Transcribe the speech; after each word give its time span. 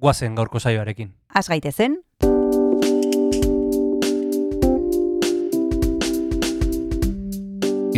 guazen 0.00 0.34
gaurko 0.34 0.58
saioarekin. 0.58 1.12
Az 1.34 1.48
gaitezen, 1.48 2.00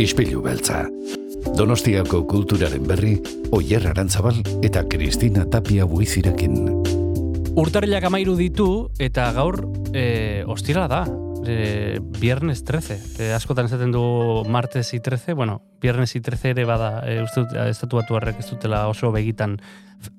Ispilu 0.03 0.41
beltza. 0.41 0.87
Donostiako 1.53 2.23
kulturaren 2.25 2.81
berri, 2.89 3.13
Oyer 3.53 3.85
Arantzabal 3.91 4.39
eta 4.65 4.81
Kristina 4.89 5.45
Tapia 5.45 5.85
buizirekin. 5.85 6.55
Urtarrilak 7.53 8.07
amairu 8.09 8.33
ditu, 8.35 8.67
eta 8.97 9.27
gaur 9.35 9.59
e, 9.93 10.41
ostira 10.49 10.87
da, 10.89 11.03
e, 11.47 11.99
viernes 12.19 12.63
13. 12.63 12.99
E, 13.19 13.31
askotan 13.33 13.65
esaten 13.69 13.91
du 13.91 14.43
martes 14.47 14.93
y 14.93 14.99
13, 14.99 15.33
bueno, 15.33 15.61
viernes 15.81 16.15
y 16.15 16.21
13 16.21 16.51
ere 16.51 16.65
bada, 16.65 17.03
e, 17.07 17.21
uste 17.23 17.41
dut, 17.41 17.55
estatu 17.67 18.01
batu 18.01 18.17
harrek 18.17 18.39
ez 18.39 18.49
dutela 18.49 18.87
oso 18.87 19.11
begitan 19.11 19.59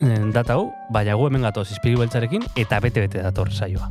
e, 0.01 0.15
data 0.32 0.55
hau, 0.59 0.73
baina 0.91 1.15
gu 1.15 1.29
hemen 1.29 1.46
gatoz 1.46 1.70
izpilu 1.73 2.01
beltzarekin, 2.05 2.46
eta 2.56 2.80
bete-bete 2.80 3.23
dator 3.23 3.52
saioa. 3.52 3.91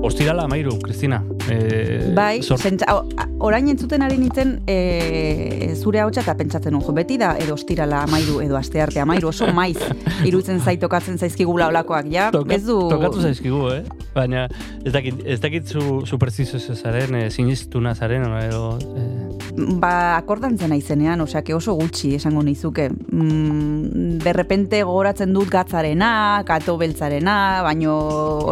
Ostirala 0.00 0.44
amairu, 0.44 0.78
Kristina. 0.78 1.22
E, 1.50 2.12
bai, 2.14 2.40
zor- 2.42 2.60
pentsa, 2.62 2.86
o- 2.94 3.08
orain 3.44 3.66
entzuten 3.68 4.02
ari 4.02 4.16
nintzen 4.20 4.60
e, 4.70 5.74
zure 5.76 6.00
hautsa 6.00 6.22
eta 6.22 6.34
pentsatzen 6.38 6.74
un 6.76 6.82
jo, 6.86 6.92
beti 6.94 7.16
da 7.18 7.32
edo 7.40 7.54
ostirala 7.58 8.04
amairu 8.06 8.38
edo 8.44 8.56
astearte 8.56 9.00
amairu, 9.02 9.28
oso 9.32 9.48
maiz 9.58 9.76
irutzen 10.24 10.60
zaitokatzen 10.60 11.18
zaizkigula 11.18 11.68
olakoak, 11.72 12.06
ja, 12.14 12.28
Toka- 12.34 12.54
ez 12.54 12.62
du... 12.66 12.78
Tokatu 12.92 13.20
zaizkigu, 13.26 13.64
eh? 13.74 13.82
Baina 14.14 14.46
ez 14.84 14.92
dakit, 14.94 15.18
ez 15.26 15.40
dakit 15.42 15.66
zu, 15.66 16.04
zu 16.06 16.18
preciso 16.18 16.58
zaren, 16.74 17.14
e, 17.14 17.30
sinistuna 17.30 17.94
zaren, 17.98 18.24
edo... 18.44 18.76
E, 18.94 19.27
Ba, 19.58 20.16
akordantzen 20.16 20.70
naizenean, 20.70 21.20
osea, 21.20 21.42
que 21.42 21.54
oso 21.54 21.74
gutxi 21.74 22.12
esango 22.14 22.42
nizuke. 22.46 22.88
Mm, 22.90 24.18
de 24.22 24.32
repente 24.32 24.82
gogoratzen 24.86 25.32
dut 25.34 25.50
gatzarena, 25.50 26.42
kato 26.46 26.76
beltzarena, 26.78 27.62
baino 27.66 27.96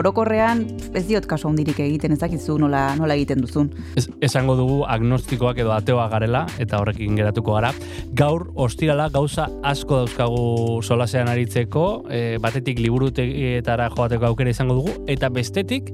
orokorrean 0.00 0.64
ez 0.96 1.04
diot 1.06 1.28
kaso 1.30 1.48
handirik 1.48 1.78
egiten, 1.84 2.16
ez 2.16 2.20
dakizu 2.22 2.58
nola, 2.58 2.88
nola 2.98 3.14
egiten 3.14 3.44
duzun. 3.44 3.70
ez, 3.96 4.08
esango 4.20 4.56
dugu 4.58 4.82
agnostikoak 4.88 5.58
edo 5.62 5.72
ateoa 5.76 6.08
garela, 6.10 6.46
eta 6.58 6.80
horrekin 6.82 7.14
geratuko 7.18 7.54
gara. 7.54 7.72
Gaur, 8.18 8.48
ostirala, 8.54 9.08
gauza 9.14 9.48
asko 9.62 10.02
dauzkagu 10.02 10.82
solasean 10.82 11.30
aritzeko, 11.30 11.86
e, 12.10 12.38
batetik 12.42 12.82
liburutegietara 12.82 13.90
joateko 13.94 14.26
aukera 14.32 14.50
izango 14.50 14.80
dugu, 14.80 14.96
eta 15.06 15.30
bestetik, 15.30 15.92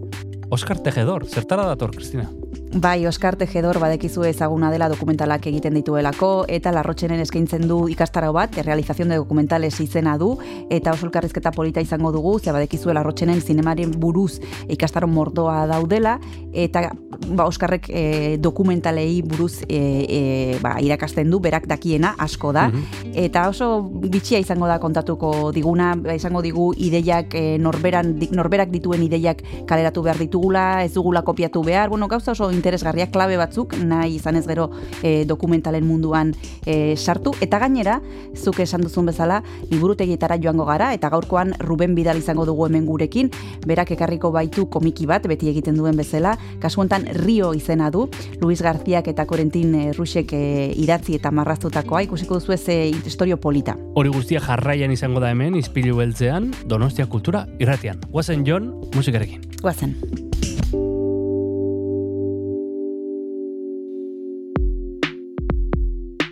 Oskar 0.52 0.82
Tejedor, 0.84 1.24
zertara 1.24 1.64
dator, 1.64 1.94
Kristina? 1.96 2.26
Bai, 2.74 3.06
Oskar 3.06 3.36
Tejedor 3.36 3.76
badekizu 3.78 4.22
ezaguna 4.24 4.70
dela 4.72 4.86
dokumentalak 4.88 5.44
egiten 5.50 5.74
dituelako, 5.76 6.46
eta 6.48 6.70
larrotxenen 6.72 7.20
eskaintzen 7.20 7.66
du 7.68 7.82
ikastaro 7.92 8.30
bat, 8.32 8.54
realizazion 8.64 9.10
de 9.12 9.18
dokumentales 9.20 9.74
izena 9.84 10.14
du, 10.16 10.30
eta 10.72 10.94
oso 10.96 11.04
elkarrizketa 11.04 11.52
polita 11.52 11.82
izango 11.84 12.14
dugu, 12.14 12.38
ze 12.40 12.52
badekizu 12.52 12.94
larrotxenen 12.96 13.42
zinemaren 13.42 13.92
buruz 14.00 14.38
ikastaro 14.72 15.06
mordoa 15.06 15.66
daudela, 15.68 16.14
eta 16.52 16.86
ba, 17.28 17.44
Oskarrek 17.44 17.90
e, 17.90 18.38
dokumentalei 18.40 19.20
buruz 19.20 19.66
e, 19.68 19.76
e, 19.76 20.58
ba, 20.62 20.78
irakasten 20.80 21.28
du, 21.30 21.42
berak 21.44 21.68
dakiena 21.68 22.14
asko 22.16 22.54
da, 22.56 22.68
Mhm. 22.68 23.12
eta 23.26 23.48
oso 23.50 23.82
bitxia 23.82 24.38
izango 24.38 24.66
da 24.66 24.78
kontatuko 24.80 25.52
diguna, 25.52 25.92
izango 26.14 26.40
digu 26.40 26.72
ideiak 26.74 27.34
e, 27.34 27.58
norberan, 27.58 28.16
norberak 28.30 28.70
dituen 28.70 29.02
ideiak 29.02 29.42
kaleratu 29.66 30.02
behar 30.02 30.16
ditugula, 30.18 30.84
ez 30.84 30.94
dugula 30.94 31.20
kopiatu 31.22 31.62
behar, 31.62 31.90
bueno, 31.90 32.08
gauza 32.08 32.32
oso 32.32 32.50
interesgarriak 32.62 33.10
klabe 33.12 33.36
batzuk, 33.40 33.74
nahi 33.82 34.16
izan 34.20 34.38
ez 34.38 34.46
gero 34.46 34.68
e, 35.02 35.24
dokumentalen 35.26 35.84
munduan 35.86 36.32
e, 36.64 36.94
sartu, 36.96 37.34
eta 37.42 37.58
gainera, 37.58 37.98
zuk 38.38 38.60
esan 38.62 38.86
duzun 38.86 39.10
bezala, 39.10 39.40
liburutegietara 39.70 40.38
joango 40.42 40.66
gara, 40.68 40.92
eta 40.94 41.10
gaurkoan 41.12 41.56
Ruben 41.58 41.96
Bidal 41.98 42.20
izango 42.22 42.46
dugu 42.46 42.68
hemen 42.68 42.86
gurekin, 42.86 43.32
berak 43.66 43.90
ekarriko 43.96 44.30
baitu 44.32 44.68
komiki 44.70 45.08
bat, 45.10 45.26
beti 45.26 45.50
egiten 45.50 45.76
duen 45.76 45.98
bezala, 45.98 46.36
kasu 46.62 46.82
honetan 46.82 47.08
Rio 47.24 47.52
izena 47.58 47.90
du, 47.90 48.06
Luis 48.40 48.62
Garziak 48.62 49.10
eta 49.10 49.26
Korentin 49.26 49.74
e, 49.74 49.84
Rusek 49.96 50.34
e, 50.38 50.42
idatzi 50.78 51.18
eta 51.18 51.34
marraztutakoa, 51.34 52.04
ikusiko 52.06 52.38
duzu 52.38 52.54
ez 52.54 52.64
e, 52.70 52.78
historio 52.94 53.40
polita. 53.40 53.76
Hori 53.98 54.12
guztia 54.14 54.42
jarraian 54.44 54.94
izango 54.94 55.22
da 55.22 55.32
hemen, 55.34 55.58
izpilu 55.58 55.98
beltzean, 55.98 56.52
Donostia 56.70 57.08
Kultura 57.10 57.46
irratian. 57.58 58.00
Guazen 58.12 58.46
Jon, 58.46 58.72
musikarekin. 58.94 59.42
Guazen. 59.62 60.31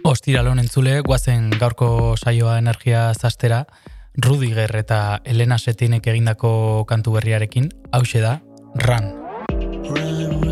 Ostiralon 0.05 0.59
entzule, 0.63 1.01
guazen 1.05 1.51
gaurko 1.61 2.17
saioa 2.17 2.57
energia 2.59 3.11
zastera, 3.15 3.65
Rudiger 4.17 4.75
eta 4.77 5.21
Elena 5.25 5.59
Setinek 5.59 6.07
egindako 6.13 6.85
kantu 6.89 7.19
berriarekin, 7.19 7.71
hause 7.93 8.25
da, 8.25 8.39
Run. 8.87 10.50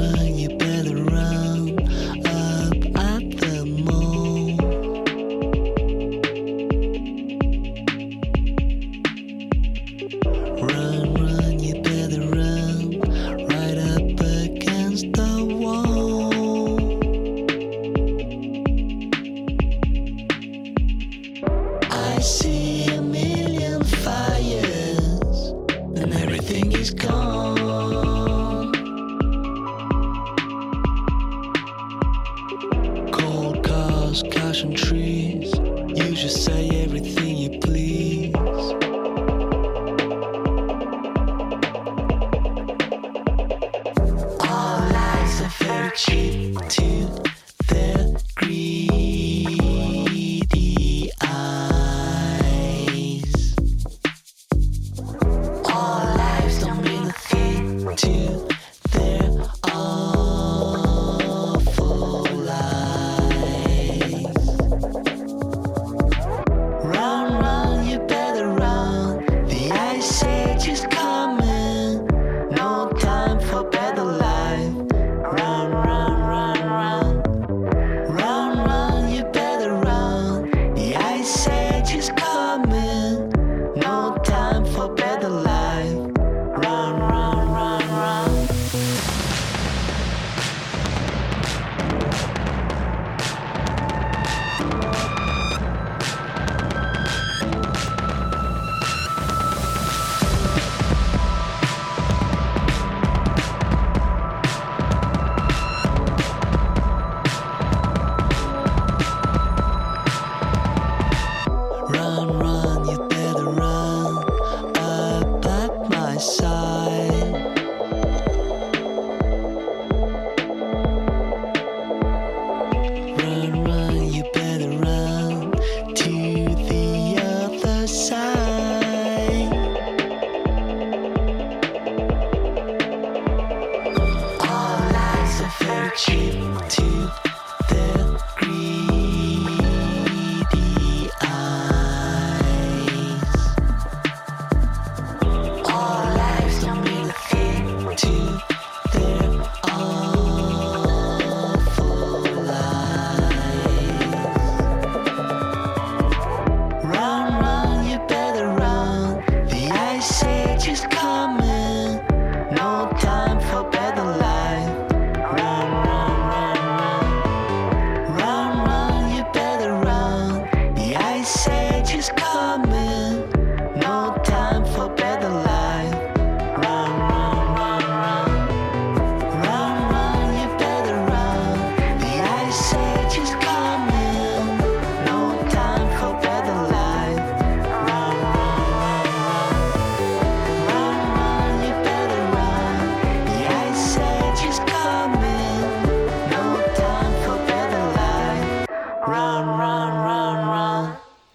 You 35.28 36.14
just 36.14 36.42
say 36.42 36.64
everything 36.68 36.77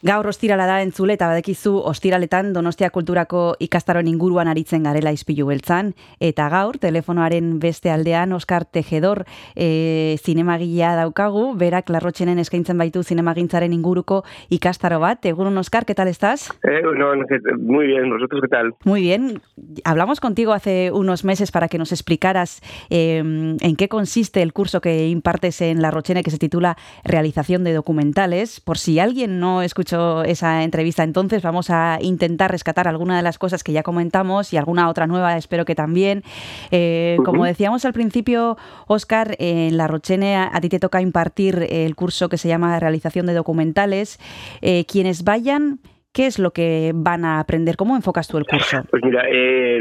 Gaur 0.03 0.27
ostirala 0.27 0.65
da 0.67 0.81
entzule 0.83 1.15
eta 1.15 1.29
badekizu 1.31 1.77
ostiraletan 1.87 2.49
Donostia 2.51 2.89
Kulturako 2.91 3.53
ikastaroen 3.63 4.09
inguruan 4.11 4.49
aritzen 4.51 4.83
garela 4.83 5.13
izpilu 5.15 5.45
beltzan 5.47 5.93
eta 6.19 6.49
gaur 6.51 6.75
telefonoaren 6.75 7.53
beste 7.63 7.87
aldean 7.87 8.35
Oskar 8.35 8.65
Tejedor 8.65 9.21
e, 9.55 10.17
zinemagilea 10.19 10.97
daukagu, 10.97 11.45
berak 11.55 11.87
larrotxenen 11.95 12.41
eskaintzen 12.43 12.77
baitu 12.83 13.03
zinemagintzaren 13.03 13.71
inguruko 13.71 14.25
ikastaro 14.51 14.99
bat. 14.99 15.23
Egunon 15.23 15.57
Oskar, 15.57 15.85
¿qué 15.85 15.95
tal 15.95 16.09
estás? 16.09 16.49
Eh, 16.67 16.81
no, 16.83 17.13
muy 17.59 17.87
bien, 17.87 18.09
¿vosotros 18.09 18.41
qué 18.41 18.49
tal? 18.49 18.75
Muy 18.83 19.03
bien. 19.03 19.39
Hablamos 19.85 20.19
contigo 20.19 20.51
hace 20.51 20.91
unos 20.91 21.23
meses 21.23 21.53
para 21.53 21.69
que 21.69 21.77
nos 21.77 21.93
explicaras 21.93 22.61
eh, 22.89 23.19
en 23.19 23.75
qué 23.77 23.87
consiste 23.87 24.41
el 24.41 24.51
curso 24.51 24.81
que 24.81 25.07
impartes 25.07 25.61
en 25.61 25.81
La 25.81 25.91
Rochene 25.91 26.23
que 26.23 26.31
se 26.31 26.39
titula 26.39 26.75
Realización 27.05 27.63
de 27.63 27.71
documentales. 27.71 28.59
Por 28.59 28.77
si 28.77 28.99
alguien 28.99 29.39
no 29.39 29.61
escuchó 29.61 29.92
esa 30.25 30.63
entrevista 30.63 31.03
entonces, 31.03 31.41
vamos 31.41 31.69
a 31.69 31.97
intentar 32.01 32.51
rescatar 32.51 32.87
alguna 32.87 33.17
de 33.17 33.23
las 33.23 33.37
cosas 33.37 33.63
que 33.63 33.71
ya 33.71 33.83
comentamos 33.83 34.53
y 34.53 34.57
alguna 34.57 34.89
otra 34.89 35.07
nueva, 35.07 35.37
espero 35.37 35.65
que 35.65 35.75
también. 35.75 36.23
Eh, 36.71 37.17
Como 37.25 37.45
decíamos 37.45 37.85
al 37.85 37.93
principio, 37.93 38.57
Oscar, 38.87 39.35
en 39.39 39.77
La 39.77 39.87
Rochene 39.87 40.35
a, 40.35 40.49
a 40.53 40.61
ti 40.61 40.69
te 40.69 40.79
toca 40.79 41.01
impartir 41.01 41.67
el 41.69 41.95
curso 41.95 42.29
que 42.29 42.37
se 42.37 42.47
llama 42.47 42.79
Realización 42.79 43.25
de 43.25 43.33
documentales. 43.33 44.19
Eh, 44.61 44.85
quienes 44.85 45.23
vayan... 45.23 45.79
¿Qué 46.15 46.27
es 46.27 46.37
lo 46.37 46.51
que 46.51 46.91
van 46.93 47.25
a 47.25 47.39
aprender? 47.39 47.75
¿Cómo 47.75 47.95
enfocas 47.95 48.27
tú 48.27 48.37
el 48.37 48.45
curso? 48.45 48.83
Pues 48.91 49.01
mira, 49.03 49.23
eh, 49.27 49.79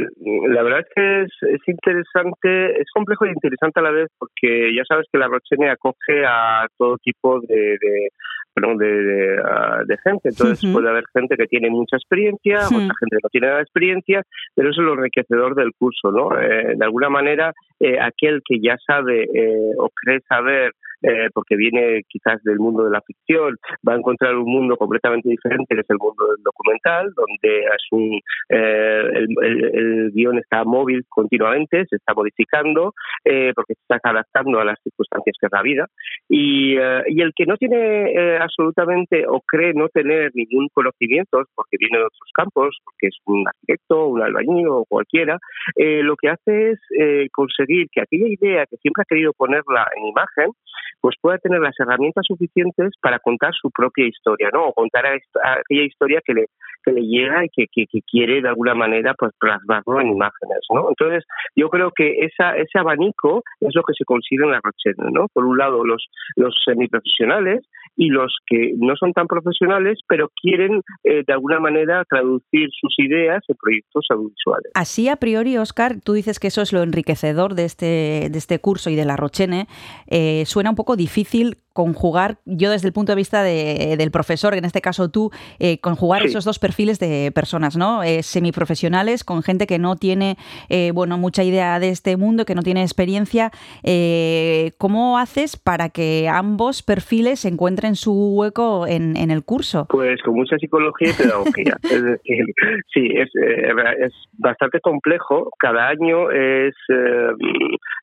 la 0.49 0.63
verdad 0.63 0.81
es 0.81 0.87
que 0.95 1.23
es, 1.25 1.31
es 1.43 1.61
interesante, 1.69 2.81
es 2.81 2.87
complejo 2.95 3.27
y 3.27 3.29
interesante 3.29 3.81
a 3.81 3.83
la 3.83 3.91
vez 3.91 4.09
porque 4.19 4.75
ya 4.75 4.83
sabes 4.89 5.05
que 5.13 5.19
la 5.19 5.29
Rochene 5.29 5.69
acoge 5.69 6.25
a 6.27 6.67
todo 6.79 6.97
tipo 7.05 7.39
de, 7.41 7.77
de 7.79 8.09
perdón, 8.55 8.79
de, 8.79 8.87
de, 8.87 9.43
ah, 9.45 9.83
de 9.87 9.97
gente. 9.99 10.29
Entonces 10.29 10.71
puede 10.73 10.89
haber 10.89 11.05
gente 11.13 11.37
que 11.37 11.47
tiene 11.47 11.71
mucha 11.71 11.97
experiencia, 11.97 12.61
Hmm. 12.71 12.77
otra 12.77 12.95
gente 13.01 13.17
que 13.17 13.23
no 13.23 13.29
tiene 13.31 13.47
nada 13.47 13.59
de 13.59 13.63
experiencia, 13.65 14.23
pero 14.55 14.71
eso 14.71 14.81
es 14.81 14.87
lo 14.87 14.95
enriquecedor 14.95 15.55
del 15.55 15.73
curso, 15.79 16.11
¿no? 16.11 16.39
Eh, 16.39 16.75
de 16.77 16.85
alguna 16.85 17.09
manera, 17.09 17.53
eh, 17.81 17.99
aquel 18.01 18.43
que 18.45 18.61
ya 18.61 18.77
sabe 18.87 19.25
eh, 19.25 19.73
o 19.79 19.89
cree 19.91 20.21
saber 20.29 20.73
eh, 21.03 21.29
porque 21.35 21.57
viene 21.57 22.03
quizás 22.09 22.43
del 22.45 22.59
mundo 22.59 22.85
de 22.85 22.91
la 22.91 23.01
ficción, 23.03 23.57
va 23.87 23.95
a 23.95 23.97
encontrar 23.97 24.35
un 24.37 24.51
mundo 24.51 24.77
completamente 24.77 25.29
diferente, 25.29 25.75
que 25.75 25.81
es 25.81 25.91
el 25.91 25.99
mundo 25.99 26.27
del 26.29 26.43
documental, 26.43 27.13
donde 27.15 27.59
es 27.61 27.87
un, 27.91 28.21
eh, 28.49 29.03
el, 29.15 29.27
el- 29.43 30.11
guion 30.13 30.39
está 30.39 30.65
móvil 30.65 31.05
continuamente, 31.09 31.85
se 31.89 31.97
está 31.97 32.15
modificando, 32.15 32.95
eh, 33.25 33.53
porque 33.55 33.75
se 33.75 33.81
está 33.83 34.11
adaptando 34.11 34.59
a 34.61 34.65
las 34.65 34.79
circunstancias 34.83 35.37
que 35.41 35.47
es 35.47 35.53
la 35.53 35.63
vida. 35.63 35.87
Y, 36.29 36.77
eh, 36.79 37.03
y 37.09 37.21
el 37.23 37.33
que 37.35 37.47
no 37.47 37.57
tiene 37.57 38.13
eh, 38.13 38.39
absolutamente 38.39 39.25
o 39.27 39.41
cree 39.47 39.73
no 39.75 39.89
tener 39.89 40.31
ningún 40.35 40.69
conocimiento, 40.73 41.43
porque 41.55 41.77
viene 41.79 41.99
de 41.99 42.05
otros 42.05 42.31
campos, 42.35 42.79
porque 42.85 43.09
es 43.09 43.17
un 43.27 43.47
arquitecto, 43.47 44.07
un 44.07 44.23
albañil 44.23 44.67
o 44.69 44.85
cualquiera, 44.89 45.39
lo 45.77 46.17
que 46.17 46.29
hace 46.29 46.71
es 46.73 46.79
conseguir 47.33 47.87
que 47.91 48.01
aquella 48.03 48.27
idea 48.29 48.67
que 48.67 48.77
siempre 48.77 49.03
ha 49.03 49.05
querido 49.09 49.33
ponerla 49.33 49.89
en 49.97 50.07
imagen, 50.07 50.51
pues 51.01 51.17
pueda 51.21 51.39
tener 51.39 51.61
las 51.61 51.79
herramientas 51.79 52.25
suficientes 52.27 52.93
para 53.01 53.19
contar 53.19 53.53
su 53.55 53.71
propia 53.71 54.07
historia, 54.07 54.51
¿no? 54.53 54.67
O 54.67 54.73
contar 54.73 55.07
a 55.07 55.15
aquella 55.15 55.83
historia 55.83 56.21
que 56.25 56.35
le, 56.35 56.47
que 56.85 56.93
le 56.93 57.03
llega 57.03 57.45
y 57.45 57.49
que, 57.49 57.67
que, 57.71 57.87
que 57.87 58.01
quiere 58.03 58.43
de 58.43 58.49
alguna 58.49 58.75
manera 58.75 59.15
pues 59.15 59.33
plasmarlo 59.39 60.01
en 60.01 60.09
imágenes, 60.09 60.61
¿no? 60.73 60.89
Entonces, 60.89 61.25
yo 61.57 61.69
creo 61.69 61.91
que 61.91 62.25
esa, 62.25 62.57
ese 62.57 62.79
abanico 62.79 63.43
es 63.61 63.75
lo 63.75 63.83
que 63.83 63.95
se 63.97 64.05
consigue 64.05 64.45
en 64.45 64.53
la 64.53 64.61
Rochelle, 64.63 65.11
¿no? 65.13 65.27
Por 65.33 65.45
un 65.45 65.59
lado, 65.59 65.85
los, 65.85 66.07
los 66.37 66.55
semiprofesionales 66.65 67.67
y 67.97 68.09
los 68.09 68.35
que 68.47 68.73
no 68.79 68.95
son 68.97 69.13
tan 69.13 69.27
profesionales, 69.27 70.01
pero 70.09 70.31
quieren 70.41 70.81
eh, 71.05 71.23
de 71.27 71.33
alguna 71.33 71.61
manera 71.61 72.05
traducir 72.09 72.69
sus 72.81 72.95
ideas 72.99 73.43
en 73.49 73.57
proyectos 73.61 74.07
audiovisuales. 74.11 74.73
Así 74.75 75.09
a 75.09 75.17
priori, 75.17 75.57
Oscar, 75.59 75.97
tú 76.03 76.15
dices 76.15 76.39
que 76.39 76.49
eso 76.49 76.63
es 76.63 76.73
lo 76.73 76.83
enriquecedor 76.83 77.55
de 77.55 77.65
este, 77.65 78.29
de 78.31 78.39
este 78.39 78.59
curso 78.59 78.89
y 78.91 78.97
de 78.97 79.05
la 79.05 79.17
Rochene. 79.17 79.67
Eh, 80.09 80.45
suena 80.47 80.71
un 80.71 80.77
poco 80.77 80.97
difícil 80.97 81.59
conjugar, 81.75 82.37
yo 82.45 82.71
desde 82.71 82.89
el 82.89 82.93
punto 82.93 83.13
de 83.13 83.17
vista 83.17 83.43
de- 83.43 83.95
del 83.97 84.11
profesor, 84.11 84.53
en 84.55 84.67
este 84.67 84.83
caso 84.83 85.09
tú, 85.11 85.31
eh, 85.59 85.79
conjugar 85.79 86.21
Sí. 86.21 86.29
esos 86.29 86.45
dos 86.45 86.59
perfiles 86.59 86.99
de 86.99 87.33
personas, 87.35 87.79
¿no? 87.79 88.03
Eh, 88.03 88.23
semiprofesionales 88.23 89.25
con 89.25 89.43
gente 89.43 89.67
que 89.67 89.79
no 89.79 89.97
tiene, 89.97 90.37
eh, 90.69 90.91
bueno, 90.93 91.17
mucha 91.17 91.45
idea 91.45 91.81
de 91.81 91.89
este 91.89 92.19
mundo, 92.19 92.45
que 92.45 92.55
no 92.55 92.63
tiene 92.63 92.83
experiencia. 92.83 93.53
Eh, 93.85 94.73
¿Cómo 94.77 95.17
haces 95.19 95.57
para 95.57 95.89
que 95.89 96.29
ambos 96.31 96.83
perfiles 96.83 97.45
encuentren 97.47 97.82
su 97.97 98.13
hueco 98.37 98.87
en, 98.87 99.17
en 99.17 99.31
el 99.31 99.45
curso? 99.45 99.87
Pues 99.89 100.21
con 100.23 100.35
mucha 100.35 100.57
psicología 100.59 101.11
y 101.11 101.23
pedagogía. 101.23 101.77
es 101.83 102.05
decir, 102.05 102.45
sí, 102.93 103.09
es, 103.15 103.29
eh, 103.37 103.73
es 103.99 104.13
bastante 104.39 104.81
complejo. 104.81 105.51
Cada 105.59 105.89
año 105.89 106.31
es. 106.31 106.75
eh, 106.89 107.29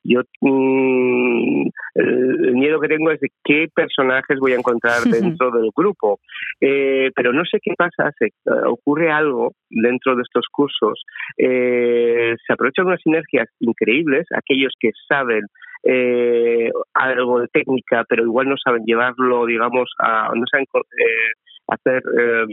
yo. 0.03 0.21
mm, 0.41 1.67
el, 1.95 2.53
miedo 2.53 2.79
que 2.79 2.87
tengo 2.87 3.11
es 3.11 3.19
de 3.19 3.29
qué 3.43 3.67
personajes 3.73 4.39
voy 4.39 4.53
a 4.53 4.57
encontrar 4.57 5.01
dentro 5.03 5.51
del 5.51 5.69
grupo. 5.75 6.19
Eh, 6.61 7.11
pero 7.15 7.33
no 7.33 7.43
sé 7.45 7.59
qué 7.61 7.73
pasa, 7.77 8.11
se, 8.17 8.27
eh, 8.27 8.31
ocurre 8.67 9.11
algo 9.11 9.53
dentro 9.69 10.15
de 10.15 10.23
estos 10.23 10.45
cursos. 10.51 11.03
Eh, 11.37 12.35
se 12.45 12.53
aprovechan 12.53 12.87
unas 12.87 13.01
sinergias 13.01 13.47
increíbles, 13.59 14.27
aquellos 14.35 14.73
que 14.79 14.91
saben 15.07 15.41
eh, 15.83 16.69
algo 16.93 17.41
de 17.41 17.47
técnica, 17.47 18.03
pero 18.07 18.23
igual 18.23 18.47
no 18.49 18.55
saben 18.57 18.83
llevarlo, 18.85 19.45
digamos, 19.45 19.89
a, 19.99 20.29
no 20.35 20.43
saben 20.51 20.65
eh, 20.73 21.31
hacer 21.71 22.01
eh, 22.19 22.45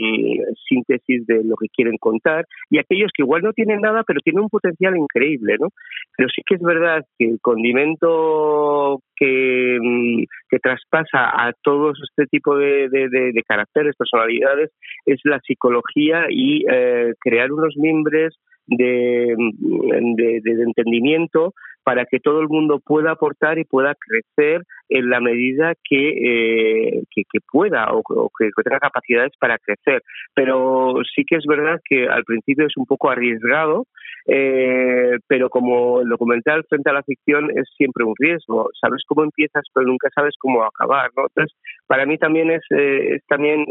síntesis 0.68 1.26
de 1.26 1.42
lo 1.42 1.56
que 1.56 1.68
quieren 1.74 1.96
contar, 1.98 2.44
y 2.70 2.78
aquellos 2.78 3.10
que 3.14 3.22
igual 3.22 3.42
no 3.42 3.52
tienen 3.54 3.80
nada, 3.80 4.02
pero 4.06 4.20
tienen 4.20 4.42
un 4.42 4.50
potencial 4.50 4.94
increíble, 4.96 5.56
¿no? 5.58 5.68
Pero 6.16 6.28
sí 6.28 6.42
que 6.46 6.56
es 6.56 6.60
verdad 6.62 7.02
que 7.18 7.24
el 7.30 7.38
condimento 7.40 9.00
que, 9.16 9.78
que 10.50 10.58
traspasa 10.58 11.30
a 11.30 11.52
todos 11.62 11.98
este 12.10 12.26
tipo 12.26 12.56
de, 12.56 12.88
de- 12.90 13.08
de- 13.08 13.32
de 13.32 13.42
caracteres, 13.42 13.96
personalidades, 13.96 14.70
es 15.06 15.18
la 15.24 15.40
psicología 15.40 16.26
y 16.28 16.64
eh, 16.70 17.14
crear 17.20 17.50
unos 17.52 17.74
mimbres 17.76 18.34
de, 18.66 19.34
de- 19.36 20.40
de- 20.42 20.62
entendimiento 20.62 21.52
para 21.86 22.04
que 22.04 22.18
todo 22.18 22.40
el 22.40 22.48
mundo 22.48 22.80
pueda 22.84 23.12
aportar 23.12 23.60
y 23.60 23.64
pueda 23.64 23.94
crecer 23.94 24.62
en 24.88 25.08
la 25.08 25.20
medida 25.20 25.72
que, 25.88 26.08
eh, 26.08 27.02
que, 27.14 27.38
pueda 27.48 27.86
o, 27.92 28.02
que, 28.36 28.50
tenga 28.64 28.80
capacidades 28.80 29.32
para 29.38 29.56
crecer. 29.58 30.02
Pero 30.34 30.94
sí 31.14 31.22
que 31.24 31.36
es 31.36 31.44
verdad 31.46 31.80
que 31.88 32.08
al 32.08 32.24
principio 32.24 32.66
es 32.66 32.76
un 32.76 32.86
poco 32.86 33.08
arriesgado, 33.08 33.86
eh, 34.26 35.18
pero 35.28 35.48
como 35.48 36.00
el 36.00 36.08
documental 36.08 36.64
frente 36.68 36.90
a 36.90 36.94
la 36.94 37.04
ficción 37.04 37.50
es 37.56 37.68
siempre 37.76 38.04
un 38.04 38.14
riesgo. 38.18 38.68
Sabes 38.80 39.04
cómo 39.06 39.22
empiezas, 39.22 39.62
pero 39.72 39.86
nunca 39.86 40.08
sabes 40.12 40.34
cómo 40.40 40.64
acabar. 40.64 41.10
¿no? 41.16 41.26
Entonces, 41.28 41.56
para 41.86 42.04
mí 42.04 42.18
también 42.18 42.50
es, 42.50 42.62
eh, 42.70 43.14
es 43.14 43.26
también 43.28 43.64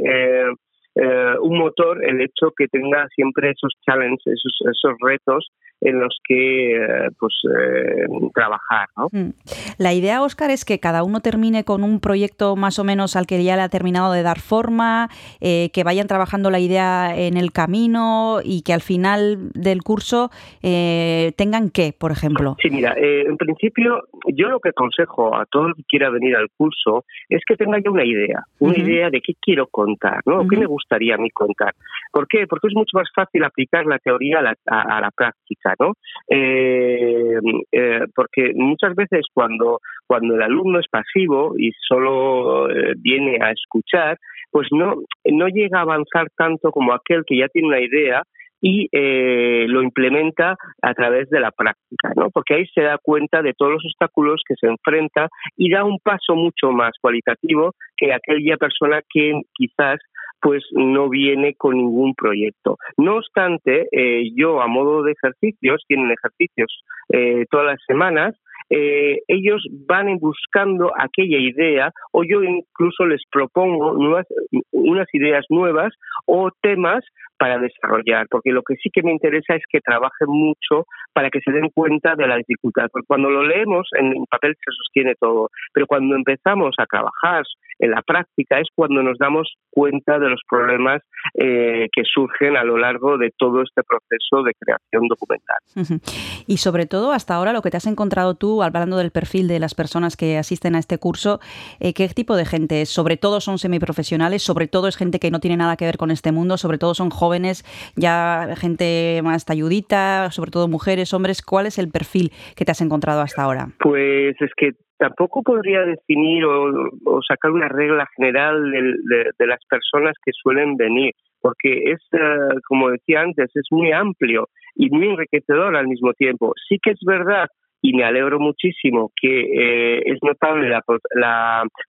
eh, 0.95 1.35
un 1.41 1.57
motor 1.57 2.05
el 2.05 2.21
hecho 2.21 2.53
que 2.57 2.69
tenga 2.69 3.07
siempre 3.13 3.51
esos 3.51 3.73
challenges, 3.85 4.25
esos, 4.25 4.53
esos 4.61 4.93
retos 5.01 5.51
en 5.81 5.99
los 5.99 6.17
que 6.23 6.77
eh, 6.77 7.09
pues 7.19 7.33
eh, 7.43 8.07
trabajar, 8.33 8.87
¿no? 8.95 9.09
Mm. 9.11 9.31
La 9.77 9.93
idea, 9.93 10.23
Óscar, 10.23 10.51
es 10.51 10.63
que 10.63 10.79
cada 10.79 11.03
uno 11.03 11.19
termine 11.19 11.65
con 11.65 11.83
un 11.83 11.99
proyecto 11.99 12.55
más 12.55 12.79
o 12.79 12.85
menos 12.85 13.17
al 13.17 13.27
que 13.27 13.43
ya 13.43 13.57
le 13.57 13.63
ha 13.63 13.69
terminado 13.69 14.13
de 14.13 14.23
dar 14.23 14.39
forma, 14.39 15.09
que 15.41 15.83
vayan 15.83 16.07
trabajando 16.07 16.49
la 16.49 16.59
idea 16.59 17.15
en 17.15 17.35
el 17.37 17.51
camino 17.51 18.39
y 18.43 18.61
que 18.61 18.73
al 18.73 18.81
final 18.81 19.51
del 19.53 19.83
curso 19.83 20.29
tengan 20.61 21.69
qué, 21.69 21.93
por 21.97 22.11
ejemplo. 22.11 22.55
Sí, 22.61 22.69
mira, 22.69 22.95
en 22.97 23.37
principio 23.37 24.01
yo 24.33 24.47
lo 24.47 24.59
que 24.59 24.69
aconsejo 24.69 25.35
a 25.35 25.45
todo 25.45 25.67
el 25.67 25.75
que 25.75 25.83
quiera 25.83 26.09
venir 26.09 26.35
al 26.35 26.47
curso 26.57 27.03
es 27.29 27.41
que 27.45 27.55
tenga 27.55 27.79
ya 27.83 27.91
una 27.91 28.05
idea, 28.05 28.43
una 28.59 28.77
idea 28.77 29.09
de 29.09 29.21
qué 29.21 29.33
quiero 29.41 29.67
contar, 29.67 30.21
¿no? 30.25 30.47
¿Qué 30.47 30.55
Ujú. 30.55 30.61
me 30.61 30.67
gustaría 30.85 31.15
a 31.15 31.17
mí 31.17 31.29
contar? 31.31 31.73
¿Por 32.11 32.27
qué? 32.27 32.45
Porque 32.47 32.67
es 32.67 32.73
mucho 32.75 32.97
más 32.97 33.09
fácil 33.13 33.43
aplicar 33.43 33.85
la 33.85 33.99
teoría 33.99 34.39
a 34.39 34.41
la, 34.41 34.53
a- 34.67 34.97
a 34.97 35.01
la 35.01 35.11
práctica, 35.11 35.73
¿no? 35.79 35.93
Eh, 36.29 37.39
eh, 37.71 38.01
porque 38.15 38.51
muchas 38.55 38.95
veces 38.95 39.25
cuando, 39.33 39.79
cuando 40.07 40.35
el 40.35 40.41
alumno 40.41 40.79
es 40.79 40.87
pasivo 40.87 41.55
y 41.57 41.71
solo 41.87 42.69
eh, 42.69 42.93
viene 42.97 43.37
a 43.41 43.51
escuchar, 43.51 44.17
pues 44.51 44.67
no, 44.71 44.95
no 45.25 45.47
llega 45.47 45.79
a 45.79 45.81
avanzar 45.81 46.27
tanto 46.37 46.71
como 46.71 46.93
aquel 46.93 47.23
que 47.25 47.37
ya 47.37 47.47
tiene 47.49 47.67
una 47.67 47.81
idea 47.81 48.23
y 48.61 48.87
eh, 48.91 49.65
lo 49.67 49.81
implementa 49.83 50.55
a 50.81 50.93
través 50.93 51.29
de 51.29 51.39
la 51.39 51.51
práctica, 51.51 52.13
¿no? 52.15 52.29
Porque 52.31 52.55
ahí 52.55 52.65
se 52.73 52.81
da 52.81 52.97
cuenta 53.01 53.41
de 53.41 53.53
todos 53.53 53.73
los 53.73 53.83
obstáculos 53.85 54.41
que 54.47 54.55
se 54.59 54.67
enfrenta 54.67 55.27
y 55.57 55.69
da 55.69 55.83
un 55.83 55.99
paso 55.99 56.35
mucho 56.35 56.71
más 56.71 56.91
cualitativo 57.01 57.73
que 57.97 58.13
aquella 58.13 58.57
persona 58.57 59.01
que 59.09 59.33
quizás 59.53 59.99
pues 60.45 60.63
no 60.73 61.09
viene 61.09 61.55
con 61.55 61.75
ningún 61.75 62.13
proyecto. 62.13 62.77
No 62.97 63.15
obstante, 63.15 63.87
eh, 63.91 64.29
yo 64.35 64.61
a 64.61 64.67
modo 64.67 65.01
de 65.01 65.13
ejercicios, 65.13 65.83
tienen 65.87 66.11
ejercicios 66.11 66.83
eh, 67.11 67.45
todas 67.49 67.65
las 67.65 67.79
semanas, 67.87 68.35
eh, 68.69 69.21
ellos 69.27 69.65
van 69.87 70.19
buscando 70.19 70.91
aquella 70.99 71.39
idea 71.39 71.91
o 72.11 72.23
yo 72.23 72.43
incluso 72.43 73.07
les 73.07 73.23
propongo 73.31 73.93
nuevas, 73.93 74.27
unas 74.71 75.07
ideas 75.13 75.45
nuevas 75.49 75.95
o 76.27 76.51
temas 76.61 77.03
para 77.39 77.57
desarrollar, 77.57 78.27
porque 78.29 78.51
lo 78.51 78.61
que 78.61 78.75
sí 78.75 78.91
que 78.93 79.01
me 79.01 79.13
interesa 79.13 79.55
es 79.55 79.63
que 79.67 79.81
trabajen 79.81 80.27
mucho 80.27 80.85
para 81.15 81.29
que 81.29 81.39
se 81.39 81.51
den 81.51 81.69
cuenta 81.74 82.15
de 82.15 82.27
la 82.27 82.36
dificultad, 82.36 82.89
porque 82.91 83.07
cuando 83.07 83.29
lo 83.29 83.43
leemos 83.43 83.88
en 83.93 84.25
papel 84.25 84.53
se 84.55 84.72
sostiene 84.75 85.15
todo, 85.17 85.50
pero 85.74 85.88
cuando 85.88 86.13
empezamos 86.13 86.75
a 86.77 86.86
trabajar 86.86 87.43
en 87.79 87.91
la 87.91 88.01
práctica 88.01 88.60
es 88.60 88.67
cuando 88.75 89.01
nos 89.01 89.17
damos 89.17 89.53
cuenta 89.69 90.19
de 90.19 90.29
los 90.29 90.41
problemas 90.50 91.01
eh, 91.34 91.88
que 91.91 92.03
surgen 92.03 92.57
a 92.57 92.63
lo 92.63 92.77
largo 92.77 93.17
de 93.17 93.31
todo 93.38 93.62
este 93.62 93.81
proceso 93.84 94.43
de 94.43 94.53
creación 94.60 95.07
documental. 95.07 96.01
Y 96.48 96.57
sobre 96.57 96.86
todo, 96.86 97.12
hasta 97.12 97.36
ahora, 97.36 97.53
lo 97.53 97.62
que 97.62 97.72
te 97.72 97.77
has 97.77 97.88
encontrado 97.88 98.36
tú, 98.36 98.63
hablando 98.63 98.98
del 98.98 99.12
perfil 99.12 99.48
de 99.48 99.60
las 99.60 99.74
personas 99.74 100.15
que 100.15 100.38
asisten 100.38 100.75
a 100.75 100.79
este 100.79 100.98
curso, 100.98 101.39
eh, 101.79 101.93
¿qué 101.93 102.07
tipo 102.10 102.36
de 102.36 102.45
gente 102.45 102.81
es? 102.81 102.89
Sobre 102.89 103.17
todo 103.17 103.41
son 103.41 103.57
semiprofesionales, 103.57 104.43
sobre 104.43 104.67
todo 104.67 104.88
es 104.88 104.95
gente 104.95 105.19
que 105.19 105.31
no 105.31 105.39
tiene 105.39 105.57
nada 105.57 105.75
que 105.75 105.86
ver 105.86 105.98
con 105.98 106.12
este 106.12 106.31
mundo, 106.31 106.57
sobre 106.57 106.77
todo 106.77 106.93
son 106.93 107.10
jóvenes, 107.10 107.65
ya 107.95 108.55
gente 108.55 109.22
más 109.24 109.45
talludita, 109.45 110.31
sobre 110.31 110.51
todo 110.51 110.67
mujeres, 110.67 111.04
hombres. 111.13 111.41
¿Cuál 111.41 111.65
es 111.65 111.77
el 111.77 111.89
perfil 111.89 112.31
que 112.55 112.65
te 112.65 112.71
has 112.71 112.81
encontrado 112.81 113.21
hasta 113.21 113.43
ahora? 113.43 113.67
Pues 113.79 114.35
es 114.39 114.51
que 114.57 114.71
tampoco 114.97 115.43
podría 115.43 115.81
definir 115.81 116.45
o, 116.45 117.21
sacar 117.27 117.51
una 117.51 117.67
regla 117.67 118.07
general 118.15 118.71
de, 118.71 119.31
de 119.38 119.47
las 119.47 119.59
personas 119.69 120.15
que 120.24 120.31
suelen 120.33 120.77
venir, 120.77 121.13
porque 121.41 121.91
es, 121.91 122.01
eh, 122.13 122.59
como 122.67 122.89
decía 122.89 123.21
antes, 123.21 123.51
es 123.55 123.67
muy 123.71 123.91
amplio 123.91 124.47
y 124.75 124.89
muy 124.89 125.09
enriquecedor 125.09 125.75
al 125.75 125.88
mismo 125.88 126.13
tiempo. 126.13 126.53
Sí 126.67 126.77
que 126.81 126.91
es 126.91 127.00
verdad 127.05 127.47
y 127.81 127.93
me 127.93 128.03
alegro 128.03 128.39
muchísimo 128.39 129.12
que 129.21 129.41
eh, 129.41 130.01
es 130.05 130.17
notable 130.24 130.69
la, 130.69 130.81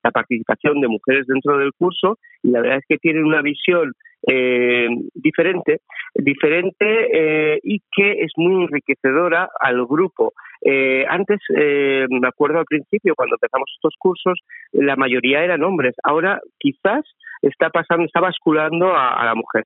la 0.02 0.11
participación 0.11 0.80
de 0.80 0.88
mujeres 0.88 1.26
dentro 1.26 1.56
del 1.56 1.73
curso 1.73 2.18
y 2.42 2.50
la 2.50 2.61
verdad 2.61 2.78
es 2.78 2.85
que 2.87 2.99
tienen 2.99 3.25
una 3.25 3.40
visión 3.40 3.92
eh, 4.26 4.88
diferente, 5.14 5.80
diferente 6.14 6.85
eh, 7.12 7.61
y 7.62 7.80
que 7.92 8.23
es 8.23 8.32
muy 8.37 8.64
enriquecedora 8.64 9.49
al 9.61 9.85
grupo. 9.87 10.32
Eh, 10.64 11.04
antes, 11.08 11.38
eh, 11.56 12.06
me 12.08 12.28
acuerdo 12.28 12.58
al 12.58 12.64
principio, 12.64 13.14
cuando 13.14 13.37
empezamos 13.37 13.70
estos 13.76 13.94
cursos, 13.99 14.40
la 14.73 14.96
mayoría 14.96 15.44
eran 15.44 15.62
hombres. 15.62 15.94
Ahora, 16.02 16.40
quizás 16.58 17.04
está 17.42 17.70
pasando, 17.70 18.06
está 18.06 18.20
basculando 18.20 18.96
a, 18.96 19.25
la 19.25 19.35
mujer 19.35 19.64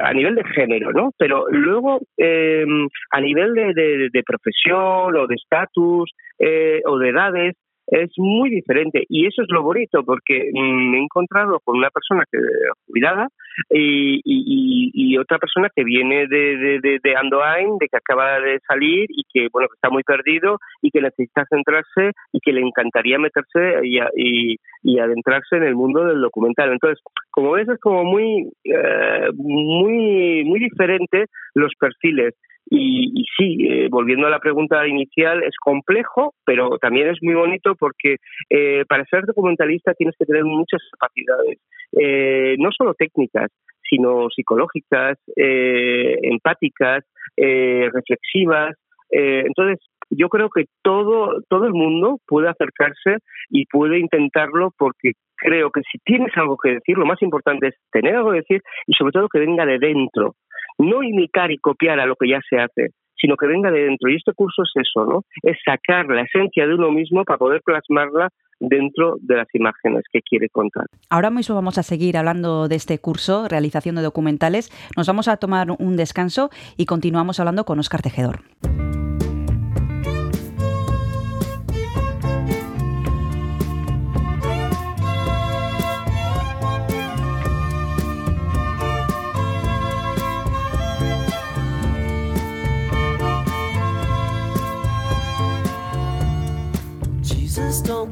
a 0.00 0.12
nivel 0.14 0.34
de 0.34 0.44
género, 0.44 0.92
¿no? 0.92 1.10
Pero 1.18 1.44
luego 1.50 2.00
eh, 2.16 2.64
a 3.10 3.20
nivel 3.20 3.54
de 3.54 4.22
profesión 4.26 5.14
o 5.14 5.26
de 5.26 5.34
estatus 5.34 6.10
eh, 6.44 6.82
o 6.86 6.98
de 6.98 7.10
edades 7.10 7.54
es 7.86 8.10
muy 8.16 8.50
diferente 8.50 9.04
y 9.08 9.26
eso 9.26 9.42
es 9.42 9.48
lo 9.50 9.62
bonito 9.62 10.02
porque 10.04 10.50
mm, 10.52 10.90
me 10.90 10.98
he 10.98 11.02
encontrado 11.02 11.60
con 11.62 11.78
una 11.78 11.90
persona 11.90 12.24
que 12.30 12.38
jubilada 12.86 13.28
y, 13.70 14.20
y, 14.24 14.90
y 14.94 15.18
otra 15.18 15.38
persona 15.38 15.68
que 15.74 15.84
viene 15.84 16.26
de, 16.26 16.56
de, 16.56 16.80
de, 16.80 16.98
de 17.02 17.16
Andoain, 17.16 17.78
de 17.78 17.88
que 17.88 17.96
acaba 17.96 18.40
de 18.40 18.60
salir 18.66 19.06
y 19.10 19.24
que 19.32 19.48
bueno 19.52 19.68
está 19.74 19.90
muy 19.90 20.02
perdido 20.02 20.58
y 20.80 20.90
que 20.90 21.00
necesita 21.00 21.44
centrarse 21.48 22.12
y 22.32 22.40
que 22.40 22.52
le 22.52 22.60
encantaría 22.60 23.18
meterse 23.18 23.80
y, 23.84 23.98
y, 24.16 24.56
y 24.82 24.98
adentrarse 24.98 25.56
en 25.56 25.64
el 25.64 25.74
mundo 25.74 26.04
del 26.04 26.20
documental. 26.20 26.72
Entonces, 26.72 27.02
como 27.30 27.52
ves, 27.52 27.68
es 27.68 27.80
como 27.80 28.04
muy 28.04 28.50
eh, 28.64 29.28
muy 29.34 30.44
muy 30.44 30.60
diferente 30.60 31.26
los 31.54 31.72
perfiles. 31.78 32.34
Y, 32.70 33.10
y 33.20 33.24
sí, 33.36 33.66
eh, 33.68 33.88
volviendo 33.90 34.28
a 34.28 34.30
la 34.30 34.38
pregunta 34.38 34.86
inicial, 34.86 35.42
es 35.42 35.56
complejo, 35.60 36.32
pero 36.46 36.78
también 36.78 37.08
es 37.08 37.18
muy 37.20 37.34
bonito 37.34 37.74
porque 37.74 38.16
eh, 38.48 38.84
para 38.88 39.04
ser 39.06 39.26
documentalista 39.26 39.92
tienes 39.94 40.14
que 40.16 40.24
tener 40.24 40.44
muchas 40.44 40.80
capacidades, 40.92 41.58
eh, 41.98 42.56
no 42.58 42.70
solo 42.72 42.94
técnicas, 42.94 43.50
sino 43.88 44.28
psicológicas, 44.30 45.18
eh, 45.36 46.18
empáticas, 46.22 47.04
eh, 47.36 47.88
reflexivas. 47.92 48.74
Eh, 49.10 49.44
entonces, 49.46 49.78
yo 50.10 50.28
creo 50.28 50.48
que 50.50 50.64
todo, 50.82 51.42
todo 51.48 51.66
el 51.66 51.72
mundo 51.72 52.18
puede 52.26 52.48
acercarse 52.48 53.18
y 53.50 53.66
puede 53.66 53.98
intentarlo 53.98 54.70
porque 54.78 55.12
creo 55.36 55.70
que 55.70 55.82
si 55.90 55.98
tienes 56.04 56.36
algo 56.36 56.56
que 56.56 56.74
decir, 56.74 56.96
lo 56.96 57.06
más 57.06 57.20
importante 57.22 57.68
es 57.68 57.74
tener 57.90 58.16
algo 58.16 58.30
que 58.30 58.38
decir 58.38 58.62
y 58.86 58.94
sobre 58.94 59.12
todo 59.12 59.28
que 59.28 59.40
venga 59.40 59.66
de 59.66 59.78
dentro, 59.78 60.34
no 60.78 61.02
imitar 61.02 61.50
y 61.50 61.58
copiar 61.58 62.00
a 62.00 62.06
lo 62.06 62.16
que 62.16 62.28
ya 62.28 62.40
se 62.48 62.58
hace, 62.58 62.90
sino 63.22 63.36
que 63.36 63.46
venga 63.46 63.70
de 63.70 63.84
dentro. 63.84 64.10
Y 64.10 64.16
este 64.16 64.32
curso 64.34 64.62
es 64.62 64.72
eso, 64.74 65.06
¿no? 65.06 65.24
Es 65.42 65.56
sacar 65.64 66.06
la 66.06 66.22
esencia 66.22 66.66
de 66.66 66.74
uno 66.74 66.90
mismo 66.90 67.24
para 67.24 67.38
poder 67.38 67.62
plasmarla 67.64 68.28
dentro 68.60 69.16
de 69.20 69.36
las 69.36 69.48
imágenes 69.54 70.02
que 70.12 70.20
quiere 70.20 70.48
contar. 70.48 70.86
Ahora 71.08 71.30
mismo 71.30 71.54
vamos 71.54 71.78
a 71.78 71.82
seguir 71.82 72.16
hablando 72.16 72.68
de 72.68 72.76
este 72.76 72.98
curso, 72.98 73.48
realización 73.48 73.94
de 73.96 74.02
documentales. 74.02 74.70
Nos 74.96 75.06
vamos 75.06 75.28
a 75.28 75.36
tomar 75.36 75.68
un 75.78 75.96
descanso 75.96 76.50
y 76.76 76.86
continuamos 76.86 77.40
hablando 77.40 77.64
con 77.64 77.78
Óscar 77.78 78.02
Tejedor. 78.02 78.40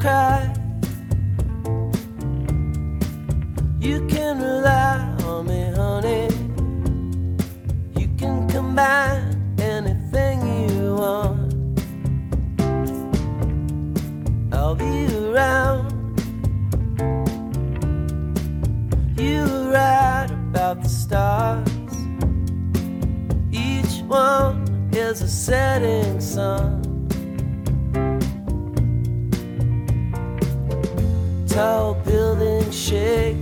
Cry. 0.01 0.51
You 3.79 4.07
can 4.09 4.41
rely 4.41 4.99
on 5.25 5.47
me, 5.47 5.71
honey. 5.77 6.29
You 8.01 8.09
can 8.17 8.49
combine 8.49 9.37
anything 9.61 10.37
you 10.71 10.95
want. 10.95 11.53
I'll 14.53 14.75
be 14.75 15.07
around. 15.17 15.91
You 19.19 19.43
were 19.45 19.71
right 19.71 20.31
about 20.31 20.83
the 20.83 20.89
stars. 20.89 21.69
Each 23.53 24.01
one 24.05 24.65
is 24.93 25.21
a 25.21 25.29
setting 25.29 26.21
sun. 26.21 26.90
Tall 31.51 31.95
buildings 32.05 32.79
shake, 32.79 33.37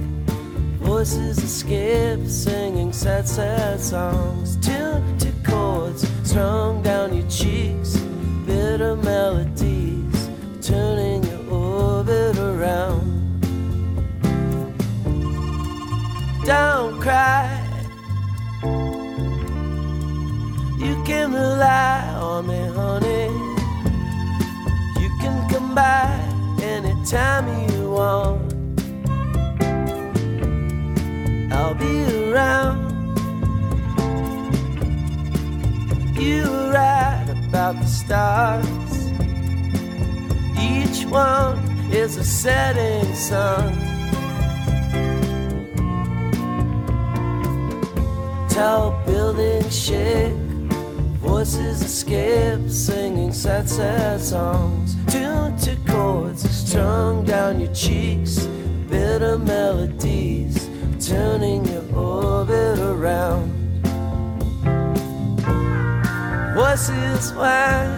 voices 0.81 1.37
escape, 1.43 2.27
singing 2.27 2.91
sad, 2.91 3.29
sad 3.29 3.79
songs. 3.79 4.57
Tuned 4.57 5.21
to 5.21 5.31
chords 5.47 6.09
strung 6.25 6.83
down 6.83 7.15
your 7.15 7.29
cheeks, 7.29 7.99
bitter 8.47 8.97
melodies, 8.97 10.31
turning 10.63 11.23
your 11.23 11.53
orbit 11.53 12.39
around. 12.39 13.05
Don't 16.47 16.99
cry. 17.03 17.63
You 20.79 20.95
can 21.05 21.35
rely 21.35 22.09
on 22.17 22.47
me, 22.47 22.69
honey. 22.69 23.29
You 24.99 25.11
can 25.21 25.47
come 25.51 25.75
by 25.75 26.19
anytime 26.63 27.47
you 27.71 27.78
I'll 31.53 31.75
be 31.75 32.05
around. 32.31 32.79
You 36.17 36.45
right 36.73 37.27
about 37.49 37.75
the 37.79 37.87
stars. 37.87 39.11
Each 40.59 41.05
one 41.05 41.59
is 41.93 42.17
a 42.17 42.25
setting 42.25 43.15
sun. 43.15 43.75
Tall 48.49 49.03
buildings 49.05 49.79
shake, 49.79 50.33
voices 51.21 51.83
escape, 51.83 52.71
singing 52.71 53.33
sad, 53.35 53.69
sad 53.69 54.21
songs. 54.23 54.98
Chords 55.87 56.49
strung 56.51 57.25
down 57.25 57.61
your 57.61 57.73
cheeks, 57.75 58.47
bitter 58.89 59.39
melodies, 59.39 60.69
turning 61.05 61.65
your 61.67 61.85
orbit 61.95 62.79
around. 62.79 63.53
Voices 66.55 67.33
whine, 67.35 67.93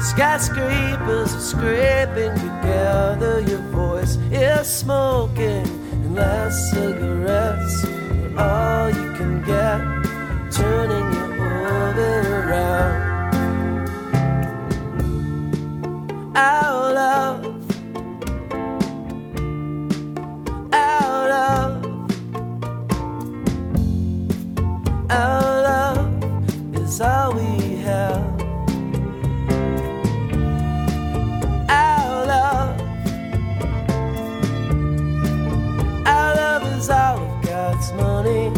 skyscrapers 0.00 1.34
are 1.34 1.40
scraping 1.40 2.34
together. 2.34 3.40
Your 3.40 3.62
voice 3.70 4.16
is 4.30 4.66
smoking, 4.66 5.66
and 5.92 6.14
last 6.14 6.70
cigarettes 6.70 7.84
are 7.84 8.38
all 8.38 8.88
you 8.88 9.12
can 9.14 9.42
get, 9.42 9.80
turning 10.52 11.12
your 11.14 11.30
orbit 11.40 12.26
around. 12.26 12.91
out 16.34 16.96
of, 16.96 17.44
out 20.72 21.30
of, 21.30 22.10
out 25.10 25.98
of 25.98 26.76
is 26.76 27.00
all 27.02 27.34
we 27.34 27.76
have. 27.76 28.40
Out 31.68 32.28
of, 32.28 32.80
out 36.06 36.38
of 36.38 36.78
is 36.78 36.88
all 36.88 37.18
of 37.18 37.44
God's 37.44 37.92
money. 37.92 38.50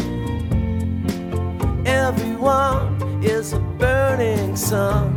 Everyone 1.85 3.21
is 3.21 3.51
a 3.51 3.59
burning 3.59 4.55
sun. 4.55 5.14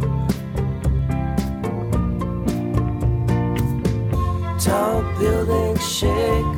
Buildings 5.19 5.85
shake, 5.87 6.57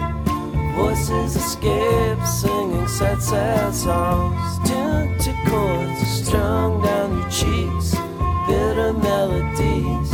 voices 0.77 1.37
escape, 1.37 2.23
singing 2.27 2.87
sad, 2.89 3.23
sad 3.23 3.75
songs. 3.75 4.69
Tuned 4.69 5.19
to 5.21 5.33
chords 5.49 6.01
strung 6.09 6.83
down 6.83 7.19
your 7.19 7.31
cheeks, 7.31 7.95
bitter 8.47 8.93
melodies, 8.93 10.11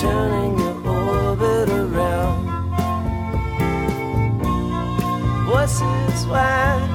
turning 0.00 0.58
your 0.58 0.76
orbit 0.86 1.70
around. 1.70 2.44
Voices 5.46 6.26
wide, 6.26 6.92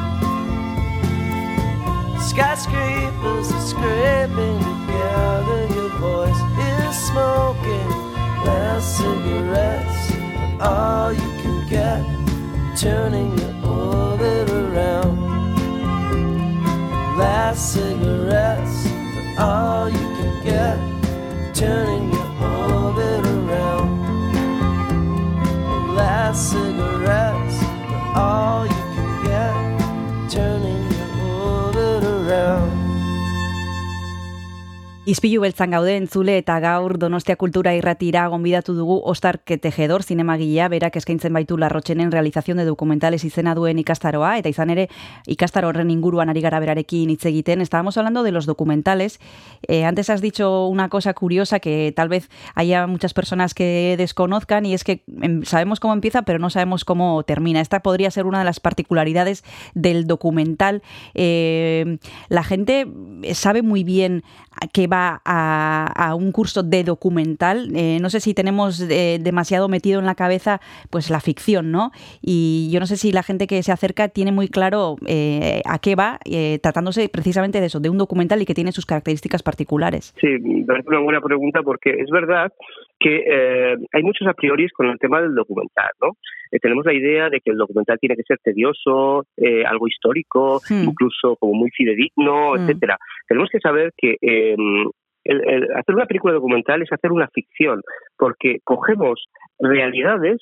skyscrapers 2.30 3.52
are 3.52 3.62
scraping 3.62 4.60
together. 4.60 5.68
Your 5.76 5.90
voice 5.98 6.42
is 6.60 6.96
smoking 7.08 7.90
last 8.46 8.98
cigarettes, 8.98 10.01
all 10.62 11.12
you 11.12 11.30
can 11.42 11.68
get, 11.70 12.02
turning 12.78 13.38
your 13.38 13.56
orbit 13.66 14.50
around. 14.50 15.20
Last 17.18 17.74
cigarettes, 17.74 18.88
but 19.16 19.44
all 19.44 19.90
you 19.90 19.98
can 19.98 20.44
get, 20.44 21.56
turning 21.56 22.12
your 22.12 22.28
orbit 22.42 22.81
Izpilu 35.02 35.42
beltzan 35.42 35.72
gaude 35.74 35.96
entzule 35.98 36.36
eta 36.38 36.60
gaur 36.62 37.00
Donostia 37.02 37.34
Kultura 37.34 37.72
irratira 37.74 38.28
gonbidatu 38.30 38.76
dugu 38.78 39.00
Ostar 39.10 39.40
Ketejedor 39.42 40.04
zinemagilea 40.06 40.68
berak 40.70 41.00
eskaintzen 41.00 41.34
baitu 41.34 41.56
Larrotxenen 41.58 42.12
realización 42.12 42.62
de 42.62 42.68
documentales 42.68 43.26
izena 43.26 43.56
duen 43.58 43.80
ikastaroa 43.82 44.36
eta 44.38 44.52
izan 44.54 44.70
ere 44.70 44.86
ikastaro 45.26 45.72
horren 45.72 45.90
inguruan 45.90 46.30
ari 46.30 46.44
gara 46.46 46.60
berarekin 46.62 47.10
hitz 47.10 47.26
egiten. 47.26 47.62
Estábamos 47.62 47.98
hablando 47.98 48.22
de 48.22 48.32
los 48.32 48.46
documentales. 48.46 49.20
Eh, 49.68 49.86
antes 49.86 50.12
has 50.12 50.22
dicho 50.22 50.68
una 50.68 50.88
cosa 50.90 51.16
curiosa 51.16 51.60
que 51.60 51.92
tal 51.96 52.08
vez 52.08 52.30
haya 52.54 52.86
muchas 52.86 53.16
personas 53.16 53.56
que 53.56 53.96
desconozcan 53.98 54.68
y 54.68 54.76
es 54.76 54.84
que 54.84 55.04
em, 55.20 55.42
sabemos 55.46 55.80
cómo 55.80 55.96
empieza 55.96 56.22
pero 56.22 56.38
no 56.38 56.52
sabemos 56.52 56.86
cómo 56.86 57.24
termina. 57.24 57.60
Esta 57.60 57.80
podría 57.80 58.12
ser 58.12 58.28
una 58.28 58.38
de 58.38 58.46
las 58.46 58.60
particularidades 58.60 59.44
del 59.74 60.06
documental. 60.06 60.84
Eh, 61.16 61.98
la 62.30 62.44
gente 62.44 62.86
sabe 63.34 63.64
muy 63.64 63.84
bien 63.84 64.24
que 64.74 64.88
va 64.88 65.22
a, 65.26 66.16
un 66.16 66.32
curso 66.32 66.64
de 66.64 66.84
documental. 66.84 67.70
Eh, 67.76 68.00
no 68.02 68.10
sé 68.10 68.20
si 68.20 68.34
tenemos 68.34 68.82
eh, 68.82 69.20
demasiado 69.22 69.68
metido 69.68 70.00
en 70.00 70.06
la 70.06 70.16
cabeza 70.16 70.62
pues 70.90 71.10
la 71.10 71.20
ficción, 71.20 71.72
¿no? 71.72 71.92
Y 72.22 72.70
yo 72.72 72.80
no 72.80 72.86
sé 72.86 72.98
si 72.98 73.12
la 73.12 73.24
gente 73.24 73.48
que 73.48 73.64
se 73.64 73.72
acerca 73.72 74.10
tiene 74.10 74.32
muy 74.32 74.48
claro 74.48 74.98
eh, 75.08 75.62
a 75.66 75.80
qué 75.80 75.96
va, 75.96 76.20
eh, 76.26 76.60
tratándose 76.62 77.10
precisamente 77.10 77.60
de 77.60 77.68
eso, 77.68 77.80
de 77.80 77.90
un 77.90 77.98
documental 77.98 78.42
y 78.42 78.46
que 78.46 78.54
tiene 78.54 78.72
sus 78.72 78.86
características 78.86 79.44
particulares. 79.44 80.14
Sí, 80.20 80.28
parece 80.68 80.90
una 80.90 81.00
buena 81.00 81.22
pregunta 81.22 81.62
porque 81.64 81.92
es 81.92 82.10
verdad 82.10 82.52
que 83.02 83.24
eh, 83.26 83.76
hay 83.94 84.04
muchos 84.04 84.28
a 84.28 84.34
priori 84.34 84.68
con 84.70 84.88
el 84.88 84.98
tema 85.00 85.22
del 85.22 85.34
documental, 85.36 85.90
¿no? 86.02 86.10
Eh, 86.52 86.60
tenemos 86.60 86.86
la 86.86 86.94
idea 86.94 87.30
de 87.30 87.40
que 87.40 87.52
el 87.52 87.58
documental 87.58 87.98
tiene 88.00 88.16
que 88.16 88.24
ser 88.24 88.38
tedioso, 88.44 89.26
eh, 89.38 89.64
algo 89.66 89.88
histórico, 89.88 90.62
Hmm. 90.70 90.84
incluso 90.90 91.36
como 91.38 91.54
muy 91.54 91.70
fidedigno, 91.72 92.54
Hmm. 92.54 92.58
etcétera. 92.62 92.98
Tenemos 93.28 93.50
que 93.52 93.60
saber 93.60 93.92
que 93.98 94.18
eh, 94.22 94.56
el- 95.24 95.50
el 95.50 95.64
hacer 95.76 95.96
una 95.96 96.06
película 96.06 96.34
documental 96.34 96.82
es 96.82 96.92
hacer 96.92 97.12
una 97.12 97.28
ficción, 97.34 97.82
porque 98.18 98.58
cogemos 98.64 99.26
realidades, 99.60 100.38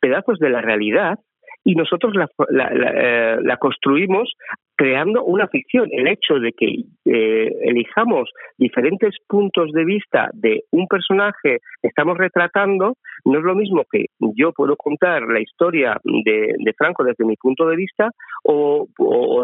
pedazos 0.00 0.38
de 0.38 0.50
la 0.50 0.60
realidad, 0.60 1.18
y 1.66 1.74
nosotros 1.74 2.14
la, 2.14 2.28
la- 2.48 2.70
la, 2.70 2.90
eh, 2.94 3.36
la 3.42 3.56
construimos 3.56 4.32
creando 4.76 5.24
una 5.24 5.48
ficción. 5.48 5.88
El 5.90 6.06
hecho 6.06 6.34
de 6.38 6.52
que 6.52 6.66
eh, 7.06 7.50
elijamos 7.62 8.30
diferentes 8.56 9.16
puntos 9.26 9.72
de 9.72 9.84
vista 9.84 10.30
de 10.32 10.62
un 10.70 10.86
personaje 10.86 11.58
que 11.82 11.88
estamos 11.88 12.16
retratando 12.18 12.94
no 13.24 13.38
es 13.38 13.44
lo 13.44 13.56
mismo 13.56 13.82
que 13.90 14.04
yo 14.36 14.52
puedo 14.52 14.76
contar 14.76 15.22
la 15.22 15.40
historia 15.40 15.98
de, 16.04 16.54
de 16.56 16.72
Franco 16.74 17.02
desde 17.02 17.24
mi 17.24 17.34
punto 17.36 17.66
de 17.66 17.74
vista 17.74 18.10
o, 18.44 18.86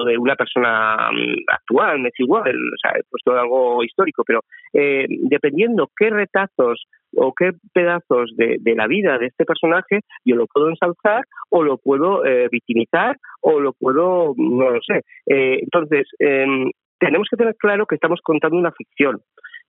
de 0.06 0.16
una 0.16 0.36
persona 0.36 1.10
mm, 1.10 1.44
actual, 1.48 2.06
es 2.06 2.20
igual, 2.20 2.54
o 2.54 2.76
sea, 2.80 2.92
he 3.00 3.02
puesto 3.10 3.32
algo 3.36 3.82
histórico, 3.82 4.22
pero 4.24 4.42
eh, 4.72 5.06
dependiendo 5.08 5.90
qué 5.98 6.10
retazos 6.10 6.84
o 7.16 7.32
qué 7.34 7.52
pedazos 7.72 8.32
de, 8.36 8.56
de 8.60 8.74
la 8.74 8.86
vida 8.86 9.18
de 9.18 9.26
este 9.26 9.44
personaje 9.44 10.00
yo 10.24 10.36
lo 10.36 10.46
puedo 10.46 10.68
ensalzar 10.68 11.24
o 11.50 11.62
lo 11.62 11.78
puedo 11.78 12.24
eh, 12.24 12.48
victimizar 12.50 13.16
o 13.40 13.60
lo 13.60 13.72
puedo, 13.72 14.34
no 14.36 14.70
lo 14.70 14.80
sé. 14.82 15.02
Eh, 15.26 15.60
entonces, 15.62 16.06
eh, 16.18 16.46
tenemos 16.98 17.28
que 17.30 17.36
tener 17.36 17.56
claro 17.56 17.86
que 17.86 17.96
estamos 17.96 18.20
contando 18.22 18.56
una 18.56 18.72
ficción 18.72 19.20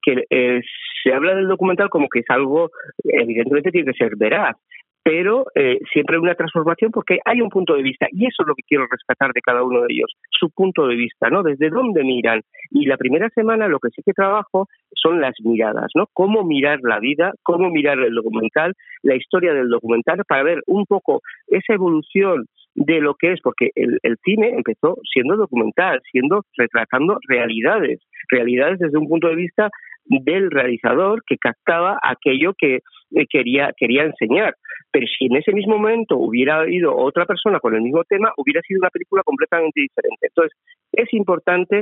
que 0.04 0.26
eh, 0.30 0.62
se 1.02 1.14
habla 1.14 1.34
del 1.36 1.48
documental 1.48 1.90
como 1.90 2.08
que 2.10 2.20
es 2.20 2.26
algo, 2.30 2.70
evidentemente 3.04 3.72
tiene 3.72 3.92
que 3.92 3.98
ser 3.98 4.16
veraz, 4.18 4.56
pero 5.04 5.46
eh, 5.54 5.80
siempre 5.92 6.16
hay 6.16 6.22
una 6.22 6.36
transformación 6.36 6.92
porque 6.92 7.20
hay 7.26 7.42
un 7.42 7.50
punto 7.50 7.76
de 7.76 7.84
vista 7.84 8.08
y 8.12 8.26
eso 8.26 8.44
es 8.44 8.48
lo 8.48 8.56
que 8.56 8.64
quiero 8.64 8.88
rescatar 8.90 9.32
de 9.34 9.42
cada 9.42 9.64
uno 9.64 9.82
de 9.82 9.88
ellos, 9.90 10.12
su 10.30 10.50
punto 10.50 10.88
de 10.88 10.96
vista, 10.96 11.30
¿no? 11.30 11.44
Desde 11.44 11.70
dónde 11.70 12.04
miran. 12.04 12.42
Y 12.72 12.86
la 12.86 12.98
primera 12.98 13.30
semana 13.30 13.68
lo 13.68 13.80
que 13.80 13.90
sí 13.90 14.02
que 14.06 14.14
trabajo 14.14 14.68
son 14.96 15.20
las 15.20 15.36
miradas, 15.44 15.92
¿no? 15.96 16.08
Cómo 16.14 16.46
mirar 16.46 16.80
la 16.84 17.00
vida, 17.00 17.34
cómo 17.44 17.70
mirar 17.70 18.00
el 18.00 18.16
documental, 18.16 18.74
la 19.02 19.16
historia 19.16 19.54
del 19.54 19.70
documental 19.70 20.22
para 20.28 20.44
ver 20.44 20.62
un 20.68 20.86
poco 20.86 21.22
esa 21.48 21.74
evolución 21.74 22.46
de 22.76 23.02
lo 23.02 23.14
que 23.16 23.34
es, 23.34 23.42
porque 23.42 23.70
el, 23.76 24.00
el 24.02 24.18
cine 24.24 24.54
empezó 24.56 24.98
siendo 25.14 25.36
documental, 25.36 26.02
siendo 26.12 26.44
retratando 26.58 27.20
realidades, 27.28 28.00
realidades 28.30 28.80
desde 28.80 28.98
un 28.98 29.08
punto 29.08 29.28
de 29.28 29.36
vista 29.36 29.70
del 30.06 30.52
realizador 30.52 31.24
que 31.26 31.38
captaba 31.38 32.00
aquello 32.02 32.54
que 32.58 32.80
eh, 33.16 33.26
quería 33.30 33.72
quería 33.78 34.04
enseñar. 34.04 34.56
Pero 34.94 35.08
si 35.08 35.26
en 35.26 35.38
ese 35.38 35.52
mismo 35.52 35.78
momento 35.80 36.18
hubiera 36.18 36.70
ido 36.70 36.96
otra 36.96 37.26
persona 37.26 37.60
con 37.60 37.74
el 37.74 37.82
mismo 37.82 38.04
tema, 38.04 38.32
hubiera 38.38 38.62
sido 38.62 38.80
una 38.80 38.92
película 38.92 39.24
completamente 39.24 39.82
diferente. 39.82 40.28
Entonces, 40.28 40.56
es 40.92 41.12
importante 41.14 41.82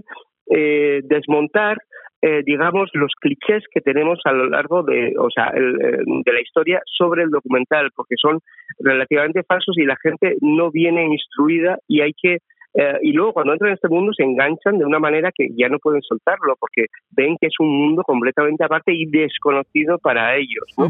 eh, 0.50 1.02
desmontar, 1.04 1.78
eh, 2.22 2.42
digamos, 2.46 2.90
los 2.94 3.12
clichés 3.20 3.66
que 3.70 3.82
tenemos 3.82 4.20
a 4.24 4.32
lo 4.32 4.48
largo 4.48 4.84
de, 4.84 5.14
o 5.20 5.30
sea, 5.30 5.48
el, 5.54 5.76
eh, 5.82 5.98
de 6.26 6.34
la 6.34 6.42
historia 6.42 6.82
sobre 6.86 7.24
el 7.24 7.32
documental, 7.32 7.90
porque 7.94 8.16
son 8.16 8.40
relativamente 8.80 9.44
falsos 9.44 9.78
y 9.78 9.84
la 9.84 9.98
gente 10.02 10.38
no 10.40 10.72
viene 10.72 11.04
instruida 11.04 11.80
y 11.90 12.00
hay 12.00 12.14
que 12.14 12.38
eh, 12.74 13.00
y 13.02 13.12
luego 13.12 13.34
cuando 13.34 13.52
entran 13.52 13.72
en 13.72 13.76
este 13.76 13.90
mundo 13.90 14.14
se 14.16 14.24
enganchan 14.24 14.78
de 14.78 14.86
una 14.86 15.00
manera 15.00 15.32
que 15.36 15.50
ya 15.58 15.68
no 15.68 15.78
pueden 15.80 16.02
soltarlo 16.02 16.56
porque 16.58 16.86
ven 17.12 17.36
que 17.40 17.48
es 17.48 17.56
un 17.60 17.68
mundo 17.68 18.02
completamente 18.04 18.64
aparte 18.64 18.94
y 18.94 19.06
desconocido 19.08 19.98
para 20.00 20.38
ellos. 20.38 20.74
¿no? 20.78 20.88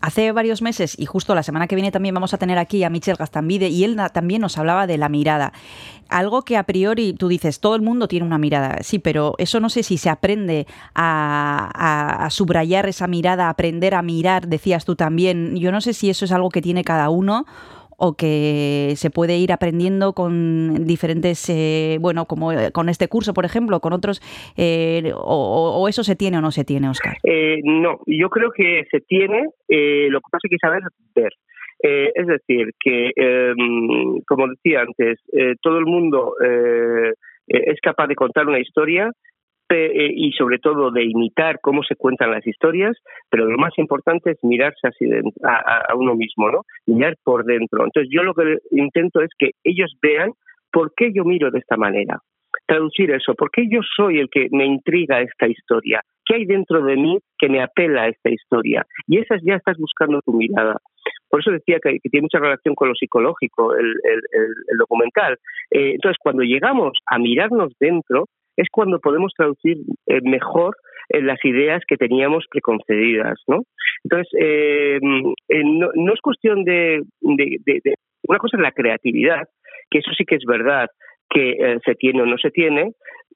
Hace 0.00 0.30
varios 0.30 0.62
meses, 0.62 0.94
y 0.96 1.06
justo 1.06 1.34
la 1.34 1.42
semana 1.42 1.66
que 1.66 1.74
viene 1.74 1.90
también 1.90 2.14
vamos 2.14 2.32
a 2.32 2.38
tener 2.38 2.56
aquí 2.56 2.84
a 2.84 2.90
Michel 2.90 3.16
Gastambide, 3.16 3.68
y 3.68 3.82
él 3.82 3.96
también 4.12 4.40
nos 4.40 4.56
hablaba 4.56 4.86
de 4.86 4.96
la 4.96 5.08
mirada. 5.08 5.52
Algo 6.08 6.42
que 6.42 6.56
a 6.56 6.62
priori 6.62 7.14
tú 7.14 7.26
dices, 7.26 7.58
todo 7.58 7.74
el 7.74 7.82
mundo 7.82 8.06
tiene 8.06 8.24
una 8.24 8.38
mirada, 8.38 8.78
sí, 8.82 9.00
pero 9.00 9.34
eso 9.38 9.58
no 9.58 9.68
sé 9.70 9.82
si 9.82 9.98
se 9.98 10.08
aprende 10.08 10.66
a, 10.94 11.68
a- 11.74 12.26
a 12.26 12.30
subrayar 12.30 12.86
esa 12.88 13.08
mirada, 13.08 13.48
aprender 13.48 13.94
a 13.96 14.02
mirar, 14.02 14.46
decías 14.46 14.84
tú 14.84 14.94
también. 14.94 15.56
Yo 15.56 15.72
no 15.72 15.80
sé 15.80 15.92
si 15.94 16.10
eso 16.10 16.24
es 16.24 16.32
algo 16.32 16.48
que 16.50 16.62
tiene 16.62 16.84
cada 16.84 17.10
uno 17.10 17.44
o 17.98 18.14
que 18.16 18.92
se 18.94 19.10
puede 19.10 19.36
ir 19.36 19.52
aprendiendo 19.52 20.12
con 20.12 20.86
diferentes, 20.86 21.50
eh, 21.50 21.98
bueno, 22.00 22.26
como 22.26 22.52
eh, 22.52 22.70
con 22.72 22.88
este 22.88 23.08
curso, 23.08 23.34
por 23.34 23.44
ejemplo, 23.44 23.80
con 23.80 23.92
otros, 23.92 24.22
eh, 24.56 25.12
o, 25.14 25.86
eso 25.88 26.04
se 26.04 26.14
tiene 26.14 26.38
o 26.38 26.40
no 26.40 26.52
se 26.52 26.64
tiene, 26.64 26.88
Oscar. 26.88 27.16
Eh, 27.24 27.58
no, 27.64 27.98
yo 28.06 28.30
creo 28.30 28.52
que 28.52 28.86
se 28.90 29.00
tiene, 29.00 29.48
eh, 29.68 30.06
lo 30.10 30.20
que 30.20 30.30
pasa 30.30 30.42
es 30.44 30.50
que 30.50 30.56
saber 30.58 30.82
ver. 31.14 31.32
Eh, 31.82 32.10
es 32.14 32.26
decir, 32.26 32.70
que, 32.80 33.10
eh, 33.16 33.54
como 34.26 34.48
decía 34.48 34.82
antes, 34.82 35.18
todo 35.60 35.78
el 35.78 35.86
mundo 35.86 36.34
es 37.46 37.80
capaz 37.80 38.06
de 38.06 38.14
contar 38.14 38.46
una 38.46 38.60
historia 38.60 39.10
y 39.74 40.32
sobre 40.32 40.58
todo 40.58 40.90
de 40.90 41.04
imitar 41.04 41.58
cómo 41.60 41.82
se 41.82 41.96
cuentan 41.96 42.30
las 42.30 42.46
historias, 42.46 42.96
pero 43.30 43.44
lo 43.46 43.58
más 43.58 43.72
importante 43.78 44.30
es 44.32 44.38
mirarse 44.42 44.88
a, 45.44 45.94
uno 45.94 46.14
mismo, 46.14 46.50
¿no? 46.50 46.62
Mirar 46.86 47.16
por 47.22 47.44
dentro. 47.44 47.84
Entonces 47.84 48.10
yo 48.12 48.22
lo 48.22 48.34
que 48.34 48.58
intento 48.70 49.20
es 49.20 49.30
que 49.38 49.50
ellos 49.64 49.92
vean 50.02 50.32
por 50.72 50.92
qué 50.96 51.12
yo 51.14 51.24
miro 51.24 51.50
de 51.50 51.58
esta 51.58 51.76
manera. 51.76 52.18
Traducir 52.66 53.10
eso, 53.10 53.34
por 53.34 53.50
qué 53.50 53.66
yo 53.70 53.80
soy 53.96 54.18
el 54.20 54.28
que 54.30 54.48
me 54.50 54.64
intriga 54.66 55.20
esta 55.20 55.46
historia, 55.48 56.02
qué 56.24 56.36
hay 56.36 56.44
dentro 56.44 56.82
de 56.82 56.96
mí 56.96 57.18
que 57.38 57.48
me 57.48 57.62
apela 57.62 58.02
a 58.02 58.08
esta 58.08 58.30
historia. 58.30 58.84
Y 59.06 59.18
esas 59.18 59.40
ya 59.42 59.54
estás 59.54 59.76
buscando 59.78 60.20
tu 60.22 60.32
mirada. 60.32 60.76
Por 61.30 61.40
eso 61.40 61.50
decía 61.50 61.78
que, 61.82 61.98
tiene 62.10 62.22
mucha 62.22 62.38
relación 62.38 62.74
con 62.74 62.88
lo 62.88 62.94
psicológico, 62.94 63.74
el, 63.74 63.86
el- 63.86 64.22
el- 64.32 64.54
el 64.70 64.76
documental. 64.78 65.36
Eh, 65.70 65.92
entonces, 65.94 66.16
cuando 66.22 66.42
llegamos 66.42 66.92
a 67.06 67.18
mirarnos 67.18 67.72
dentro, 67.78 68.26
es 68.58 68.68
cuando 68.70 68.98
podemos 68.98 69.32
traducir 69.36 69.78
eh, 70.06 70.20
mejor 70.22 70.76
eh, 71.10 71.22
las 71.22 71.42
ideas 71.44 71.82
que 71.88 71.96
teníamos 71.96 72.44
preconcebidas, 72.50 73.38
¿no? 73.46 73.62
Entonces, 74.04 74.28
eh, 74.38 74.98
eh, 75.48 75.62
no, 75.64 76.12
es 76.12 76.20
cuestión 76.20 76.64
de, 76.64 77.02
Una 77.22 78.38
cosa 78.38 78.58
es 78.58 78.62
la 78.62 78.72
creatividad, 78.72 79.48
que 79.90 80.00
eso 80.00 80.10
sí 80.16 80.24
que 80.26 80.34
es 80.34 80.44
verdad, 80.46 80.88
que 81.30 81.78
se 81.84 81.94
tiene 81.94 82.22
o 82.22 82.26
no 82.26 82.36
se 82.36 82.50
tiene, 82.50 82.92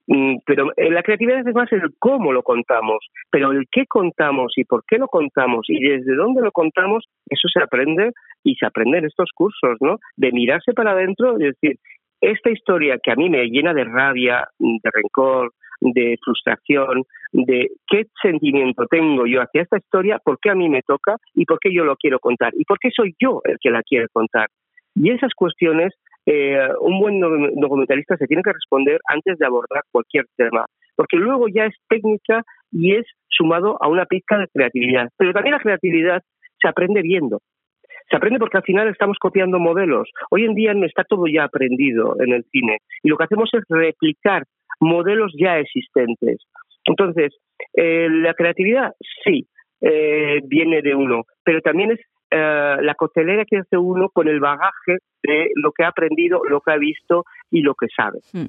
mm, 0.07 0.37
pero 0.45 0.71
la 0.77 1.03
creatividad 1.03 1.47
es 1.47 1.55
más 1.55 1.73
el 1.73 1.83
cómo 1.99 2.33
lo 2.33 2.43
contamos, 2.43 2.99
pero 3.31 3.53
el 3.53 3.65
qué 3.71 3.87
contamos 3.87 4.53
y 4.57 4.65
por 4.65 4.83
qué 4.87 4.99
lo 4.99 5.09
contamos 5.09 5.65
y 5.69 5.83
desde 5.83 6.15
dónde 6.15 6.43
lo 6.43 6.53
contamos, 6.53 7.07
eso 7.29 7.49
se 7.49 7.63
aprende 7.63 8.13
y 8.45 8.55
se 8.57 8.67
aprende 8.67 8.99
en 8.99 9.07
estos 9.07 9.31
cursos, 9.35 9.79
¿no? 9.81 9.97
De 10.17 10.31
mirarse 10.33 10.75
para 10.75 10.93
adentro 10.93 11.39
y 11.39 11.45
decir, 11.45 11.77
esta 12.23 12.51
historia 12.51 12.99
que 13.03 13.11
a 13.13 13.17
mí 13.17 13.29
me 13.29 13.45
llena 13.49 13.75
de 13.75 13.85
rabia, 13.85 14.49
de 14.59 14.91
rencor, 14.93 15.53
de 15.81 16.17
frustración, 16.25 17.03
de 17.33 17.73
qué 17.89 18.07
sentimiento 18.23 18.87
tengo 18.87 19.27
yo 19.27 19.43
hacia 19.43 19.63
esta 19.63 19.79
historia, 19.79 20.19
por 20.25 20.39
qué 20.41 20.51
a 20.51 20.55
mí 20.55 20.69
me 20.69 20.83
toca 20.83 21.17
y 21.35 21.45
por 21.45 21.59
qué 21.59 21.75
yo 21.75 21.85
lo 21.85 21.97
quiero 21.97 22.19
contar 22.21 22.53
y 22.57 22.65
por 22.65 22.79
qué 22.79 22.91
soy 22.91 23.15
yo 23.21 23.41
el 23.45 23.57
que 23.61 23.71
la 23.71 23.83
quiere 23.83 24.07
contar. 24.13 24.49
Y 24.95 25.11
esas 25.11 25.33
cuestiones, 25.35 25.93
eh, 26.27 26.69
un 26.81 27.01
buen 27.01 27.19
do- 27.21 27.51
documentalista 27.57 28.17
se 28.17 28.27
tiene 28.27 28.43
que 28.43 28.53
responder 28.53 29.01
antes 29.09 29.39
de 29.39 29.47
abordar 29.47 29.83
cualquier 29.91 30.27
tema, 30.37 30.67
porque 30.95 31.17
luego 31.17 31.49
ya 31.49 31.65
es 31.65 31.75
técnica 31.89 32.43
y 32.71 32.95
es 32.95 33.07
sumado 33.29 33.77
a 33.81 33.89
una 33.89 34.05
pizca 34.05 34.39
de 34.39 34.47
creatividad. 34.55 35.09
Pero 35.17 35.33
también 35.33 35.55
la 35.55 35.61
creatividad 35.61 36.23
se 36.61 36.69
aprende 36.69 37.03
viendo. 37.03 37.41
Se 38.13 38.17
aprende 38.19 38.39
porque 38.39 38.59
al 38.59 38.63
final 38.63 38.89
estamos 38.89 39.17
copiando 39.19 39.59
modelos. 39.59 40.11
Hoy 40.29 40.45
en 40.45 40.55
día 40.55 40.75
no 40.75 40.85
está 40.85 41.03
todo 41.03 41.25
ya 41.27 41.45
aprendido 41.45 42.15
en 42.21 42.35
el 42.35 42.45
cine 42.53 42.77
y 43.03 43.09
lo 43.09 43.17
que 43.17 43.25
hacemos 43.25 43.49
es 43.55 43.63
replicar 43.71 44.45
modelos 44.81 45.33
ya 45.35 45.59
existentes. 45.59 46.45
Entonces, 46.85 47.33
eh, 47.73 48.09
la 48.11 48.35
creatividad 48.35 48.93
sí 49.25 49.47
eh, 49.81 50.41
viene 50.45 50.83
de 50.83 50.95
uno, 50.95 51.23
pero 51.43 51.63
también 51.63 51.93
es 51.93 52.01
eh, 52.31 52.77
la 52.83 52.95
costelera 52.97 53.47
que 53.47 53.57
hace 53.57 53.79
uno 53.79 54.11
con 54.11 54.29
el 54.29 54.41
bagaje 54.41 54.99
de 55.23 55.51
lo 55.55 55.73
que 55.73 55.85
ha 55.85 55.89
aprendido, 55.89 56.43
lo 56.45 56.61
que 56.61 56.73
ha 56.73 56.77
visto 56.77 57.25
y 57.53 57.61
lo 57.61 57.75
que 57.75 57.87
sabe. 57.95 58.19
Hmm. 58.33 58.47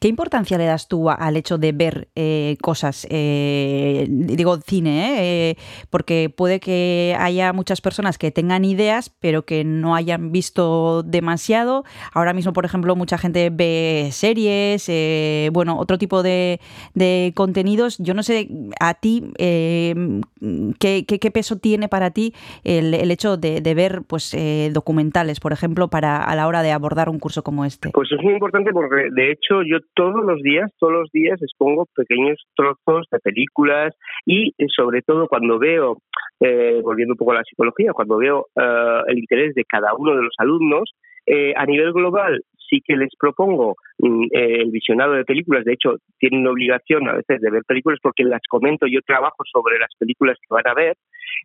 ¿Qué 0.00 0.08
importancia 0.08 0.58
le 0.58 0.64
das 0.64 0.88
tú 0.88 1.08
al 1.10 1.36
hecho 1.36 1.58
de 1.58 1.70
ver 1.72 2.08
eh, 2.16 2.56
cosas? 2.62 3.06
eh, 3.10 4.06
digo 4.08 4.56
cine, 4.58 5.04
¿eh? 5.04 5.50
Eh, 5.50 5.56
porque 5.90 6.30
puede 6.34 6.58
que 6.60 7.14
haya 7.18 7.52
muchas 7.52 7.80
personas 7.80 8.16
que 8.18 8.30
tengan 8.30 8.64
ideas, 8.64 9.10
pero 9.20 9.44
que 9.44 9.62
no 9.64 9.94
hayan 9.94 10.32
visto 10.32 11.02
demasiado. 11.02 11.84
Ahora 12.12 12.32
mismo, 12.32 12.52
por 12.52 12.64
ejemplo, 12.64 12.96
mucha 12.96 13.18
gente 13.18 13.50
ve 13.50 14.08
series, 14.12 14.86
eh, 14.88 15.50
bueno, 15.52 15.78
otro 15.78 15.98
tipo 15.98 16.22
de, 16.22 16.60
de 16.94 17.32
contenidos. 17.36 17.98
Yo 17.98 18.14
no 18.14 18.22
sé 18.22 18.48
a 18.80 18.94
ti 18.94 19.22
eh, 19.38 19.94
qué, 20.78 21.04
qué- 21.06 21.18
qué 21.18 21.30
peso 21.30 21.56
tiene 21.58 21.88
para 21.88 22.10
ti 22.10 22.32
el, 22.64 22.94
el 22.94 23.10
hecho 23.10 23.36
de, 23.36 23.60
de 23.60 23.74
ver 23.74 24.02
pues 24.06 24.34
documentales, 24.72 25.40
por 25.40 25.52
ejemplo, 25.52 25.88
para 25.88 26.22
a 26.24 26.34
la 26.34 26.46
hora 26.46 26.62
de 26.62 26.72
abordar 26.72 27.08
un 27.10 27.18
curso 27.18 27.42
como 27.42 27.64
este. 27.64 27.90
Pues 27.90 28.08
es 28.12 28.22
muy 28.22 28.34
importante 28.46 28.72
porque, 28.72 29.08
de 29.10 29.32
hecho, 29.32 29.62
yo 29.62 29.78
todos 29.94 30.24
los 30.24 30.40
días, 30.42 30.70
todos 30.78 30.92
los 30.92 31.10
días 31.12 31.40
expongo 31.42 31.86
pequeños 31.94 32.38
trozos 32.54 33.06
de 33.10 33.18
películas 33.18 33.94
y, 34.24 34.48
eh, 34.58 34.66
sobre 34.74 35.02
todo, 35.02 35.26
cuando 35.26 35.58
veo, 35.58 35.98
eh, 36.40 36.80
volviendo 36.82 37.14
un 37.14 37.18
poco 37.18 37.32
a 37.32 37.36
la 37.36 37.44
psicología, 37.44 37.92
cuando 37.92 38.18
veo 38.18 38.46
eh, 38.56 39.00
el 39.08 39.18
interés 39.18 39.54
de 39.54 39.64
cada 39.64 39.94
uno 39.94 40.14
de 40.14 40.22
los 40.22 40.34
alumnos, 40.38 40.92
a 41.56 41.66
nivel 41.66 41.92
global 41.92 42.40
sí 42.70 42.80
que 42.86 42.96
les 42.96 43.10
propongo 43.18 43.74
mm, 43.98 44.26
el 44.30 44.70
visionado 44.70 45.14
de 45.14 45.24
películas. 45.24 45.64
De 45.64 45.72
hecho, 45.72 45.96
tienen 46.20 46.46
obligación 46.46 47.08
a 47.08 47.14
veces 47.14 47.40
de 47.40 47.50
ver 47.50 47.62
películas 47.66 47.98
porque 48.00 48.22
las 48.22 48.42
comento, 48.48 48.86
yo 48.86 49.00
trabajo 49.04 49.42
sobre 49.52 49.76
las 49.80 49.90
películas 49.98 50.38
que 50.40 50.54
van 50.54 50.68
a 50.68 50.74
ver 50.74 50.94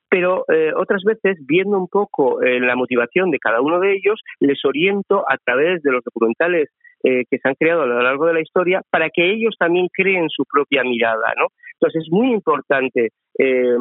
pero 0.09 0.45
otras 0.75 1.03
veces, 1.03 1.37
viendo 1.45 1.77
un 1.77 1.87
poco 1.87 2.39
la 2.41 2.75
motivación 2.75 3.31
de 3.31 3.39
cada 3.39 3.61
uno 3.61 3.79
de 3.79 3.93
ellos, 3.93 4.21
les 4.39 4.63
oriento 4.65 5.25
a 5.27 5.37
través 5.37 5.81
de 5.83 5.91
los 5.91 6.03
documentales 6.03 6.69
eh, 7.03 7.23
que 7.29 7.37
se 7.37 7.49
han 7.49 7.55
creado 7.55 7.83
a 7.83 7.87
lo 7.87 8.01
largo 8.01 8.27
de 8.27 8.33
la 8.33 8.41
historia 8.41 8.81
para 8.89 9.09
que 9.09 9.31
ellos 9.31 9.55
también 9.57 9.87
creen 9.91 10.29
su 10.29 10.43
propia 10.45 10.83
mirada, 10.83 11.33
¿no? 11.37 11.47
Entonces 11.73 12.03
es 12.03 12.11
muy 12.11 12.31
importante 12.31 13.09
eh, 13.39 13.75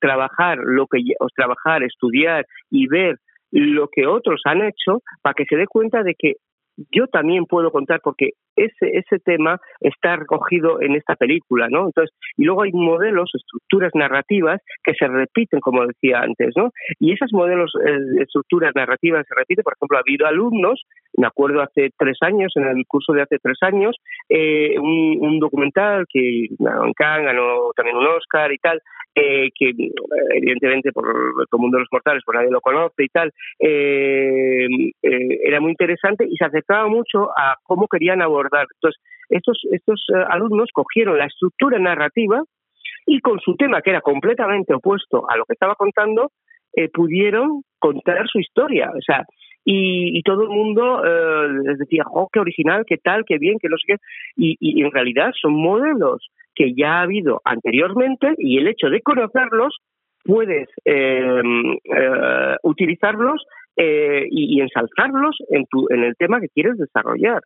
trabajar 0.00 0.58
lo 0.58 0.86
que 0.86 0.98
trabajar, 1.36 1.82
estudiar 1.82 2.44
y 2.70 2.88
ver 2.88 3.16
lo 3.52 3.88
que 3.88 4.06
otros 4.06 4.40
han 4.44 4.62
hecho 4.62 5.02
para 5.22 5.34
que 5.34 5.44
se 5.44 5.56
dé 5.56 5.66
cuenta 5.66 6.02
de 6.02 6.14
que 6.18 6.34
yo 6.90 7.06
también 7.06 7.46
puedo 7.46 7.70
contar 7.70 8.00
porque 8.02 8.30
ese 8.56 8.98
ese 8.98 9.18
tema 9.18 9.60
está 9.80 10.16
recogido 10.16 10.80
en 10.80 10.94
esta 10.94 11.16
película, 11.16 11.68
¿no? 11.68 11.86
Entonces, 11.86 12.14
y 12.36 12.44
luego 12.44 12.62
hay 12.62 12.72
modelos, 12.72 13.30
estructuras 13.34 13.92
narrativas 13.94 14.60
que 14.82 14.94
se 14.94 15.06
repiten, 15.06 15.60
como 15.60 15.86
decía 15.86 16.20
antes, 16.20 16.52
¿no? 16.56 16.70
Y 16.98 17.12
esas 17.12 17.32
modelos, 17.32 17.72
eh, 17.86 18.22
estructuras 18.22 18.72
narrativas 18.74 19.26
se 19.26 19.34
repiten, 19.34 19.62
por 19.62 19.74
ejemplo, 19.74 19.98
ha 19.98 20.00
habido 20.00 20.26
alumnos, 20.26 20.82
me 21.16 21.26
acuerdo 21.26 21.62
hace 21.62 21.90
tres 21.98 22.18
años, 22.22 22.52
en 22.56 22.64
el 22.64 22.84
curso 22.86 23.12
de 23.12 23.22
hace 23.22 23.38
tres 23.42 23.58
años, 23.62 23.96
eh, 24.28 24.78
un, 24.78 25.18
un 25.20 25.38
documental 25.38 26.04
que 26.08 26.48
ganó 26.58 26.92
ganó 26.96 27.70
también 27.76 27.96
un 27.96 28.06
Oscar 28.06 28.52
y 28.52 28.58
tal, 28.58 28.80
eh, 29.14 29.50
que 29.54 29.70
eh, 29.70 29.92
evidentemente 30.34 30.92
por 30.92 31.06
el 31.06 31.46
común 31.48 31.70
de 31.70 31.78
los 31.78 31.88
mortales, 31.92 32.22
pues 32.24 32.36
nadie 32.36 32.50
lo 32.50 32.60
conoce 32.60 33.04
y 33.04 33.08
tal, 33.08 33.32
eh, 33.60 34.66
eh, 35.02 35.40
era 35.44 35.60
muy 35.60 35.70
interesante 35.70 36.26
y 36.28 36.36
se 36.36 36.44
acercaba 36.44 36.88
mucho 36.88 37.30
a 37.36 37.56
cómo 37.62 37.86
querían 37.86 38.22
abordar. 38.22 38.43
Entonces, 38.52 39.00
estos, 39.28 39.58
estos 39.70 40.04
eh, 40.14 40.24
alumnos 40.28 40.68
cogieron 40.72 41.18
la 41.18 41.26
estructura 41.26 41.78
narrativa 41.78 42.42
y 43.06 43.20
con 43.20 43.40
su 43.40 43.56
tema, 43.56 43.82
que 43.82 43.90
era 43.90 44.00
completamente 44.00 44.74
opuesto 44.74 45.28
a 45.28 45.36
lo 45.36 45.44
que 45.44 45.54
estaba 45.54 45.74
contando, 45.74 46.30
eh, 46.74 46.88
pudieron 46.88 47.62
contar 47.78 48.26
su 48.28 48.40
historia. 48.40 48.90
O 48.96 49.00
sea, 49.00 49.24
y, 49.64 50.22
todo 50.22 50.42
el 50.42 50.48
mundo 50.50 51.02
eh, 51.04 51.48
les 51.64 51.78
decía, 51.78 52.04
oh, 52.10 52.28
qué 52.32 52.40
original, 52.40 52.84
qué 52.86 52.98
tal, 52.98 53.24
qué 53.24 53.38
bien, 53.38 53.58
qué 53.60 53.68
no 53.68 53.76
sé 53.78 53.94
qué. 53.94 53.96
Y, 54.36 54.82
en 54.82 54.90
realidad 54.90 55.32
son 55.40 55.54
modelos 55.54 56.28
que 56.54 56.74
ya 56.74 56.98
ha 56.98 57.02
habido 57.02 57.40
anteriormente 57.44 58.34
y 58.38 58.58
el 58.58 58.68
hecho 58.68 58.88
de 58.88 59.00
conocerlos 59.00 59.78
puedes 60.24 60.68
eh, 60.84 61.42
eh, 61.84 62.56
utilizarlos 62.62 63.44
y, 63.76 64.56
y 64.56 64.60
ensalzarlos 64.60 65.36
en, 65.48 65.66
tu, 65.66 65.86
en 65.90 66.04
el 66.04 66.14
tema 66.16 66.40
que 66.40 66.48
quieres 66.48 66.76
desarrollar. 66.76 67.40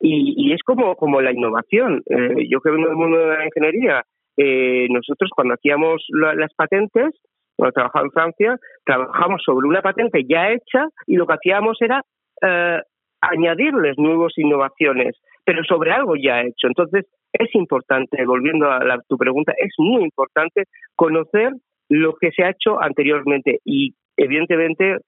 Y, 0.00 0.34
y 0.36 0.52
es 0.52 0.62
como, 0.62 0.94
como 0.96 1.20
la 1.20 1.32
innovación. 1.32 2.02
Eh, 2.08 2.46
yo 2.48 2.60
que 2.60 2.70
vengo 2.70 2.86
del 2.88 2.96
mundo 2.96 3.18
de 3.18 3.36
la 3.36 3.44
ingeniería, 3.46 4.02
eh, 4.36 4.86
nosotros 4.90 5.30
cuando 5.34 5.54
hacíamos 5.54 6.04
la- 6.10 6.34
las 6.34 6.54
patentes, 6.54 7.10
cuando 7.56 7.72
trabajaba 7.72 8.04
en 8.06 8.12
Francia, 8.12 8.56
trabajamos 8.84 9.42
sobre 9.44 9.66
una 9.66 9.82
patente 9.82 10.22
ya 10.28 10.50
hecha 10.52 10.86
y 11.06 11.16
lo 11.16 11.26
que 11.26 11.34
hacíamos 11.34 11.76
era 11.82 12.02
eh, 12.40 12.80
añadirles 13.20 13.98
nuevas 13.98 14.32
innovaciones, 14.36 15.16
pero 15.44 15.64
sobre 15.64 15.90
algo 15.90 16.14
ya 16.14 16.42
hecho. 16.42 16.68
Entonces, 16.68 17.04
es 17.32 17.52
importante, 17.56 18.24
volviendo 18.24 18.70
a 18.70 18.84
la- 18.84 19.02
tu 19.08 19.18
pregunta, 19.18 19.52
es 19.58 19.74
muy 19.78 20.04
importante 20.04 20.64
conocer 20.94 21.52
lo 21.88 22.14
que 22.14 22.30
se 22.30 22.44
ha 22.44 22.50
hecho 22.50 22.80
anteriormente 22.80 23.58
y, 23.64 23.94
evidentemente, 24.16 24.98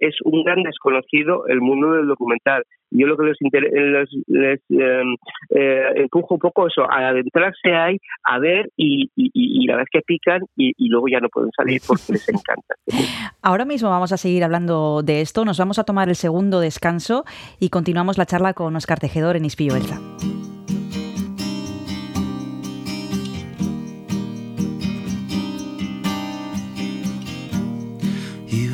es 0.00 0.16
un 0.24 0.42
gran 0.44 0.62
desconocido 0.62 1.46
el 1.46 1.60
mundo 1.60 1.92
del 1.92 2.06
documental. 2.08 2.64
Yo 2.92 3.06
lo 3.06 3.16
que 3.16 3.26
les, 3.26 3.36
inter- 3.40 3.70
les, 3.72 4.08
les, 4.26 4.60
eh, 4.70 5.02
eh, 5.50 5.82
empujo 5.94 6.34
un 6.34 6.40
poco 6.40 6.66
eso, 6.66 6.82
a 6.90 7.08
adentrarse 7.10 7.72
ahí, 7.72 7.98
a 8.24 8.38
ver 8.40 8.68
y, 8.76 9.04
y, 9.14 9.30
y- 9.32 9.66
la 9.68 9.76
vez 9.76 9.86
que 9.92 10.00
pican 10.00 10.40
y, 10.56 10.72
y 10.76 10.88
luego 10.88 11.06
ya 11.08 11.20
no 11.20 11.28
pueden 11.28 11.50
salir 11.56 11.80
porque 11.86 12.02
les 12.14 12.28
encanta. 12.28 12.74
Ahora 13.42 13.64
mismo 13.64 13.88
vamos 13.90 14.10
a 14.12 14.16
seguir 14.16 14.42
hablando 14.42 15.02
de 15.04 15.20
esto, 15.20 15.44
nos 15.44 15.58
vamos 15.58 15.78
a 15.78 15.84
tomar 15.84 16.08
el 16.08 16.16
segundo 16.16 16.58
descanso 16.58 17.24
y 17.60 17.68
continuamos 17.68 18.18
la 18.18 18.26
charla 18.26 18.54
con 18.54 18.74
Oscar 18.74 18.98
Tejedor 18.98 19.36
en 19.36 19.44
Ispillo 19.44 19.74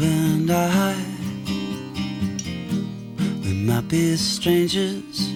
and 0.03 0.51
I, 0.51 1.06
might 3.77 3.89
be 3.89 4.17
strangers. 4.17 5.35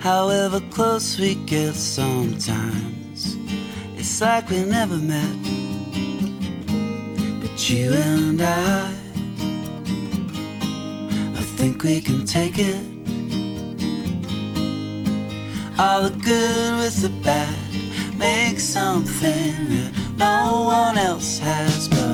However 0.00 0.60
close 0.72 1.20
we 1.20 1.36
get 1.46 1.74
sometimes, 1.74 3.36
it's 3.96 4.20
like 4.20 4.50
we 4.50 4.64
never 4.64 4.96
met. 4.96 5.36
But 7.40 7.70
you 7.70 7.92
and 7.92 8.42
I, 8.42 8.92
I 11.38 11.42
think 11.56 11.84
we 11.84 12.00
can 12.00 12.26
take 12.26 12.58
it. 12.58 12.84
All 15.78 16.02
the 16.02 16.16
good 16.24 16.76
with 16.80 17.02
the 17.02 17.12
bad, 17.22 18.18
make 18.18 18.58
something 18.58 19.54
that 19.74 19.92
no 20.16 20.64
one 20.64 20.98
else 20.98 21.38
has 21.38 21.88
but 21.88 22.13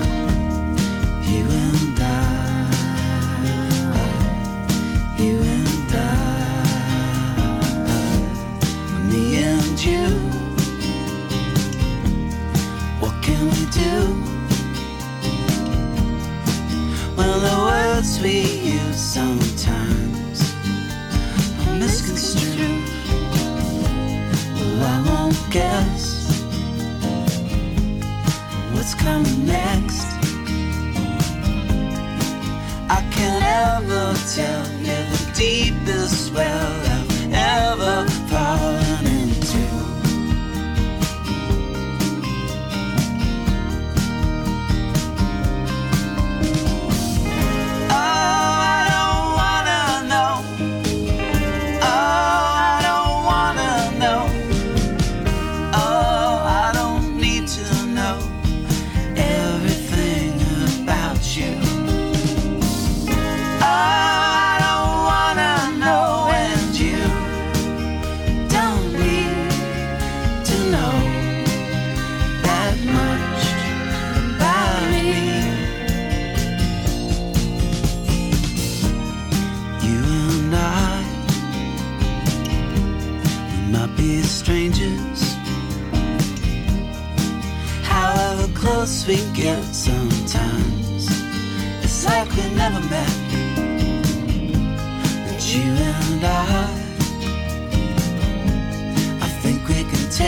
well 36.40 36.89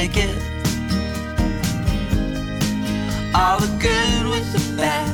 take 0.08 0.16
it. 0.16 0.36
All 3.34 3.60
the 3.60 3.70
good 3.78 4.26
with 4.26 4.52
the 4.52 4.76
bad, 4.76 5.11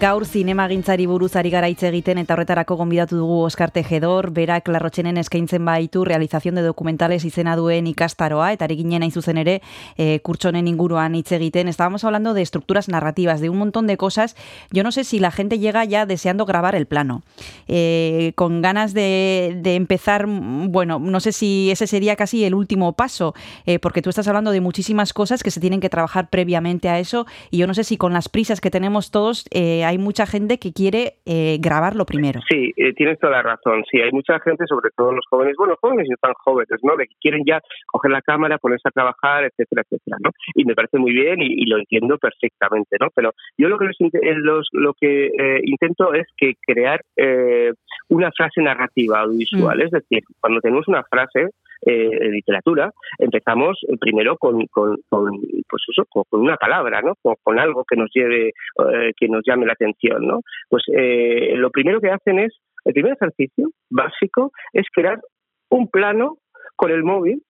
Gaur 0.00 0.24
zinemagintzari 0.24 1.04
buruz 1.04 1.34
ari 1.36 1.50
gara 1.52 1.68
hitz 1.68 1.82
egiten 1.84 2.16
eta 2.22 2.32
horretarako 2.32 2.72
gonbidatu 2.78 3.18
dugu 3.18 3.42
Oskar 3.44 3.68
Tejedor, 3.68 4.30
berak 4.32 4.70
larrotxenen 4.72 5.18
eskaintzen 5.20 5.66
baitu 5.68 6.06
realización 6.08 6.56
de 6.56 6.62
documentales 6.64 7.26
izena 7.28 7.52
duen 7.58 7.84
ikastaroa, 7.90 8.46
eta 8.54 8.64
ari 8.64 8.78
ginen 8.78 9.04
hain 9.04 9.12
zuzen 9.12 9.36
ere 9.42 9.58
eh, 9.98 10.20
kurtsonen 10.24 10.70
inguruan 10.72 11.18
hitz. 11.18 11.32
Estábamos 11.32 12.04
hablando 12.04 12.32
de 12.32 12.40
estructuras 12.40 12.88
narrativas, 12.88 13.42
de 13.42 13.50
un 13.50 13.58
montón 13.58 13.86
de 13.86 13.98
cosas. 13.98 14.36
Yo 14.72 14.84
no 14.84 14.90
sé 14.90 15.04
si 15.04 15.18
la 15.18 15.30
gente 15.30 15.58
llega 15.58 15.84
ya 15.84 16.06
deseando 16.06 16.46
grabar 16.46 16.74
el 16.76 16.86
plano, 16.86 17.20
eh, 17.68 18.32
con 18.36 18.62
ganas 18.62 18.94
de, 18.94 19.60
empezar, 19.62 20.24
bueno, 20.26 20.98
no 20.98 21.20
sé 21.20 21.32
si 21.32 21.70
ese 21.70 21.86
sería 21.86 22.16
casi 22.16 22.44
el 22.44 22.54
último 22.54 22.94
paso, 22.94 23.34
eh, 23.66 23.78
porque 23.78 24.00
tú 24.00 24.08
estás 24.08 24.28
hablando 24.28 24.50
de 24.50 24.62
muchísimas 24.62 25.12
cosas 25.12 25.42
que 25.42 25.50
se 25.50 25.60
tienen 25.60 25.80
que 25.80 25.90
trabajar 25.90 26.30
previamente 26.30 26.88
a 26.88 26.98
eso, 26.98 27.26
y 27.50 27.58
yo 27.58 27.66
no 27.66 27.74
sé 27.74 27.84
si 27.84 27.98
con 27.98 28.14
las 28.14 28.30
prisas 28.30 28.62
que 28.62 28.70
tenemos 28.70 29.10
todos 29.10 29.44
hay 29.90 29.98
mucha 29.98 30.24
gente 30.24 30.58
que 30.58 30.72
quiere 30.72 31.14
eh, 31.26 31.58
grabarlo 31.60 32.04
primero. 32.06 32.40
Sí, 32.48 32.72
eh, 32.76 32.92
tienes 32.94 33.18
toda 33.18 33.32
la 33.32 33.42
razón. 33.42 33.82
Sí, 33.90 34.00
hay 34.00 34.12
mucha 34.12 34.38
gente, 34.40 34.64
sobre 34.68 34.90
todo 34.96 35.12
los 35.12 35.26
jóvenes, 35.28 35.54
bueno, 35.58 35.74
jóvenes 35.80 36.06
y 36.06 36.10
no 36.10 36.16
tan 36.20 36.32
jóvenes, 36.34 36.78
¿no? 36.82 36.96
De 36.96 37.06
que 37.06 37.14
quieren 37.20 37.42
ya 37.44 37.60
coger 37.86 38.12
la 38.12 38.22
cámara, 38.22 38.58
ponerse 38.58 38.88
a 38.88 38.92
trabajar, 38.92 39.44
etcétera, 39.44 39.82
etcétera, 39.82 40.16
¿no? 40.22 40.30
Y 40.54 40.64
me 40.64 40.74
parece 40.74 40.98
muy 40.98 41.12
bien 41.12 41.42
y, 41.42 41.46
y 41.62 41.66
lo 41.66 41.78
entiendo 41.78 42.18
perfectamente, 42.18 42.96
¿no? 43.00 43.08
Pero 43.14 43.32
yo 43.58 43.68
lo 43.68 43.78
que 43.78 43.86
eh, 43.86 44.34
los- 44.36 44.68
lo 44.72 44.94
que 44.94 45.26
eh, 45.26 45.60
intento 45.64 46.14
es 46.14 46.26
que 46.36 46.54
crear 46.64 47.00
eh, 47.16 47.72
una 48.08 48.30
frase 48.30 48.62
narrativa 48.62 49.20
audiovisual, 49.20 49.80
es 49.82 49.90
decir, 49.90 50.22
cuando 50.40 50.60
tenemos 50.60 50.86
una 50.88 51.02
frase 51.04 51.48
eh, 51.82 52.30
literatura, 52.30 52.90
empezamos 53.18 53.78
eh, 53.88 53.96
primero 53.98 54.36
con, 54.36 54.66
con, 54.66 54.96
pues 55.08 55.82
eso, 55.88 56.04
con, 56.08 56.24
una 56.32 56.56
palabra, 56.56 57.00
¿no? 57.02 57.14
Con, 57.22 57.34
con 57.42 57.58
algo 57.58 57.84
que 57.84 57.96
nos 57.96 58.10
lleve, 58.12 58.48
eh, 58.48 59.12
que 59.16 59.28
nos 59.28 59.42
llame 59.46 59.66
la 59.66 59.72
atención, 59.72 60.26
¿no? 60.26 60.40
Pues 60.68 60.84
eh, 60.94 61.54
lo 61.56 61.70
primero 61.70 62.00
que 62.00 62.10
hacen 62.10 62.38
es, 62.38 62.58
el 62.84 62.92
primer 62.92 63.12
ejercicio 63.12 63.70
básico 63.90 64.52
es 64.72 64.86
crear 64.92 65.20
un 65.68 65.88
plano 65.88 66.38
con 66.76 66.90
el 66.90 67.04
móvil. 67.04 67.42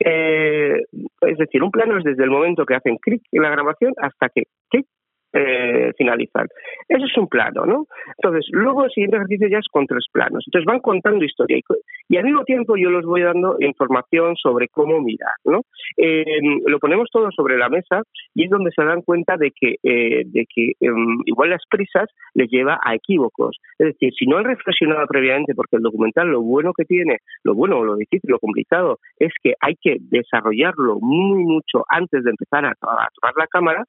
eh, 0.00 0.82
es 1.20 1.38
decir, 1.38 1.62
un 1.62 1.70
plano 1.70 1.98
es 1.98 2.04
desde 2.04 2.24
el 2.24 2.30
momento 2.30 2.64
que 2.64 2.74
hacen 2.74 2.96
clic 2.96 3.22
en 3.30 3.42
la 3.42 3.50
grabación 3.50 3.92
hasta 3.98 4.28
que 4.28 4.44
clic 4.68 4.86
eh, 5.32 5.92
finalizan. 5.96 6.46
Eso 6.88 7.04
es 7.04 7.16
un 7.18 7.28
plano, 7.28 7.66
¿no? 7.66 7.86
Entonces, 8.18 8.46
luego 8.50 8.84
el 8.84 8.90
siguiente 8.90 9.16
ejercicio 9.16 9.48
ya 9.48 9.58
es 9.58 9.68
con 9.70 9.86
tres 9.86 10.06
planos. 10.12 10.44
Entonces 10.46 10.66
van 10.66 10.80
contando 10.80 11.24
historia 11.24 11.58
y, 11.58 11.62
y 12.08 12.16
al 12.16 12.24
mismo 12.24 12.44
tiempo 12.44 12.76
yo 12.76 12.90
les 12.90 13.04
voy 13.04 13.22
dando 13.22 13.56
información 13.60 14.36
sobre 14.36 14.68
cómo 14.68 15.00
mirar, 15.00 15.34
¿no? 15.44 15.62
Eh, 15.96 16.40
lo 16.66 16.78
ponemos 16.78 17.08
todo 17.10 17.30
sobre 17.32 17.58
la 17.58 17.68
mesa 17.68 18.02
y 18.34 18.44
es 18.44 18.50
donde 18.50 18.70
se 18.74 18.84
dan 18.84 19.02
cuenta 19.02 19.36
de 19.36 19.50
que, 19.50 19.76
eh, 19.82 20.22
de 20.26 20.46
que 20.52 20.72
em, 20.80 21.18
igual 21.24 21.50
las 21.50 21.62
prisas 21.68 22.08
les 22.34 22.48
lleva 22.50 22.78
a 22.82 22.94
equívocos. 22.94 23.58
Es 23.78 23.88
decir, 23.88 24.12
si 24.18 24.26
no 24.26 24.38
han 24.38 24.44
reflexionado 24.44 25.06
previamente, 25.06 25.54
porque 25.54 25.76
el 25.76 25.82
documental 25.82 26.28
lo 26.28 26.42
bueno 26.42 26.72
que 26.76 26.84
tiene, 26.84 27.18
lo 27.44 27.54
bueno, 27.54 27.84
lo 27.84 27.96
difícil, 27.96 28.30
lo 28.30 28.38
complicado, 28.38 28.98
es 29.18 29.32
que 29.42 29.54
hay 29.60 29.74
que 29.80 29.96
desarrollarlo 30.00 30.98
muy 31.00 31.44
mucho 31.44 31.84
antes 31.88 32.24
de 32.24 32.30
empezar 32.30 32.64
a, 32.64 32.70
a 32.70 33.08
tomar 33.20 33.34
la 33.36 33.46
cámara, 33.46 33.84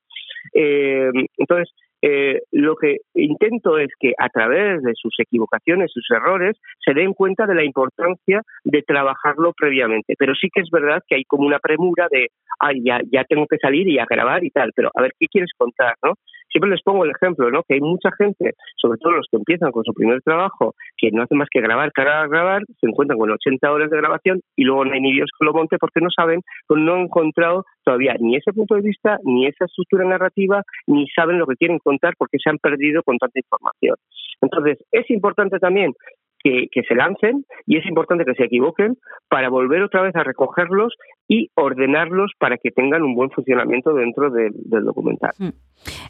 eh, 0.53 1.09
entonces, 1.37 1.73
eh, 2.01 2.41
lo 2.51 2.75
que 2.75 2.97
intento 3.15 3.77
es 3.79 3.89
que 3.99 4.13
a 4.17 4.29
través 4.29 4.83
de 4.83 4.93
sus 4.95 5.15
equivocaciones, 5.19 5.91
sus 5.91 6.05
errores, 6.11 6.55
se 6.85 6.93
den 6.93 7.13
cuenta 7.13 7.47
de 7.47 7.55
la 7.55 7.63
importancia 7.63 8.41
de 8.63 8.83
trabajarlo 8.83 9.53
previamente. 9.57 10.13
Pero 10.17 10.35
sí 10.35 10.49
que 10.53 10.61
es 10.61 10.69
verdad 10.71 11.01
que 11.07 11.15
hay 11.15 11.23
como 11.23 11.47
una 11.47 11.59
premura 11.59 12.07
de, 12.11 12.27
ay, 12.59 12.83
ya, 12.83 12.99
ya 13.11 13.23
tengo 13.23 13.47
que 13.47 13.57
salir 13.57 13.87
y 13.87 13.99
a 13.99 14.05
grabar 14.05 14.43
y 14.43 14.51
tal, 14.51 14.71
pero 14.75 14.91
a 14.93 15.01
ver, 15.01 15.13
¿qué 15.19 15.27
quieres 15.27 15.51
contar, 15.57 15.95
no? 16.03 16.13
Siempre 16.49 16.71
les 16.71 16.81
pongo 16.81 17.03
el 17.03 17.11
ejemplo, 17.11 17.49
¿no? 17.51 17.63
Que 17.63 17.75
hay 17.75 17.81
mucha 17.81 18.09
gente, 18.17 18.53
sobre 18.75 18.97
todo 18.99 19.13
los 19.13 19.27
que 19.29 19.37
empiezan 19.37 19.71
con 19.71 19.83
su 19.83 19.93
primer 19.93 20.21
trabajo, 20.21 20.75
que 20.97 21.11
no 21.11 21.23
hacen 21.23 21.37
más 21.37 21.49
que 21.51 21.61
grabar, 21.61 21.91
grabar, 21.95 22.29
grabar, 22.29 22.63
se 22.79 22.87
encuentran 22.87 23.19
con 23.19 23.31
80 23.31 23.71
horas 23.71 23.89
de 23.89 23.97
grabación 23.97 24.41
y 24.55 24.63
luego 24.63 24.85
no 24.85 24.93
hay 24.93 25.01
ni 25.01 25.13
Dios 25.13 25.29
que 25.37 25.45
lo 25.45 25.53
monte 25.53 25.77
porque 25.77 26.01
no 26.01 26.09
saben, 26.09 26.41
pues 26.67 26.81
no 26.81 26.93
han 26.93 27.01
encontrado 27.01 27.65
todavía 27.83 28.15
ni 28.19 28.35
ese 28.35 28.53
punto 28.53 28.75
de 28.75 28.81
vista, 28.81 29.17
ni 29.23 29.47
esa 29.47 29.65
estructura 29.65 30.05
narrativa, 30.05 30.63
ni 30.87 31.07
saben 31.09 31.39
lo 31.39 31.47
que 31.47 31.55
quieren 31.55 31.79
contar 31.79 32.13
porque 32.17 32.37
se 32.43 32.49
han 32.49 32.57
perdido 32.57 33.03
con 33.03 33.17
tanta 33.17 33.39
información. 33.39 33.95
Entonces, 34.41 34.77
es 34.91 35.09
importante 35.09 35.59
también 35.59 35.93
que, 36.39 36.67
que, 36.71 36.83
se 36.83 36.95
lancen 36.95 37.45
y 37.65 37.77
es 37.77 37.85
importante 37.85 38.25
que 38.25 38.35
se 38.35 38.45
equivoquen 38.45 38.97
para 39.29 39.49
volver 39.49 39.81
otra 39.81 40.01
vez 40.01 40.15
a 40.15 40.23
recogerlos 40.23 40.93
y 41.27 41.49
ordenarlos 41.55 42.31
para 42.39 42.57
que 42.57 42.71
tengan 42.71 43.03
un 43.03 43.15
buen 43.15 43.31
funcionamiento 43.31 43.93
dentro 43.93 44.29
del, 44.29 44.53
documental. 44.83 45.31
Hmm. 45.37 45.49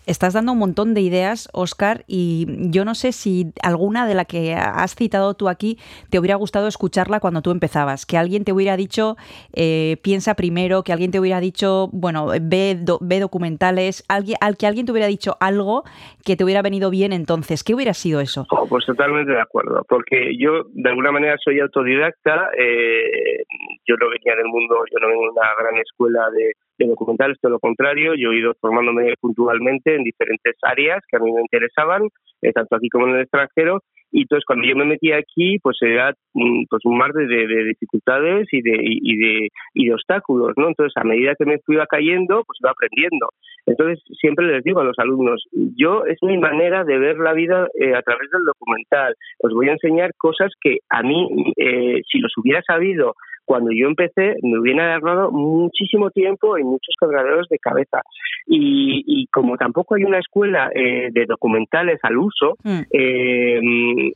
Estás 0.05 0.33
dando 0.33 0.53
un 0.53 0.57
montón 0.57 0.93
de 0.93 1.01
ideas, 1.01 1.49
Oscar, 1.53 2.03
y 2.07 2.47
yo 2.71 2.85
no 2.85 2.95
sé 2.95 3.11
si 3.11 3.51
alguna 3.61 4.07
de 4.07 4.15
la 4.15 4.25
que 4.25 4.55
has 4.55 4.95
citado 4.95 5.33
tú 5.35 5.49
aquí 5.49 5.77
te 6.09 6.17
hubiera 6.17 6.35
gustado 6.35 6.67
escucharla 6.67 7.19
cuando 7.19 7.41
tú 7.41 7.51
empezabas. 7.51 8.05
Que 8.05 8.17
alguien 8.17 8.43
te 8.43 8.53
hubiera 8.53 8.77
dicho, 8.77 9.17
eh, 9.53 9.97
piensa 10.01 10.33
primero, 10.35 10.83
que 10.83 10.93
alguien 10.93 11.11
te 11.11 11.19
hubiera 11.19 11.39
dicho, 11.39 11.89
bueno, 11.91 12.27
ve, 12.41 12.75
do- 12.79 12.99
ve 13.01 13.19
documentales, 13.19 14.03
alguien, 14.07 14.37
al 14.41 14.57
que 14.57 14.65
alguien 14.67 14.85
te 14.85 14.91
hubiera 14.93 15.07
dicho 15.07 15.35
algo 15.39 15.83
que 16.25 16.35
te 16.35 16.43
hubiera 16.43 16.61
venido 16.61 16.89
bien 16.89 17.11
entonces. 17.13 17.63
¿Qué 17.63 17.75
hubiera 17.75 17.93
sido 17.93 18.19
eso? 18.21 18.47
Oh, 18.49 18.65
pues 18.67 18.85
totalmente 18.85 19.31
de 19.33 19.41
acuerdo, 19.41 19.83
porque 19.87 20.31
yo 20.39 20.63
de 20.73 20.89
alguna 20.89 21.11
manera 21.11 21.35
soy 21.43 21.59
autodidacta, 21.59 22.49
eh, 22.57 23.43
yo 23.85 23.95
no 23.99 24.09
venía 24.09 24.35
del 24.35 24.45
mundo, 24.47 24.75
yo 24.91 24.99
no 24.99 25.07
vengo 25.07 25.23
de 25.23 25.29
una 25.31 25.47
gran 25.59 25.77
escuela 25.81 26.21
de, 26.31 26.51
de 26.77 26.87
documentales, 26.87 27.37
todo 27.41 27.51
lo 27.53 27.59
contrario, 27.59 28.13
yo 28.15 28.31
he 28.31 28.39
ido 28.39 28.53
formándome 28.61 29.13
puntualmente 29.19 29.95
en 29.95 30.03
diferentes 30.03 30.55
áreas 30.61 31.03
que 31.09 31.17
a 31.17 31.19
mí 31.19 31.31
me 31.31 31.41
interesaban, 31.41 32.03
eh, 32.41 32.51
tanto 32.53 32.75
aquí 32.75 32.89
como 32.89 33.07
en 33.07 33.15
el 33.15 33.21
extranjero, 33.21 33.81
y 34.09 34.21
entonces 34.21 34.45
cuando 34.45 34.65
yo 34.65 34.75
me 34.75 34.85
metí 34.85 35.11
aquí, 35.11 35.59
pues 35.59 35.77
era 35.81 36.13
mm, 36.33 36.63
pues 36.69 36.85
un 36.85 36.97
mar 36.97 37.11
de, 37.11 37.27
de- 37.27 37.45
de 37.47 37.63
dificultades 37.65 38.47
y 38.51 38.61
de, 38.61 38.77
y, 38.81 39.17
de, 39.17 39.47
y 39.73 39.87
de 39.87 39.93
obstáculos, 39.93 40.53
¿no? 40.55 40.69
Entonces 40.69 40.93
a 40.95 41.03
medida 41.03 41.35
que 41.37 41.45
me 41.45 41.59
iba 41.67 41.85
cayendo, 41.87 42.43
pues 42.45 42.57
iba 42.61 42.71
aprendiendo. 42.71 43.27
Entonces 43.65 44.01
siempre 44.17 44.45
les 44.47 44.63
digo 44.63 44.79
a 44.79 44.85
los 44.85 44.97
alumnos, 44.97 45.43
yo 45.75 46.05
es 46.05 46.17
mi 46.21 46.37
manera 46.37 46.85
de 46.85 46.97
ver 46.97 47.17
la 47.17 47.33
vida 47.33 47.67
eh, 47.77 47.93
a 47.95 48.01
través 48.01 48.29
del 48.31 48.43
documental. 48.45 49.13
Os 49.39 49.53
voy 49.53 49.67
a 49.67 49.73
enseñar 49.73 50.11
cosas 50.17 50.53
que 50.61 50.77
a 50.89 51.03
mí, 51.03 51.27
eh, 51.57 52.01
si 52.09 52.19
los 52.19 52.31
hubiera 52.37 52.61
sabido 52.61 53.13
cuando 53.47 53.71
yo 53.71 53.87
empecé, 53.87 54.35
me 54.43 54.59
hubiera 54.59 54.93
ahorrado 54.95 55.31
muchísimo 55.31 56.11
tiempo 56.11 56.57
y 56.57 56.63
muchos 56.65 56.93
quebraderos 56.99 57.47
de 57.47 57.57
cabeza. 57.59 58.01
Y, 58.45 59.03
y 59.07 59.27
como 59.27 59.55
tampoco 59.55 59.95
hay 59.95 60.03
una 60.03 60.19
escuela 60.19 60.69
eh, 60.75 61.07
de 61.11 61.25
documentales 61.25 61.99
al 62.03 62.17
uso, 62.17 62.55
Mm. 62.63 62.81
eh, 62.91 63.59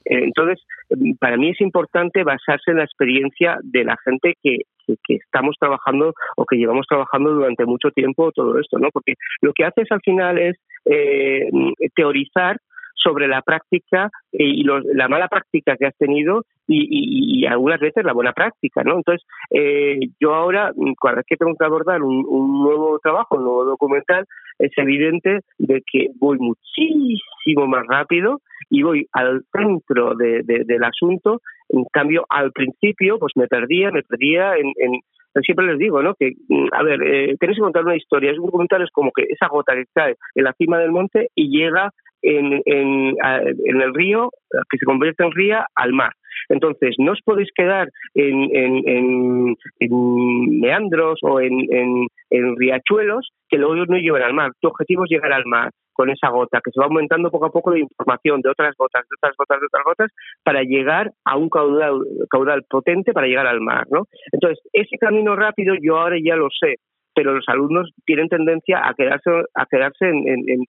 entonces 0.04 0.60
para 1.20 1.38
mí 1.38 1.50
es 1.52 1.62
importante 1.62 2.24
basarse 2.24 2.72
en 2.72 2.78
la 2.78 2.84
experiencia 2.84 3.58
de 3.64 3.86
la 3.86 3.96
gente 4.04 4.34
que, 4.44 4.58
que, 4.86 4.96
que 5.06 5.16
estamos 5.16 5.56
trabajando 5.58 6.14
o 6.36 6.46
que 6.46 6.58
llevamos 6.58 6.86
trabajando 6.88 7.34
durante 7.34 7.66
mucho 7.66 7.92
tiempo 7.92 8.32
todo 8.34 8.60
esto, 8.60 8.80
¿no? 8.80 8.90
Porque 8.92 9.14
lo 9.42 9.54
que 9.54 9.64
haces 9.64 9.88
al 9.92 10.02
final 10.02 10.38
es 10.38 10.58
eh, 10.86 11.50
teorizar 11.96 12.58
sobre 13.04 13.28
la 13.28 13.42
práctica 13.42 14.10
eh, 14.32 14.44
y 14.46 14.64
los- 14.64 14.84
la 14.86 15.08
mala 15.08 15.28
práctica 15.28 15.76
que 15.78 15.88
has 15.88 15.98
tenido 15.98 16.44
y, 16.68 17.46
algunas 17.48 17.80
veces 17.82 18.06
la 18.06 18.14
buena 18.14 18.32
práctica, 18.34 18.84
¿no? 18.84 18.96
Entonces, 18.96 19.26
eh, 19.50 20.00
yo 20.22 20.34
ahora, 20.34 20.72
mm, 20.76 20.94
cada 21.02 21.16
vez 21.18 21.26
que 21.28 21.36
tengo 21.36 21.54
que 21.58 21.66
abordar 21.66 22.02
un, 22.02 22.24
un 22.28 22.64
nuevo 22.64 22.98
trabajo, 23.00 23.36
un 23.36 23.44
nuevo 23.44 23.66
documental, 23.66 24.26
es 24.60 24.72
evidente 24.78 25.40
de 25.58 25.82
que 25.92 26.08
voy 26.20 26.38
muchísimo 26.40 27.68
más 27.68 27.86
rápido 27.88 28.40
y 28.70 28.84
voy 28.84 29.06
al 29.12 29.44
centro 29.52 30.16
de- 30.16 30.44
del 30.44 30.84
asunto. 30.84 31.42
En 31.70 31.84
cambio, 31.92 32.26
al 32.30 32.52
principio, 32.52 33.18
pues 33.20 33.34
me 33.36 33.48
perdía, 33.48 33.92
me 33.92 34.04
perdía 34.04 34.56
en, 34.56 34.68
en- 34.78 35.02
siempre 35.44 35.66
les 35.66 35.78
digo, 35.80 36.02
¿no? 36.04 36.14
Que, 36.16 36.34
mm, 36.48 36.68
a 36.74 36.84
ver, 36.84 37.02
eh, 37.04 37.36
tenéis 37.40 37.58
que 37.58 37.64
contar 37.64 37.84
una 37.86 37.96
historia. 37.96 38.32
Es 38.32 38.38
un 38.40 38.46
documental 38.46 38.82
es 38.84 38.92
como 38.92 39.12
que 39.12 39.24
esa 39.30 39.48
gota 39.48 39.74
que 39.74 39.86
cae 39.94 40.16
en 40.36 40.44
la 40.44 40.54
cima 40.54 40.78
del 40.80 40.92
monte 40.92 41.30
y 41.36 41.50
llega 41.50 41.92
en, 42.22 42.62
en, 42.66 43.16
en 43.66 43.82
el 43.82 43.94
río, 43.94 44.30
que 44.70 44.78
se 44.78 44.86
convierte 44.86 45.24
en 45.24 45.32
ría, 45.32 45.66
al 45.76 45.94
mar. 45.94 46.12
Entonces, 46.50 46.96
no 46.98 47.12
os 47.12 47.22
podéis 47.24 47.50
quedar 47.54 47.88
en, 48.16 48.44
en, 48.56 48.88
en- 48.88 49.56
en 49.80 50.60
meandros 50.60 51.20
o 51.24 51.40
en 51.40 52.08
riachuelos 52.58 53.30
que 53.50 53.58
luego 53.58 53.76
no 53.86 53.98
llevan 53.98 54.24
al 54.24 54.34
mar. 54.34 54.52
Tu 54.60 54.68
objetivo 54.68 55.04
es 55.06 55.12
llegar 55.12 55.34
al 55.34 55.46
mar 55.46 55.72
con 55.94 56.10
esa 56.10 56.30
gota, 56.30 56.62
que 56.64 56.72
se 56.72 56.80
va 56.80 56.86
aumentando 56.86 57.30
poco 57.30 57.46
a 57.48 57.52
poco 57.52 57.72
de 57.72 57.82
información 57.82 58.42
de 58.42 58.50
otras 58.50 58.74
gotas, 58.78 59.04
de 59.10 59.16
otras 59.20 59.36
gotas, 59.38 59.60
de 59.60 59.66
otras 59.68 59.84
gotas, 59.86 60.12
para 60.44 60.64
llegar 60.64 61.12
a 61.26 61.38
un 61.38 61.50
caudal, 61.50 62.00
caudal 62.30 62.64
potente 62.70 63.12
para 63.12 63.28
llegar 63.28 63.46
al 63.46 63.60
mar, 63.60 63.86
¿no? 63.92 64.06
Entonces, 64.32 64.60
ese 64.72 64.98
camino 64.98 65.36
rápido 65.36 65.76
yo 65.82 65.98
ahora 65.98 66.16
ya 66.24 66.36
lo 66.38 66.48
sé, 66.50 66.76
pero 67.14 67.34
los 67.34 67.46
alumnos 67.48 67.92
tienen 68.06 68.30
tendencia 68.30 68.82
a 68.88 68.94
quedarse 68.94 69.30
a 69.56 69.66
quedarse 69.66 70.08
en, 70.10 70.28
en- 70.28 70.66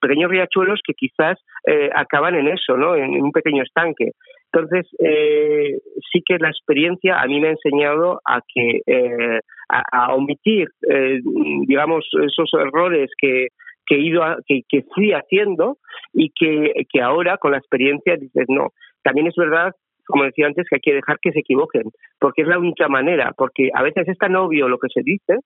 pequeños 0.00 0.30
riachuelos 0.30 0.80
que 0.86 0.92
quizás 0.94 1.38
eh, 1.66 1.88
acaban 1.94 2.34
en 2.34 2.48
eso, 2.48 2.76
¿no? 2.76 2.94
En, 2.94 3.22
un 3.22 3.32
pequeño 3.32 3.62
estanque. 3.62 4.10
Entonces, 4.52 4.86
eh, 4.98 5.78
sí 6.12 6.20
que 6.26 6.36
la 6.38 6.48
experiencia 6.48 7.20
a 7.20 7.26
mí 7.26 7.40
me 7.40 7.48
ha 7.48 7.52
enseñado 7.52 8.20
a 8.26 8.40
que 8.52 8.80
eh, 8.86 9.40
a, 9.68 9.82
a 10.08 10.14
omitir, 10.14 10.68
eh, 10.88 11.20
digamos, 11.66 12.06
esos 12.22 12.50
errores 12.54 13.10
que, 13.16 13.48
que 13.86 13.94
he 13.94 14.00
ido 14.00 14.22
a- 14.24 14.38
que, 14.46 14.60
que 14.68 14.82
fui 14.94 15.12
haciendo 15.12 15.78
y 16.12 16.30
que, 16.38 16.72
que 16.92 17.00
ahora 17.00 17.38
con 17.38 17.52
la 17.52 17.58
experiencia 17.58 18.16
dices 18.16 18.44
no. 18.48 18.68
También 19.02 19.28
es 19.28 19.36
verdad 19.36 19.72
como 20.06 20.24
decía 20.24 20.46
antes, 20.48 20.66
que 20.68 20.74
hay 20.76 20.80
que 20.80 20.94
dejar 20.94 21.18
que 21.22 21.30
se 21.30 21.38
equivoquen, 21.38 21.84
porque 22.18 22.42
es 22.42 22.48
la 22.48 22.58
única 22.58 22.88
manera, 22.88 23.32
porque 23.36 23.70
a 23.72 23.82
veces 23.84 24.08
es 24.08 24.18
tan 24.18 24.34
obvio 24.34 24.68
lo 24.68 24.76
que 24.78 24.88
se 24.92 25.02
dice 25.04 25.36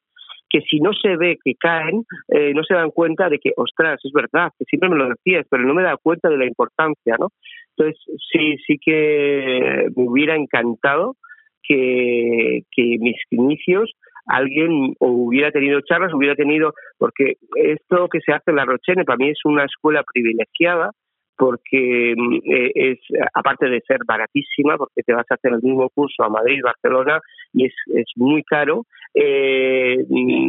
que 0.55 0.61
si 0.71 0.79
no 0.79 0.93
se 0.93 1.17
ve 1.17 1.37
que 1.45 1.55
caen, 1.59 2.05
eh, 2.29 2.55
no 2.55 2.63
se 2.63 2.75
dan 2.75 2.93
cuenta 2.93 3.29
de 3.29 3.41
que, 3.41 3.51
ostras, 3.57 3.99
es 4.05 4.13
verdad, 4.13 4.53
que 4.57 4.65
siempre 4.67 4.89
me 4.89 4.95
lo 4.95 5.09
decías, 5.09 5.45
pero 5.51 5.65
no 5.65 5.75
me 5.75 5.83
da 5.83 5.97
cuenta 5.97 6.29
de 6.29 6.39
la 6.39 6.47
importancia, 6.47 7.17
¿no? 7.19 7.31
Entonces, 7.77 8.01
sí, 8.31 8.57
sí 8.65 8.79
que 8.81 9.89
me 9.97 10.09
hubiera 10.09 10.37
encantado 10.37 11.17
que, 11.61 12.61
que 12.71 12.99
mis 13.01 13.17
inicios 13.33 13.95
alguien 14.27 14.95
hubiera 15.01 15.51
tenido 15.51 15.81
charlas, 15.81 16.15
hubiera 16.15 16.37
tenido, 16.37 16.73
porque 16.99 17.33
esto 17.57 18.07
que 18.09 18.21
se 18.21 18.33
hace 18.33 18.53
en 18.53 18.57
la 18.57 18.65
Rochene 18.65 19.05
para 19.05 19.17
mí 19.17 19.31
es 19.31 19.41
una 19.45 19.65
escuela 19.65 20.05
privilegiada, 20.05 20.93
porque 21.37 22.15
mm, 22.17 22.35
eh, 22.45 22.71
es 22.75 22.99
aparte 23.35 23.69
de 23.69 23.81
ser 23.81 23.99
baratísima 24.07 24.77
porque 24.77 25.03
te 25.03 25.13
vas 25.13 25.27
a 25.29 25.35
hacer 25.35 25.53
el 25.53 25.63
mismo 25.63 25.91
curso 25.91 26.23
a 26.23 26.29
Madrid 26.29 26.61
Barcelona 26.63 27.19
y 27.53 27.67
es, 27.67 27.75
es 27.93 28.07
muy 28.15 28.45
caro 28.45 28.85
eh, 29.15 30.05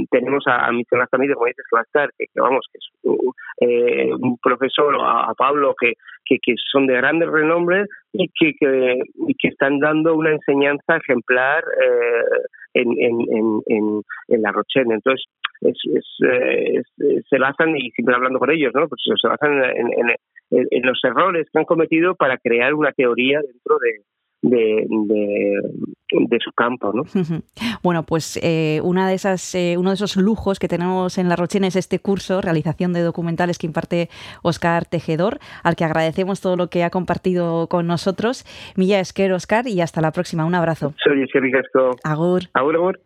tenemos 0.10 0.44
a, 0.48 0.66
a 0.66 0.72
Miquel 0.72 1.00
también 1.12 1.34
como 1.34 1.46
dices 1.46 1.66
que 1.70 1.76
va 1.76 2.10
que, 2.18 2.26
vamos 2.36 2.66
que 2.72 2.80
es 2.80 2.90
un, 3.04 3.34
eh, 3.62 4.10
profesor 4.42 4.96
a, 5.00 5.34
Pablo 5.38 5.76
que, 5.80 5.94
que, 6.26 6.38
que 6.42 6.56
son 6.72 6.88
de 6.88 6.96
grandes 6.96 7.30
renombre 7.30 7.86
y 8.12 8.28
que, 8.30 8.54
que, 8.60 9.00
que 9.38 9.48
están 9.50 9.80
dando 9.80 10.16
una 10.16 10.32
enseñanza 10.32 10.98
ejemplar 10.98 11.64
eh, 11.80 12.42
en, 12.74 12.92
en, 13.00 13.62
en, 13.68 14.02
en, 14.30 14.42
la 14.42 14.52
Rochelle. 14.52 14.94
Entonces 14.94 15.26
es, 15.62 15.78
es, 15.94 16.06
eh, 16.28 16.80
es, 16.80 17.26
se 17.30 17.38
basan 17.38 17.78
y 17.78 17.92
siempre 17.92 18.16
hablando 18.16 18.40
con 18.40 18.50
ellos 18.50 18.72
no 18.74 18.88
pues 18.88 19.02
se 19.04 19.28
basan 19.28 19.64
en, 19.64 20.16
en 20.50 20.82
los 20.86 21.00
errores 21.04 21.48
que 21.52 21.60
han 21.60 21.66
cometido 21.66 22.16
para 22.16 22.38
crear 22.38 22.74
una 22.74 22.92
teoría 22.92 23.40
dentro 23.42 23.78
de, 23.80 24.02
de, 24.50 24.86
de, 25.08 25.62
de, 26.12 26.40
su 26.40 26.52
campo, 26.52 26.92
¿no? 26.94 27.04
Bueno, 27.82 28.04
pues 28.04 28.40
eh, 28.42 28.80
una 28.84 29.08
de 29.08 29.16
esas, 29.16 29.56
eh, 29.56 29.76
uno 29.78 29.90
de 29.90 29.96
esos 29.96 30.16
lujos 30.16 30.60
que 30.60 30.68
tenemos 30.68 31.18
en 31.18 31.30
La 31.30 31.36
Rochena 31.36 31.68
es 31.68 31.76
este 31.76 32.00
curso, 32.00 32.42
realización 32.42 32.94
de 32.94 33.02
documentales 33.02 33.58
que 33.58 33.68
imparte 33.68 34.10
Oscar 34.42 34.86
Tejedor, 34.86 35.40
al 35.64 35.76
que 35.76 35.84
agradecemos 35.84 36.42
todo 36.42 36.56
lo 36.56 36.68
que 36.68 36.84
ha 36.84 36.90
compartido 36.90 37.68
con 37.68 37.88
nosotros. 37.88 38.46
Milla 38.76 39.00
Esquer, 39.00 39.34
Oscar, 39.34 39.68
y 39.68 39.82
hasta 39.82 40.02
la 40.02 40.12
próxima. 40.12 40.46
Un 40.46 40.56
abrazo. 40.56 40.94
Soy 41.04 41.24
Esquer 41.24 41.44
Agur. 42.04 42.44
Agur, 42.54 42.76
agur. 42.76 43.00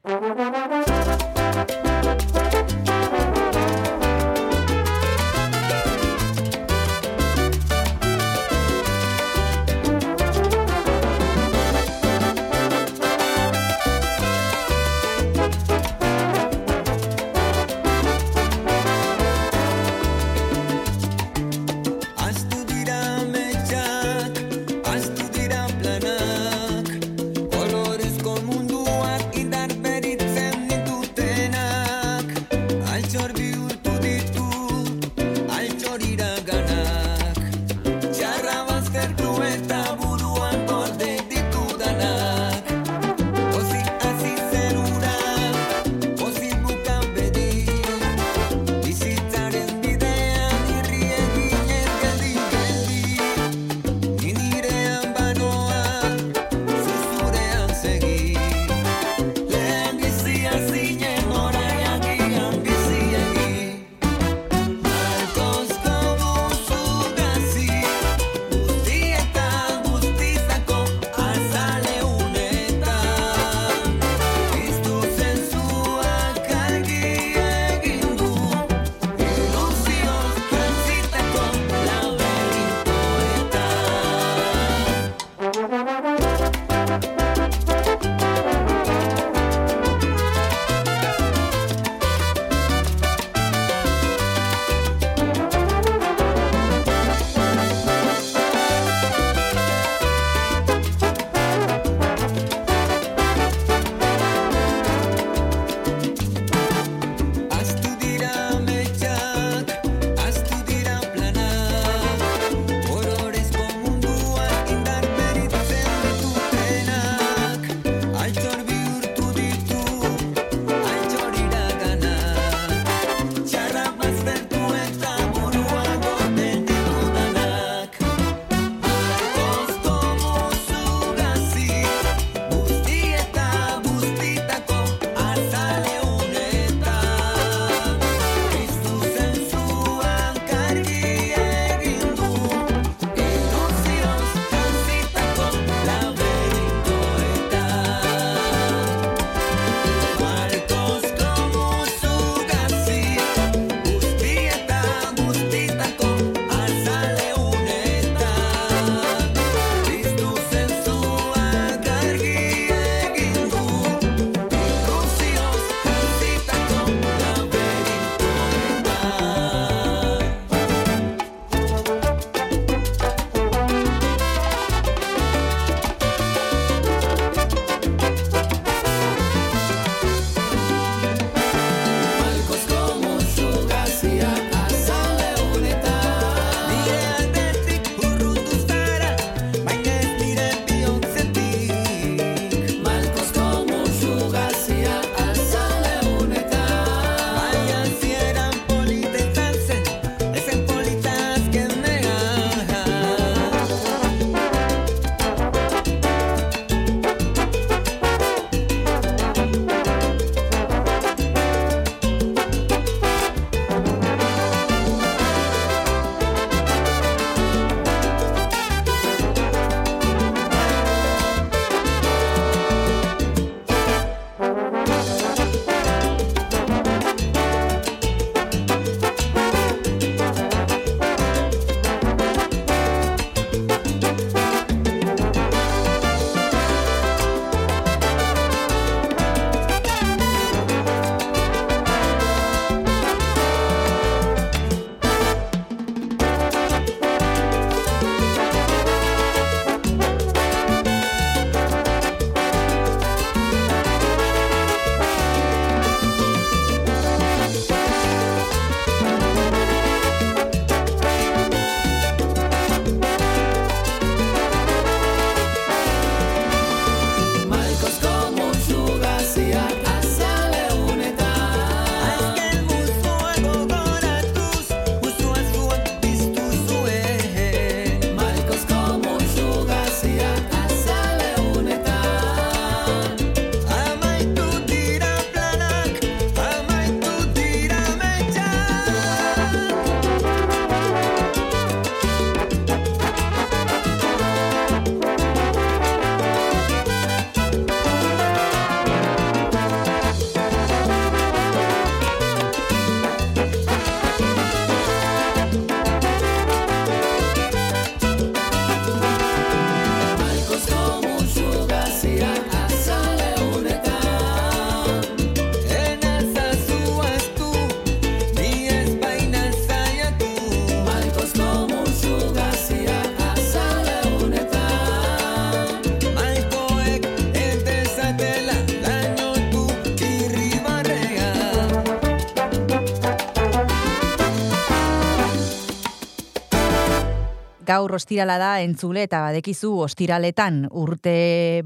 Gaur 337.69 337.91
ostirala 337.93 338.39
da 338.41 338.49
entzule 338.65 339.03
eta 339.05 339.19
badekizu 339.21 339.69
ostiraletan. 339.83 340.63
Urte 340.81 341.11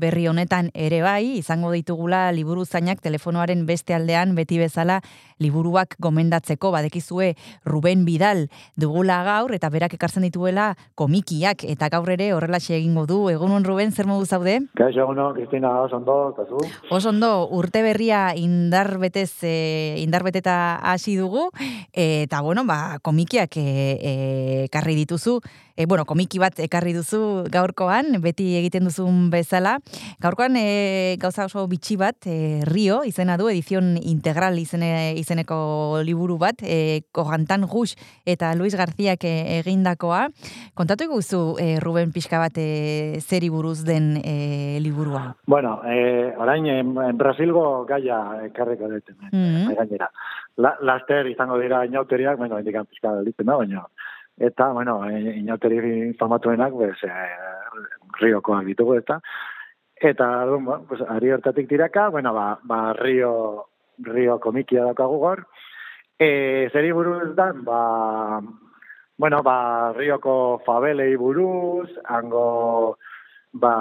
berri 0.01 0.25
honetan 0.27 0.67
ere 0.75 0.99
bai, 1.05 1.37
izango 1.37 1.71
ditugula 1.71 2.25
liburu 2.35 2.65
zainak 2.65 2.99
telefonoaren 3.05 3.61
beste 3.69 3.95
aldean 3.95 4.33
beti 4.35 4.59
bezala 4.59 4.99
liburuak 5.39 5.95
gomendatzeko. 6.03 6.73
Badekizue 6.75 7.29
Ruben 7.73 8.05
Bidal 8.05 8.45
dugula 8.77 9.23
gaur 9.25 9.53
eta 9.57 9.71
berak 9.73 9.95
ekartzen 9.97 10.25
dituela 10.27 10.73
komikiak 10.99 11.65
eta 11.73 11.89
gaur 11.93 12.11
ere 12.13 12.29
horrelaxe 12.35 12.75
egingo 12.77 13.07
du. 13.09 13.19
Egunon 13.33 13.65
Ruben, 13.65 13.91
zer 13.91 14.09
modu 14.09 14.27
zaude? 14.29 14.59
Kaixo, 14.77 15.01
eguno, 15.07 15.31
Kristina, 15.33 15.73
oso 15.81 15.97
ondo, 15.97 16.17
eta 16.35 16.45
zu? 16.45 16.61
Oso 16.93 17.09
ondo, 17.09 17.31
urte 17.57 17.81
berria 17.85 18.27
indar 18.37 18.91
betez, 19.01 19.31
e, 19.41 19.97
indar 20.03 20.25
beteta 20.27 20.77
hasi 20.93 21.17
dugu, 21.17 21.49
eta 21.91 22.41
bueno, 22.45 22.67
ba, 22.69 22.99
komikiak 23.01 23.57
e, 23.57 23.67
e, 23.97 24.13
ekarri 24.69 24.95
dituzu, 25.01 25.39
e, 25.75 25.85
bueno, 25.85 26.05
komiki 26.05 26.39
bat 26.41 26.59
ekarri 26.61 26.93
duzu 26.93 27.45
gaurkoan, 27.51 28.19
beti 28.21 28.53
egiten 28.59 28.85
duzun 28.87 29.29
bezala. 29.33 29.77
Gaurkoan 30.21 30.57
e, 30.59 31.17
gauza 31.21 31.47
oso 31.49 31.65
bitxi 31.69 31.97
bat, 31.99 32.17
e, 32.29 32.61
Rio, 32.69 33.01
izena 33.07 33.37
du, 33.41 33.49
edizion 33.49 33.95
integral 33.97 34.59
izene, 34.61 35.13
izeneko 35.19 36.01
liburu 36.05 36.37
bat, 36.41 36.61
e, 36.61 37.03
Gux 37.65 37.95
eta 38.25 38.53
Luis 38.55 38.75
Garziak 38.75 39.23
e, 39.23 39.59
egindakoa. 39.59 40.27
Kontatu 40.73 41.07
guzu, 41.09 41.55
e, 41.59 41.79
Ruben 41.79 42.11
pixka 42.11 42.39
bat, 42.39 42.57
e, 42.57 43.19
zeri 43.21 43.49
buruz 43.49 43.83
den 43.85 44.17
e, 44.23 44.79
liburua? 44.81 45.35
Bueno, 45.47 45.81
eh, 45.85 46.33
orain 46.37 46.65
en, 46.65 46.95
en 46.97 47.17
Brasilgo 47.17 47.85
gaia 47.85 48.45
ekarriko 48.45 48.89
dut, 48.89 49.09
mm 49.09 49.29
Mhm. 49.33 49.75
gainera. 49.75 50.09
La, 50.57 50.77
laster 50.81 51.27
izango 51.27 51.57
dira 51.57 51.85
inauteriak, 51.85 52.37
bueno, 52.37 52.59
indikan 52.59 52.85
pizka 52.85 53.13
ditzen 53.21 53.45
da, 53.45 53.55
baina 53.57 53.85
eta, 54.37 54.71
bueno, 54.73 55.07
eh, 55.09 55.37
inauteri 55.37 56.13
famatuenak, 56.17 56.73
pues, 56.73 56.97
eh, 57.03 57.09
riokoak 58.19 58.65
ditugu, 58.65 58.95
eta 58.95 59.19
eta, 59.95 60.45
bueno, 60.45 60.85
pues, 60.87 61.01
ari 61.07 61.31
hortatik 61.31 61.69
tiraka, 61.69 62.09
bueno, 62.09 62.33
ba, 62.33 62.59
ba 62.63 62.93
rio, 62.93 63.67
rio 63.99 64.39
komikia 64.39 64.83
daukagu 64.83 65.17
gor, 65.17 65.47
e, 66.23 66.69
zeri 66.71 66.91
buruz 66.91 67.35
da, 67.35 67.51
ba, 67.53 68.41
bueno, 69.17 69.41
ba, 69.43 69.93
rioko 69.97 70.61
fabelei 70.65 71.15
buruz, 71.15 71.89
hango, 72.05 72.97
ba, 73.51 73.73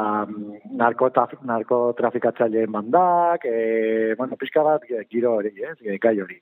narkotaf, 0.83 1.37
narkotrafikatzaileen 1.49 2.73
bandak, 2.73 3.47
e, 3.47 4.15
bueno, 4.19 4.39
pixka 4.41 4.65
bat 4.67 4.87
giro 5.11 5.37
hori, 5.39 5.55
ez, 5.71 5.77
e, 5.83 5.99
gai 6.03 6.19
hori. 6.21 6.41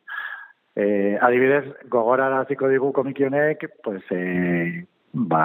E, 0.75 0.85
adibidez, 1.21 1.65
gogoraraziko 1.93 2.71
digu 2.73 2.93
komikionek, 2.97 3.67
pues, 3.85 4.03
e, 4.11 4.87
ba, 5.13 5.45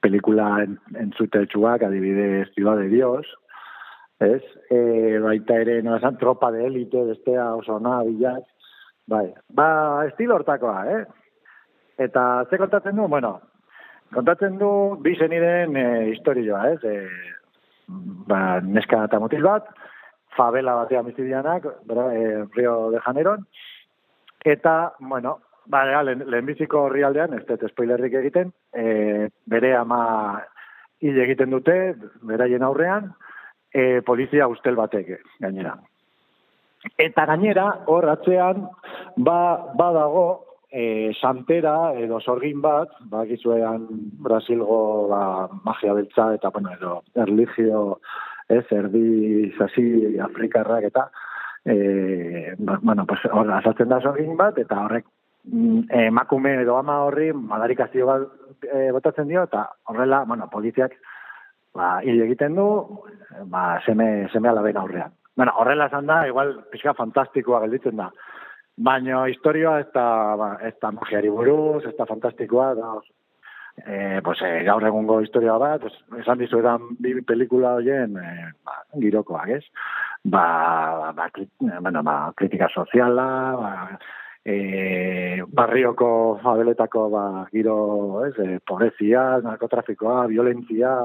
pelikula 0.00 0.50
en, 0.64 0.78
entzutetsuak, 1.06 1.82
adibidez, 1.82 2.48
Ciudad 2.54 2.78
de 2.78 2.88
Dios, 2.88 3.26
ez? 4.20 4.42
E, 4.70 5.18
baita 5.22 5.60
ere, 5.60 5.82
no 5.82 5.96
esan, 6.00 6.16
tropa 6.18 6.50
de 6.52 6.64
élite, 6.66 7.04
bestea 7.12 7.54
oso 7.58 7.76
ona, 7.76 8.00
bilak, 8.06 8.46
bai, 9.06 9.26
ba, 9.48 9.68
estilo 10.06 10.36
hortakoa, 10.36 10.78
eh? 10.92 11.04
Eta 12.06 12.44
ze 12.50 12.58
kontatzen 12.58 12.96
du, 12.96 13.06
bueno, 13.08 13.40
kontatzen 14.14 14.58
du 14.58 14.70
bi 15.02 15.14
zeniren 15.16 15.76
e, 15.76 15.86
historioa, 16.12 16.62
ez? 16.74 16.84
E, 16.84 17.08
ba, 18.28 18.60
neska 18.60 19.04
eta 19.08 19.20
mutil 19.22 19.46
bat, 19.46 19.68
favela 20.36 20.76
batean 20.82 21.06
bizidianak, 21.08 21.66
bera, 21.88 22.10
e, 22.14 22.44
Rio 22.56 22.90
de 22.90 23.00
Janeiro, 23.00 23.38
eta, 24.44 24.94
bueno, 25.00 25.38
ba, 25.66 25.86
ega, 25.88 26.02
lehen, 26.02 26.26
lehenbiziko 26.30 26.86
horri 26.86 27.02
ez 27.02 27.46
dut 27.46 27.70
spoilerrik 27.70 28.14
egiten, 28.14 28.52
e, 28.74 29.28
bere 29.46 29.74
ama 29.76 30.42
hil 31.00 31.18
egiten 31.20 31.50
dute, 31.50 31.94
beraien 32.22 32.62
aurrean, 32.62 33.12
e, 33.72 34.00
polizia 34.02 34.48
ustel 34.48 34.76
batek 34.76 35.20
gainera. 35.40 35.76
Eta 36.98 37.26
gainera, 37.26 37.66
hor 37.86 38.08
atzean, 38.08 38.68
ba, 39.16 39.38
badago, 39.78 40.46
e, 40.70 41.12
santera 41.20 41.94
edo 41.98 42.20
sorgin 42.20 42.60
bat, 42.62 42.88
ba, 43.10 43.24
Brasilgo 44.26 45.08
ba, 45.08 45.48
magia 45.64 45.94
beltza 45.94 46.34
eta, 46.34 46.50
bueno, 46.50 46.72
edo 46.72 47.02
erligio, 47.14 48.00
ez, 48.48 48.64
erdi, 48.70 49.52
zazi, 49.58 50.18
afrikarrak 50.20 50.84
eta, 50.90 51.10
e, 51.64 52.54
ba, 52.58 52.78
bueno, 52.82 53.06
pues, 53.06 53.20
hor 53.32 53.50
azaltzen 53.52 53.88
da 53.88 54.00
sorgin 54.00 54.36
bat, 54.36 54.58
eta 54.58 54.84
horrek 54.84 55.06
mm, 55.44 55.90
emakume 56.06 56.60
edo 56.62 56.78
ama 56.78 57.02
horri 57.04 57.32
madarikazio 57.32 58.06
bat 58.06 58.66
e, 58.70 58.90
botatzen 58.92 59.28
dio, 59.28 59.44
eta 59.48 59.68
horrela, 59.84 60.24
bueno, 60.24 60.48
poliziak 60.52 60.96
ba, 61.74 62.00
hil 62.02 62.22
egiten 62.24 62.56
du, 62.56 62.68
ba, 63.52 63.80
seme, 63.84 64.28
seme 64.32 64.48
alaben 64.48 64.76
aurrean. 64.80 65.12
Bueno, 65.36 65.52
horrela 65.56 65.86
esan 65.86 66.06
da, 66.08 66.22
igual, 66.26 66.54
pixka 66.72 66.94
fantastikoa 66.96 67.60
gelditzen 67.66 68.00
da. 68.00 68.08
Baina 68.88 69.26
historioa 69.28 69.82
ez 69.82 69.90
da, 69.92 70.06
ba, 70.40 70.48
ez 70.64 70.74
da 70.80 70.90
magiari 70.96 71.28
buruz, 71.32 71.84
ez 71.84 71.92
da 71.98 72.06
fantastikoa, 72.08 72.70
da, 72.76 72.94
e, 73.84 74.20
pues, 74.24 74.40
e, 74.40 74.64
gaur 74.64 74.84
egungo 74.88 75.20
historia 75.20 75.58
bat, 75.60 75.84
pues, 75.84 75.96
esan 76.22 76.40
dizu 76.40 76.60
edan 76.62 76.88
bi 77.00 77.14
pelikula 77.20 77.74
horien 77.76 78.16
e, 78.16 78.34
ba, 78.64 78.80
girokoak, 78.96 79.52
ez? 79.58 79.62
Ba, 80.24 81.12
ba, 81.16 81.28
kri, 81.32 81.48
bueno, 81.60 82.02
ba, 82.02 82.16
kritika 82.36 82.68
soziala, 82.72 83.28
ba, 83.60 83.72
e, 84.40 85.42
barrioko 85.52 86.10
fabeletako 86.42 87.08
ba, 87.12 87.26
giro, 87.52 87.78
ez, 88.24 88.34
e, 88.40 88.58
pobrezia, 88.64 89.28
narkotrafikoa, 89.44 90.26
violentzia, 90.32 90.96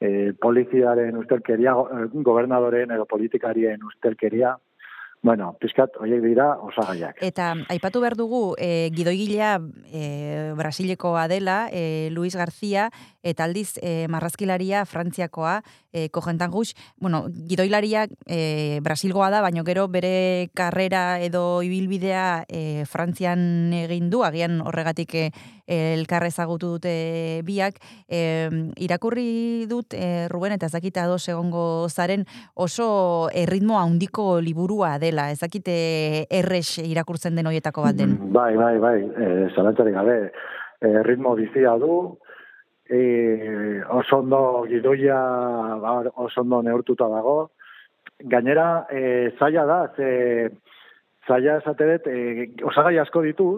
e, 0.00 0.32
poliziaren 0.40 1.16
ustelkeria, 1.20 1.76
eh, 1.76 2.08
gobernadoren 2.12 2.90
edo 2.96 3.06
politikarien 3.06 3.84
ustelkeria, 3.84 4.56
bueno, 5.22 5.50
pizkat, 5.60 5.98
horiek 6.00 6.22
dira 6.24 6.46
osagaiak. 6.64 7.18
Eta 7.20 7.50
aipatu 7.68 8.00
behar 8.00 8.16
dugu, 8.16 8.54
e, 8.56 8.88
gidoigilea 8.96 9.58
e, 9.92 10.54
Brasilekoa 10.56 11.26
dela, 11.28 11.68
e, 11.70 12.08
Luis 12.10 12.34
García, 12.36 12.88
eta 13.22 13.44
aldiz 13.44 13.74
e, 13.82 14.08
marrazkilaria 14.08 14.86
Frantziakoa, 14.88 15.60
e, 15.92 16.08
kojentan 16.08 16.50
guz, 16.50 16.74
bueno, 16.98 17.26
gidoilaria 17.30 18.06
e, 18.26 18.80
Brasilgoa 18.82 19.30
da, 19.30 19.40
baina 19.42 19.64
gero 19.66 19.86
bere 19.88 20.50
karrera 20.54 21.20
edo 21.20 21.62
ibilbidea 21.66 22.44
e, 22.48 22.84
Frantzian 22.86 23.72
egin 23.74 24.10
du, 24.10 24.22
agian 24.24 24.60
horregatik 24.64 25.14
e, 25.14 25.24
elkar 25.70 26.26
ezagutu 26.26 26.74
dute 26.76 27.42
biak. 27.46 27.78
E, 28.08 28.48
irakurri 28.82 29.66
dut, 29.70 29.94
e, 29.94 30.28
Ruben, 30.30 30.54
eta 30.56 30.66
ez 30.66 30.74
dakit 30.74 30.96
ados 31.02 31.22
egongo 31.28 31.88
zaren, 31.88 32.26
oso 32.54 33.28
erritmo 33.34 33.78
handiko 33.80 34.40
liburua 34.40 34.96
dela, 34.98 35.30
ez 35.30 35.40
dakite 35.40 36.26
errex 36.30 36.80
irakurtzen 36.84 37.38
den 37.38 37.50
hoietako 37.50 37.86
bat 37.86 37.98
den. 37.98 38.16
Bai, 38.32 38.54
bai, 38.56 38.78
bai, 38.78 38.98
e, 39.04 39.90
gabe, 39.90 40.18
e, 40.80 41.02
ritmo 41.02 41.34
bizia 41.36 41.76
du, 41.78 42.18
e, 42.90 43.82
oso 43.88 44.18
ondo 44.18 44.66
gidoia 44.68 45.18
ba, 45.80 46.02
oso 46.16 46.42
ondo 46.42 46.62
neurtuta 46.62 47.08
dago. 47.08 47.50
Gainera, 48.20 48.86
e, 48.90 49.30
zaila 49.38 49.64
da, 49.66 49.80
ze 49.96 50.50
zaila 51.26 51.58
esate 51.60 51.86
dut, 51.92 52.10
e, 52.10 52.50
osagai 52.66 52.98
asko 52.98 53.22
ditu, 53.22 53.48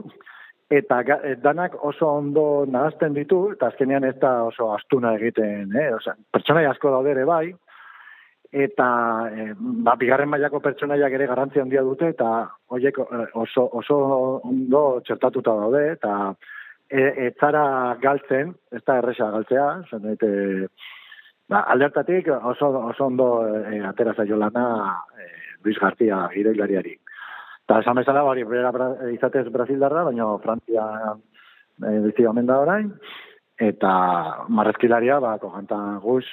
eta 0.70 1.00
e, 1.22 1.34
danak 1.42 1.74
oso 1.84 2.08
ondo 2.20 2.64
nahazten 2.68 3.16
ditu, 3.16 3.42
eta 3.56 3.72
azkenean 3.72 4.04
ez 4.04 4.18
da 4.20 4.42
oso 4.44 4.70
astuna 4.76 5.16
egiten, 5.18 5.74
eh? 5.76 5.90
Osea, 5.96 6.14
pertsonai 6.32 6.66
asko 6.68 6.92
daude 6.92 7.12
ere 7.16 7.24
bai, 7.28 7.46
eta 8.52 8.86
e, 9.32 9.52
ba, 9.56 9.96
bigarren 10.00 10.28
mailako 10.28 10.60
pertsonaiak 10.60 11.16
ere 11.16 11.26
garrantzi 11.30 11.60
handia 11.60 11.82
dute, 11.88 12.12
eta 12.12 12.32
horiek 12.68 12.98
eh, 13.00 13.28
oso, 13.40 13.68
oso 13.80 13.98
ondo 14.48 14.82
txertatuta 15.06 15.56
daude, 15.64 15.86
eta 15.96 16.34
e, 16.92 17.26
ez 17.26 17.34
zara 17.40 17.64
galtzen, 18.02 18.52
ez 18.72 18.82
da 18.86 18.98
erresa 19.00 19.30
galtzea, 19.32 19.66
zen 19.90 20.04
daite, 20.04 20.32
ba, 21.48 21.64
aldertatik 21.74 22.28
oso, 22.36 22.70
oso 22.92 23.08
ondo 23.08 23.30
e, 23.48 23.80
atera 23.88 24.14
zaio 24.14 24.36
lana 24.36 24.66
e, 25.16 25.30
Luis 25.64 25.78
García 25.80 26.28
giroilariari. 26.34 26.94
Eta 27.64 27.80
esan 27.80 28.00
bezala, 28.00 28.24
hori, 28.28 28.44
bera 28.44 28.72
izatez 29.14 29.46
Brasildarra, 29.54 30.04
baina 30.10 30.28
Frantzia 30.44 30.86
e, 31.80 31.98
bizi 32.06 32.28
da 32.28 32.60
orain, 32.60 32.92
eta 33.58 33.92
marrezkilaria, 34.48 35.20
ba, 35.20 35.38
kojanta 35.38 35.78
guz, 36.02 36.26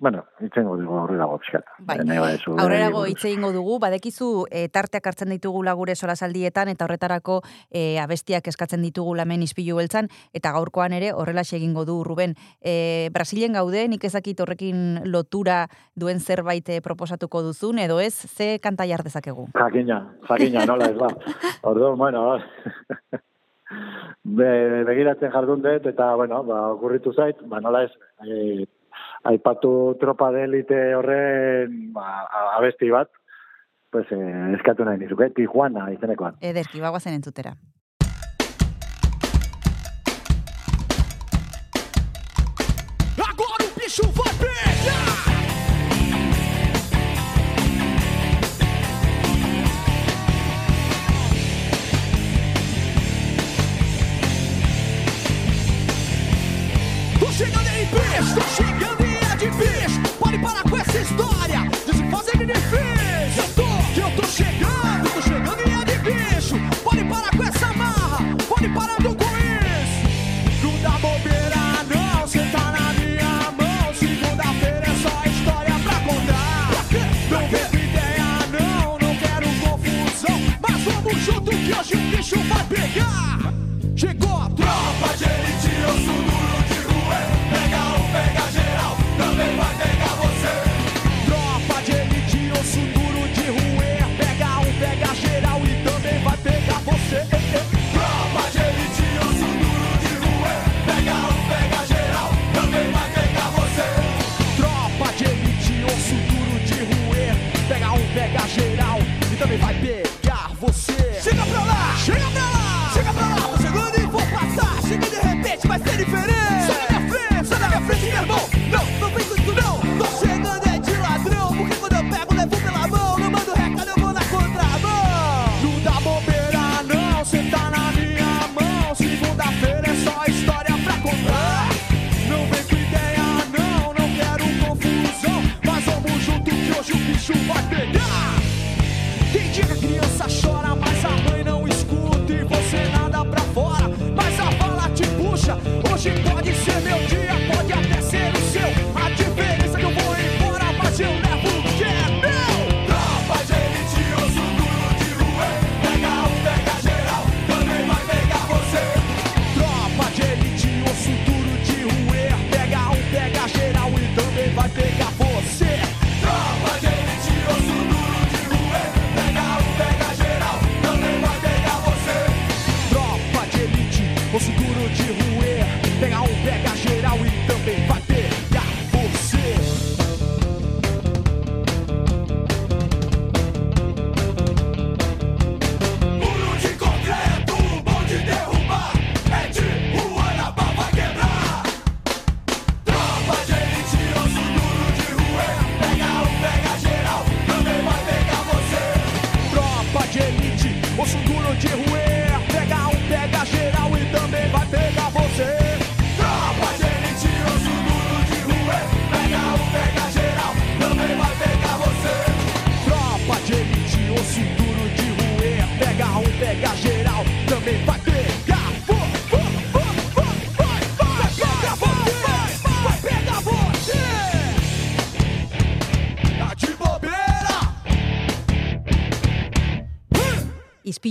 Bueno, 0.00 0.24
itzengo 0.40 0.76
dugu 0.78 0.94
aurrerago 0.94 1.38
pixkat. 1.42 1.64
Bai, 1.82 1.96
bai 2.06 2.36
aurrerago 2.62 3.00
itzengo 3.10 3.50
dugu, 3.50 3.80
badekizu 3.82 4.46
e, 4.46 4.68
tarteak 4.70 5.08
hartzen 5.10 5.34
ditugula 5.34 5.74
gure 5.74 5.96
solasaldietan 5.96 6.70
eta 6.70 6.86
horretarako 6.86 7.40
e, 7.66 7.98
abestiak 7.98 8.46
eskatzen 8.52 8.84
ditugu 8.86 9.16
lamen 9.18 9.42
izpilu 9.42 9.80
beltzan, 9.80 10.06
eta 10.32 10.52
gaurkoan 10.54 10.94
ere 10.94 11.10
horrelaxe 11.10 11.56
egingo 11.58 11.84
du 11.88 11.98
Ruben. 12.06 12.36
E, 12.62 13.10
Brasilen 13.14 13.58
gaude, 13.58 13.88
nik 13.90 14.06
ezakit 14.06 14.38
horrekin 14.40 15.02
lotura 15.10 15.64
duen 15.98 16.20
zerbait 16.20 16.70
proposatuko 16.84 17.42
duzun, 17.50 17.82
edo 17.82 17.98
ez, 17.98 18.14
ze 18.14 18.58
kanta 18.62 18.86
jar 18.86 19.02
dezakegu? 19.02 19.48
Jakina, 19.58 20.04
jakina, 20.30 20.66
nola 20.66 20.92
ez 20.92 20.98
ba. 20.98 21.10
Orduan, 21.66 21.98
bueno, 21.98 22.28
Be, 24.38 24.48
begiratzen 24.88 25.30
jardun 25.32 25.60
dut, 25.64 25.86
eta, 25.90 26.14
bueno, 26.16 26.42
ba, 26.44 26.68
okurritu 26.72 27.12
zait, 27.12 27.36
ba, 27.50 27.60
nola 27.60 27.82
ez, 27.84 27.92
e, 28.24 28.64
aipatu 29.24 29.96
tropa 30.00 30.30
delite 30.32 30.94
horren 30.94 31.92
ba, 31.92 32.26
abesti 32.58 32.90
bat, 32.90 33.10
pues, 33.90 34.06
eh, 34.12 34.54
eskatu 34.58 34.84
nahi 34.84 35.00
nizuke, 35.00 35.30
Tijuana 35.34 35.90
izeneko 35.92 36.28
bat. 36.28 36.38
Ederki, 36.40 36.80
bagoazen 36.80 37.16
entzutera. 37.18 37.54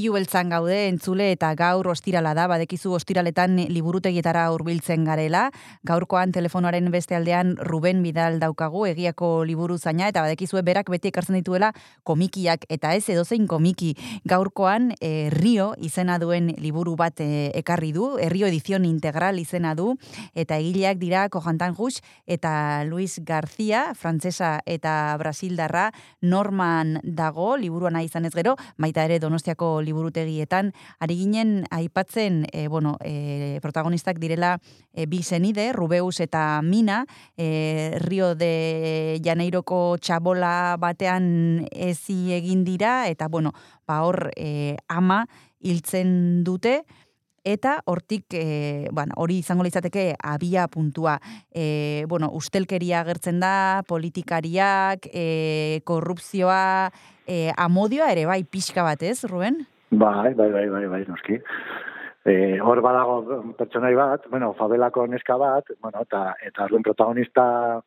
oihu 0.08 0.16
beltzan 0.16 0.48
gaude 0.48 0.76
entzule 0.88 1.26
eta 1.34 1.50
gaur 1.60 1.90
ostirala 1.92 2.32
da, 2.38 2.46
badekizu 2.48 2.94
ostiraletan 2.96 3.58
liburutegietara 3.68 4.46
hurbiltzen 4.54 5.04
garela. 5.04 5.50
Gaurkoan 5.84 6.32
telefonoaren 6.32 6.88
beste 6.94 7.18
aldean 7.18 7.58
Ruben 7.60 8.00
Bidal 8.06 8.38
daukagu 8.40 8.86
egiako 8.88 9.44
liburu 9.44 9.76
zaina 9.78 10.08
eta 10.08 10.24
badekizu 10.24 10.62
berak 10.64 10.88
beti 10.94 11.12
ekartzen 11.12 11.36
dituela 11.36 11.74
komikiak 12.08 12.64
eta 12.72 12.94
ez 12.96 13.10
edozein 13.10 13.50
komiki. 13.52 13.98
Gaurkoan 14.24 14.94
e, 15.02 15.30
Rio 15.34 15.74
izena 15.84 16.16
duen 16.24 16.54
liburu 16.56 16.96
bat 16.96 17.20
e, 17.20 17.52
ekarri 17.60 17.92
du, 17.92 18.14
e, 18.16 18.30
Rio 18.32 18.48
edizion 18.48 18.88
integral 18.88 19.44
izena 19.44 19.76
du 19.76 19.98
eta 20.36 20.56
egileak 20.56 21.04
dira 21.04 21.28
Kojantan 21.28 21.76
Jus 21.76 22.00
eta 22.26 22.86
Luis 22.88 23.20
Garcia, 23.26 23.92
frantsesa 23.94 24.62
eta 24.66 25.18
brasildarra 25.20 25.90
Norman 26.22 27.02
dago 27.04 27.58
liburuan 27.58 28.00
izan 28.00 28.24
ez 28.24 28.36
gero, 28.38 28.56
baita 28.78 29.04
ere 29.04 29.20
Donostiako 29.20 29.82
liburu 29.82 29.97
liburutegietan 29.98 30.72
ari 31.02 31.18
ginen 31.18 31.66
aipatzen 31.74 32.46
e, 32.54 32.68
bueno, 32.68 32.98
e, 33.02 33.58
protagonistak 33.62 34.20
direla 34.22 34.58
eh, 34.94 35.04
e, 35.04 35.06
bi 35.10 35.24
zenide, 35.24 35.74
Rubeus 35.74 36.20
eta 36.22 36.62
Mina, 36.62 37.06
e, 37.38 37.98
Rio 38.06 38.36
de 38.36 39.20
Janeiroko 39.24 39.98
txabola 39.98 40.78
batean 40.80 41.66
ezi 41.72 42.34
egin 42.34 42.64
dira 42.64 43.08
eta 43.10 43.28
bueno, 43.28 43.54
ba 43.88 44.04
hor 44.06 44.32
e, 44.36 44.78
ama 44.88 45.26
hiltzen 45.60 46.44
dute 46.46 46.84
eta 47.48 47.78
hortik 47.88 48.34
e, 48.36 48.90
bueno, 48.92 49.16
hori 49.16 49.40
izango 49.40 49.64
litzateke 49.64 50.18
abia 50.20 50.68
puntua. 50.68 51.16
E, 51.50 52.04
bueno, 52.12 52.28
ustelkeria 52.36 53.00
agertzen 53.06 53.40
da, 53.40 53.84
politikariak, 53.88 55.08
e, 55.14 55.80
korrupzioa, 55.88 56.92
e, 57.24 57.54
amodioa 57.56 58.12
ere 58.12 58.28
bai 58.28 58.44
pixka 58.44 58.84
bat 58.84 59.04
ez, 59.08 59.22
Ruben? 59.24 59.64
Bai, 59.90 60.34
bai, 60.34 60.52
bai, 60.52 60.68
bai, 60.68 60.86
bai, 60.88 61.06
noski. 61.08 61.38
E, 62.28 62.60
hor 62.60 62.82
badago 62.84 63.22
pertsonai 63.56 63.94
bat, 63.96 64.26
bueno, 64.30 64.52
fabelako 64.54 65.06
neska 65.08 65.38
bat, 65.40 65.70
bueno, 65.80 66.02
eta 66.04 66.34
eta 66.44 66.68
duen 66.68 66.84
protagonista 66.84 67.80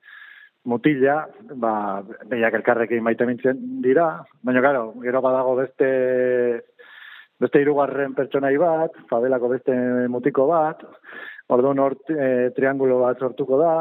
mutila, 0.65 1.27
ba, 1.61 2.01
behiak 2.31 2.57
elkarrekin 2.57 3.05
baita 3.05 3.27
mintzen 3.29 3.61
dira, 3.85 4.07
baina, 4.41 4.63
karo, 4.65 4.95
gero 5.05 5.21
badago 5.21 5.59
beste 5.59 5.91
beste 7.41 7.61
irugarren 7.61 8.15
pertsonai 8.17 8.57
bat, 8.61 8.97
fabelako 9.11 9.51
beste 9.53 9.77
mutiko 10.09 10.47
bat, 10.49 10.81
orduan 11.53 11.81
hor 11.85 11.99
e, 12.09 12.49
triangulo 12.57 13.03
bat 13.03 13.21
sortuko 13.21 13.61
da, 13.61 13.75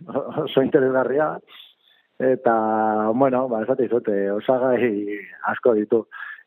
oso 0.44 0.60
interesgarria, 0.60 1.38
eta, 2.20 2.54
bueno, 3.16 3.46
ba, 3.48 3.62
esate 3.64 3.88
izote, 3.88 4.18
osagai 4.36 4.92
asko 5.54 5.72
ditu 5.80 6.02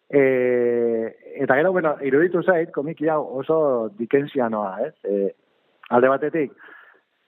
eta 0.09 1.55
gero, 1.57 1.71
bueno, 1.71 1.95
iruditu 2.05 2.43
zait, 2.43 2.71
komiki 2.71 3.09
hau 3.09 3.21
oso 3.41 3.89
dikensianoa, 3.97 4.87
ez? 4.87 4.93
E, 5.03 5.31
alde 5.89 6.11
batetik, 6.11 6.53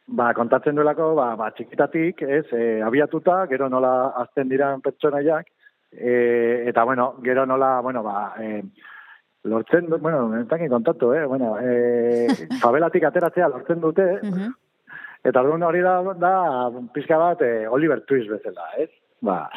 ba, 0.07 0.34
kontatzen 0.38 0.78
duelako, 0.78 1.13
ba, 1.17 1.32
ba, 1.39 1.49
txikitatik, 1.57 2.21
ez, 2.21 2.45
e, 2.53 2.82
abiatuta, 2.86 3.45
gero 3.49 3.69
nola 3.69 4.13
azten 4.23 4.49
diran 4.49 4.84
pertsonaiak, 4.86 5.49
e, 5.91 6.13
eta, 6.69 6.84
bueno, 6.84 7.15
gero 7.23 7.45
nola, 7.45 7.80
bueno, 7.82 8.03
ba, 8.03 8.36
e, 8.39 8.61
lortzen 9.47 9.89
du, 9.89 9.97
bueno, 9.97 10.30
entakin 10.38 10.69
kontatu, 10.69 11.13
eh? 11.13 11.25
Bueno, 11.25 11.57
e, 11.59 12.28
favelatik 12.63 13.09
ateratzea 13.09 13.49
lortzen 13.49 13.82
dute, 13.82 14.07
Mhm. 14.21 14.55
Eta 15.28 15.41
orduan 15.41 15.65
hori 15.67 15.82
da, 15.84 15.97
da 16.21 16.34
pizka 16.93 17.17
bat 17.19 17.41
eh, 17.43 17.67
Oliver 17.67 18.03
Twist 18.07 18.30
bezala, 18.32 18.69
ez? 18.80 18.89
Ba, 19.25 19.47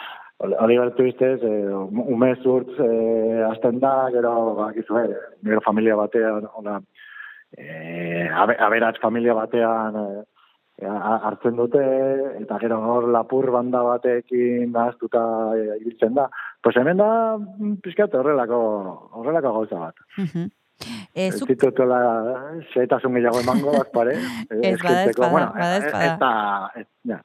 Ol- 0.40 0.56
Oliver 0.64 0.90
Twist 0.96 1.20
ez, 1.22 1.42
eh, 1.44 1.68
ume 2.16 2.34
zurtz 2.42 2.72
eh, 2.80 3.42
azten 3.50 3.78
da, 3.82 4.08
gero, 4.14 4.54
ba, 4.56 4.70
gizu, 4.72 4.96
eh, 5.02 5.16
gero 5.44 5.60
familia 5.60 5.96
batean, 5.98 6.46
ona, 6.56 6.78
eh, 7.56 8.28
abe, 8.32 8.56
aberats 8.58 9.00
familia 9.02 9.34
batean 9.36 9.96
eh, 10.80 10.86
a- 10.88 11.18
hartzen 11.28 11.56
dute, 11.58 11.82
eta 12.40 12.56
gero 12.62 12.78
hor 12.80 13.08
lapur 13.12 13.50
banda 13.52 13.82
batekin 13.84 14.72
nahaztuta 14.72 15.20
eh, 15.58 15.76
ibiltzen 15.82 16.14
da. 16.16 16.30
Pues 16.62 16.76
hemen 16.80 16.96
da, 16.96 17.10
mm, 17.36 17.74
pizka 17.84 18.06
bat 18.08 18.14
horrelako, 18.22 18.62
horrelako 19.20 19.52
gauza 19.58 19.78
bat. 19.88 19.94
Mhm. 20.16 20.48
E, 21.12 21.26
Ez 21.26 21.34
zuk, 21.36 21.48
ditutela 21.50 21.98
xetasun 22.72 23.12
gehiago 23.18 23.40
emango, 23.42 23.74
azpare. 23.82 24.14
Ez, 24.62 24.78
bada 24.80 25.02
ez 25.10 25.16
bada, 25.20 25.50
ez- 26.80 26.86
bada. 27.04 27.20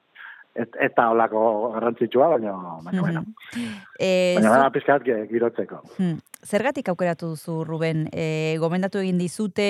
Ez 0.55 0.67
ez, 0.79 0.91
da 0.95 1.09
olako 1.11 1.41
garrantzitsua, 1.73 2.29
baina, 2.35 2.53
baina, 2.85 3.01
bueno, 3.01 3.23
e, 3.99 4.35
baina 4.37 4.53
bada 4.53 4.69
pizkat 4.71 5.03
ge- 5.03 5.25
girotzeko. 5.27 5.81
Hmm. 5.97 6.17
Zergatik 6.45 6.87
aukeratu 6.91 7.31
duzu, 7.33 7.63
Ruben? 7.65 8.03
E, 8.13 8.55
gomendatu 8.61 8.99
egin 9.01 9.17
dizute, 9.17 9.65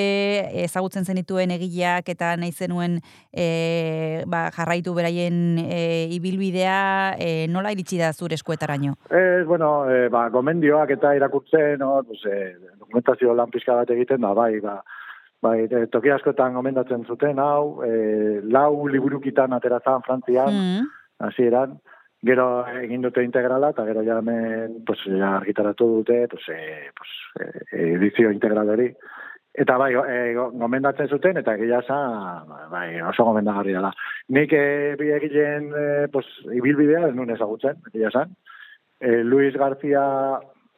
ezagutzen 0.66 1.06
zenituen 1.08 1.54
egileak 1.56 2.10
eta 2.12 2.34
nahi 2.38 2.52
zenuen 2.52 3.00
e, 3.32 4.24
ba, 4.28 4.50
jarraitu 4.56 4.94
beraien 4.94 5.58
e, 5.64 5.80
ibilbidea, 6.18 7.16
e, 7.18 7.48
nola 7.48 7.72
iritsi 7.72 7.98
da 8.02 8.12
zure 8.14 8.36
eskuetaraino? 8.36 8.98
Ez, 9.10 9.46
bueno, 9.48 9.88
e, 9.90 10.10
ba, 10.14 10.28
gomendioak 10.30 10.92
eta 10.98 11.16
irakurtzen, 11.16 11.80
no, 11.80 12.02
pues, 12.04 12.22
e, 12.28 12.58
dokumentazio 12.78 13.34
lan 13.34 13.50
pizka 13.56 13.80
bat 13.80 13.96
egiten 13.96 14.22
da, 14.28 14.36
bai, 14.38 14.60
ba, 14.60 14.82
bai, 15.46 15.66
e, 15.70 15.86
toki 15.94 16.10
askotan 16.14 16.56
gomendatzen 16.58 17.06
zuten, 17.06 17.40
hau, 17.40 17.84
e, 17.86 18.42
lau 18.44 18.88
liburukitan 18.90 19.54
aterazan 19.54 20.02
Frantzian, 20.06 20.54
Mm. 20.54 20.88
hasieran, 21.28 21.78
gero 22.26 22.48
egin 22.82 23.04
dute 23.06 23.22
integrala, 23.24 23.70
eta 23.76 23.86
gero 23.86 24.02
ja 24.04 24.18
hemen, 24.20 24.80
pues, 24.86 25.00
ja 25.06 25.36
argitaratu 25.38 25.86
dute, 26.00 26.28
pues, 26.32 26.48
e, 26.50 26.90
pues, 26.98 27.12
e, 27.72 27.94
edizio 28.00 28.32
integral 28.32 28.70
hori. 28.74 28.90
Eta 29.58 29.78
bai, 29.80 29.94
e, 29.94 30.34
go- 30.36 30.50
gomendatzen 30.52 31.08
zuten, 31.08 31.38
eta 31.38 31.54
egia 31.56 31.80
esan, 31.80 32.50
bai, 32.72 33.00
oso 33.08 33.24
gomendagarri 33.24 33.72
dela. 33.78 33.94
Nik 34.36 34.52
e, 34.52 34.96
bi 35.00 35.12
egileen, 35.16 35.70
e, 35.72 36.08
pues, 36.12 36.26
ibilbidea, 36.52 37.06
ez 37.08 37.16
nuen 37.16 37.30
ezagutzen, 37.32 37.78
egia 37.94 38.10
esan. 38.12 38.34
E, 39.00 39.22
Luis 39.24 39.56
García, 39.56 40.02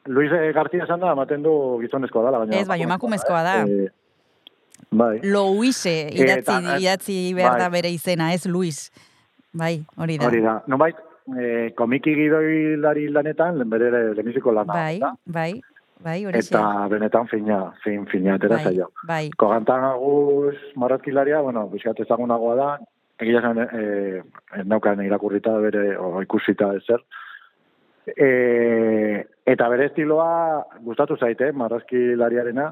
Luis 0.06 0.30
eh, 0.32 0.52
García 0.52 0.84
esan 0.84 1.00
da, 1.00 1.10
ematen 1.12 1.42
du 1.42 1.78
gizonezkoa 1.82 2.22
dela, 2.28 2.38
baina... 2.44 2.56
Ez, 2.60 2.68
baina 2.68 2.84
emakumezkoa 2.86 3.42
da. 3.42 3.56
E, 3.66 3.88
bai. 4.90 5.20
Louise 5.22 6.08
idatzi, 6.12 6.38
Eta, 6.40 6.76
eh, 6.76 6.80
idatzi 6.82 7.18
behar 7.34 7.58
da 7.58 7.68
bai. 7.68 7.80
bere 7.80 7.90
izena, 7.90 8.32
ez 8.32 8.46
Luis. 8.46 8.90
Bai, 9.52 9.84
hori 9.96 10.18
da. 10.18 10.26
Hori 10.26 10.40
da. 10.44 10.62
Nonbait, 10.66 10.96
e, 11.38 11.70
komiki 11.76 12.14
gidoilari 12.14 13.08
lanetan, 13.08 13.62
bere 13.68 13.90
lehenbiziko 14.14 14.52
lana. 14.52 14.72
Bai, 14.72 14.98
da. 15.00 15.14
bai, 15.26 15.60
bai, 16.04 16.24
hori 16.26 16.38
Eta 16.38 16.62
benetan 16.88 17.26
fina, 17.28 17.72
fin, 17.84 18.06
fina 18.06 18.34
atera 18.34 18.56
bai, 18.56 18.64
zaio. 18.64 18.90
bai. 19.08 19.30
Kogantan 19.36 19.84
aguz 19.84 20.54
marrazkilaria, 20.76 21.40
bueno, 21.40 21.66
bizkat 21.68 22.00
ezagunagoa 22.00 22.54
da, 22.56 22.68
egia 23.18 23.40
zen, 23.42 23.58
e, 23.58 24.22
ez 24.60 24.66
naukan 24.66 25.00
irakurrita 25.04 25.56
bere, 25.58 25.96
o 25.98 26.22
ikusita 26.22 26.74
ezer. 26.76 27.02
E, 28.06 29.24
eta 29.44 29.68
bere 29.68 29.86
estiloa 29.90 30.64
gustatu 30.84 31.16
zaite, 31.16 31.50
marrazkilariarena, 31.52 32.70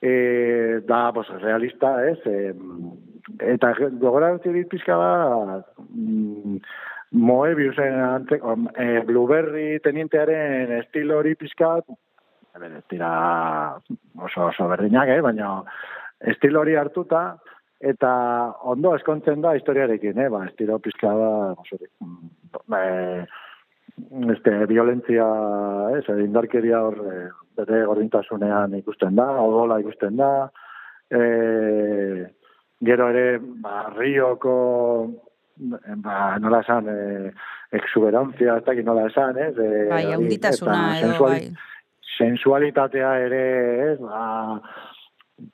e, 0.00 0.80
da, 0.86 1.12
pues, 1.12 1.28
realista, 1.40 1.94
ez? 2.08 2.18
E, 2.26 2.54
eta 3.52 3.74
gogora 4.00 4.32
dit 4.38 4.68
pixka 4.68 4.96
bat, 4.96 5.66
mm, 5.88 6.56
Moebiusen 7.10 7.96
ante, 8.00 8.38
e, 8.78 9.00
Blueberry 9.02 9.80
tenientearen 9.82 10.70
estilo 10.78 11.18
hori 11.18 11.34
bere, 12.60 12.78
ez 12.78 12.86
dira 12.90 13.10
oso, 14.18 14.46
oso 14.46 14.68
berdinak, 14.68 15.08
eh? 15.08 15.20
baina 15.20 15.62
estilo 16.32 16.60
hori 16.60 16.76
hartuta, 16.76 17.38
eta 17.80 18.10
ondo 18.68 18.94
eskontzen 18.94 19.40
da 19.40 19.54
historiarekin, 19.56 20.18
eh? 20.18 20.28
ba, 20.28 20.44
estilo 20.46 20.78
pixka 20.78 21.12
da, 21.16 21.30
oso, 21.58 21.78
eh, 22.76 23.24
este, 24.34 24.66
violentzia, 24.66 25.26
ez, 25.98 26.04
indarkeria 26.24 26.82
hor, 26.82 26.98
eh, 27.12 27.28
bere 27.56 27.84
gordintasunean 27.84 28.74
ikusten 28.78 29.16
da, 29.18 29.26
odola 29.42 29.80
ikusten 29.82 30.16
da, 30.16 30.50
eh, 31.10 32.26
gero 32.80 33.08
ere, 33.12 33.38
ba, 33.60 33.88
rioko, 33.96 34.54
ba, 36.04 36.38
nola 36.40 36.60
esan, 36.64 36.86
eh, 36.88 37.32
exuberantzia, 37.76 38.56
ez 38.58 38.64
dakit 38.64 38.84
nola 38.86 39.06
esan, 39.10 39.36
ez? 39.38 39.56
Eh, 39.58 39.88
Bai, 39.90 40.04
haunditasuna 40.14 40.78
eta 40.96 41.06
edo, 41.06 41.12
sensuali- 41.12 41.50
bai. 41.50 41.68
sensualitatea 42.18 43.10
ere, 43.26 43.42
ez, 43.92 43.98
ba, 44.00 44.60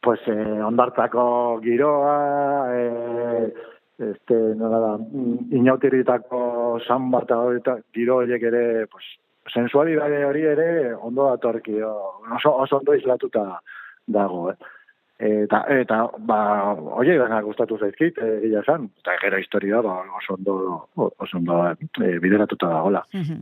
pues, 0.02 0.20
eh, 0.28 0.60
ondartako 0.66 1.60
giroa, 1.62 2.16
eh, 2.74 3.52
este, 3.98 4.34
nola 4.54 4.78
da, 4.78 4.92
mm, 4.98 5.52
inautiritako 5.52 6.80
samba 6.86 7.22
eta 7.56 7.78
giro 7.94 8.16
horiek 8.22 8.42
ere, 8.42 8.86
pues, 8.86 9.04
sensualidade 9.52 10.24
hori 10.24 10.42
ere 10.42 10.94
ondo 10.94 11.28
datorki, 11.30 11.80
oso, 11.82 12.54
oso 12.54 12.78
ondo 12.78 12.94
islatuta 12.94 13.60
dago, 14.06 14.50
eh. 14.50 14.56
Eta, 15.18 15.62
eta 15.72 16.02
ba, 16.28 16.38
oie, 17.00 17.14
dena 17.16 17.40
gustatu 17.40 17.78
zaizkit, 17.78 18.18
eh, 18.20 18.40
gila 18.42 18.60
esan, 18.60 18.90
eta 19.00 19.14
gero 19.22 19.38
historia, 19.40 19.80
ba, 19.80 20.02
oso 20.18 20.34
ondo, 20.34 20.56
oso 20.96 21.38
ondo 21.38 21.62
eh, 21.70 22.18
bideratuta 22.20 22.68
dagoela. 22.68 23.04
Mhm. 23.14 23.40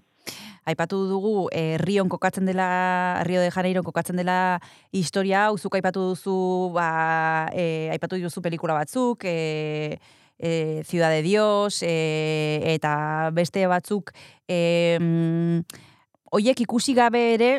Aipatu 0.65 0.97
dugu, 1.11 1.49
eh, 1.53 1.77
Rion 1.77 2.09
kokatzen 2.09 2.47
dela, 2.47 3.21
Rio 3.25 3.41
de 3.43 3.51
Janeiro 3.51 3.83
kokatzen 3.83 4.17
dela 4.17 4.61
historia 4.93 5.47
hau, 5.47 5.57
aipatu 5.73 6.01
duzu, 6.15 6.71
ba, 6.73 7.51
eh, 7.53 7.91
aipatu 7.93 8.17
duzu 8.17 8.41
pelikula 8.41 8.73
batzuk, 8.73 9.25
eh, 9.25 9.99
eh, 10.39 10.83
Ciudad 10.85 11.11
de 11.11 11.23
Dios, 11.23 11.83
eh, 11.83 12.61
eta 12.75 13.31
beste 13.33 13.67
batzuk, 13.67 14.13
eh, 14.49 14.99
mm, 15.01 15.61
oiek 16.33 16.61
ikusi 16.61 16.95
gabe 16.95 17.35
ere, 17.35 17.53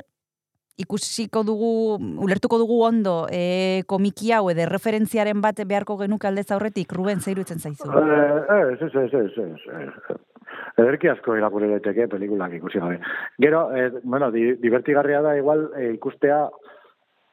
ikusiko 0.78 1.43
dugu, 1.47 1.97
ulertuko 2.19 2.57
dugu 2.59 2.82
ondo, 2.84 3.28
eh, 3.32 3.84
komiki 3.88 4.34
hau 4.36 4.49
edo 4.51 4.67
referentziaren 4.67 5.39
bat 5.41 5.61
beharko 5.67 5.97
genuke 5.97 6.28
aldez 6.28 6.49
aurretik, 6.51 6.91
Ruben, 6.91 7.21
zeirutzen 7.21 7.59
zaizu? 7.59 7.88
Eh, 7.88 8.73
ez, 8.73 8.82
ez, 8.82 8.95
ez, 8.95 9.13
ez, 9.13 9.59
ez. 9.80 10.19
Ederki 10.76 11.07
asko 11.07 11.38
irakurri 11.39 11.69
daiteke 11.71 12.09
pelikulak 12.11 12.53
ikusi 12.57 12.82
gabe. 12.84 12.99
Gero, 13.39 13.69
eh, 13.76 13.91
bueno, 14.03 14.32
di, 14.32 14.55
divertigarria 14.59 15.21
da 15.23 15.38
igual 15.38 15.69
eh, 15.78 15.93
ikustea 15.95 16.49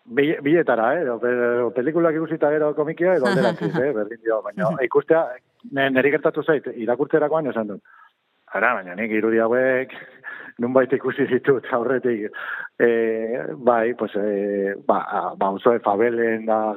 biletara, 0.04 0.88
eh? 1.00 1.08
O, 1.10 1.18
pe- 1.20 1.62
o 1.66 1.70
pelikulak 1.70 2.14
ikusita 2.18 2.50
gero 2.50 2.74
komikia 2.74 3.14
edo 3.16 3.26
alderantziz, 3.30 3.74
eh? 3.84 3.92
Berdin 3.92 4.20
dio, 4.24 4.40
baina 4.42 4.72
ikustea, 4.84 5.26
neri 5.72 6.10
gertatu 6.10 6.42
zait, 6.42 6.66
irakurtzerakoan 6.74 7.46
esan 7.52 7.68
dut. 7.74 7.82
Ara, 8.52 8.74
baina 8.80 8.94
nik 8.98 9.10
irudi 9.16 9.38
hauek 9.40 9.94
nunbait 10.60 10.92
ikusi 10.92 11.24
ditut 11.30 11.64
aurretik. 11.72 12.28
E, 12.82 12.90
bai, 13.56 13.94
pues, 13.94 14.14
e, 14.16 14.74
ba, 14.86 15.32
ba, 15.38 15.50
oso 15.56 15.72
fabelen 15.84 16.46
da, 16.46 16.74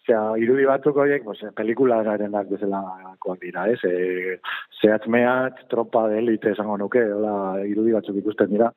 Osea, 0.00 0.20
irudi 0.40 0.64
batzuk 0.64 0.96
horiek, 0.96 1.22
pues, 1.26 1.42
pelikularenak 1.54 2.48
bezalakoak 2.48 3.40
dira, 3.42 3.66
ez? 3.68 3.80
E, 3.84 4.38
zehatz 4.80 5.06
mehatz, 5.12 5.66
tropa 5.68 6.06
de 6.08 6.18
elite 6.22 6.54
esango 6.54 6.78
nuke, 6.80 7.02
hola, 7.12 7.60
irudi 7.68 7.92
batzuk 7.92 8.16
ikusten 8.22 8.48
dira. 8.54 8.70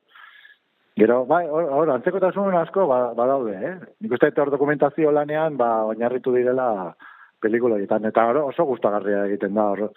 Gero, 0.96 1.24
bai, 1.26 1.48
hor, 1.50 1.66
hor 1.74 1.89
antzekotasun 1.89 2.54
asko 2.60 2.86
ba, 2.86 3.00
badaude, 3.18 3.54
eh? 3.58 3.74
Nik 4.04 4.12
uste 4.14 4.30
hor 4.38 4.52
dokumentazio 4.54 5.12
lanean, 5.12 5.56
ba, 5.58 5.84
oinarritu 5.89 6.34
direla 6.36 6.94
pelikula 7.41 7.80
egiten, 7.80 8.06
eta 8.06 8.28
hor 8.30 8.38
oso 8.44 8.66
gustagarria 8.70 9.24
egiten 9.26 9.56
da, 9.58 9.66
hor, 9.74 9.88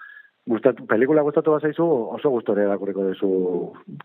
gustatu, 0.48 0.86
pelikula 0.88 1.22
gustatu 1.26 1.52
bat 1.52 1.66
zaizu, 1.68 1.84
oso 2.16 2.30
gustore 2.32 2.64
irakurriko 2.64 3.04
duzu 3.10 3.30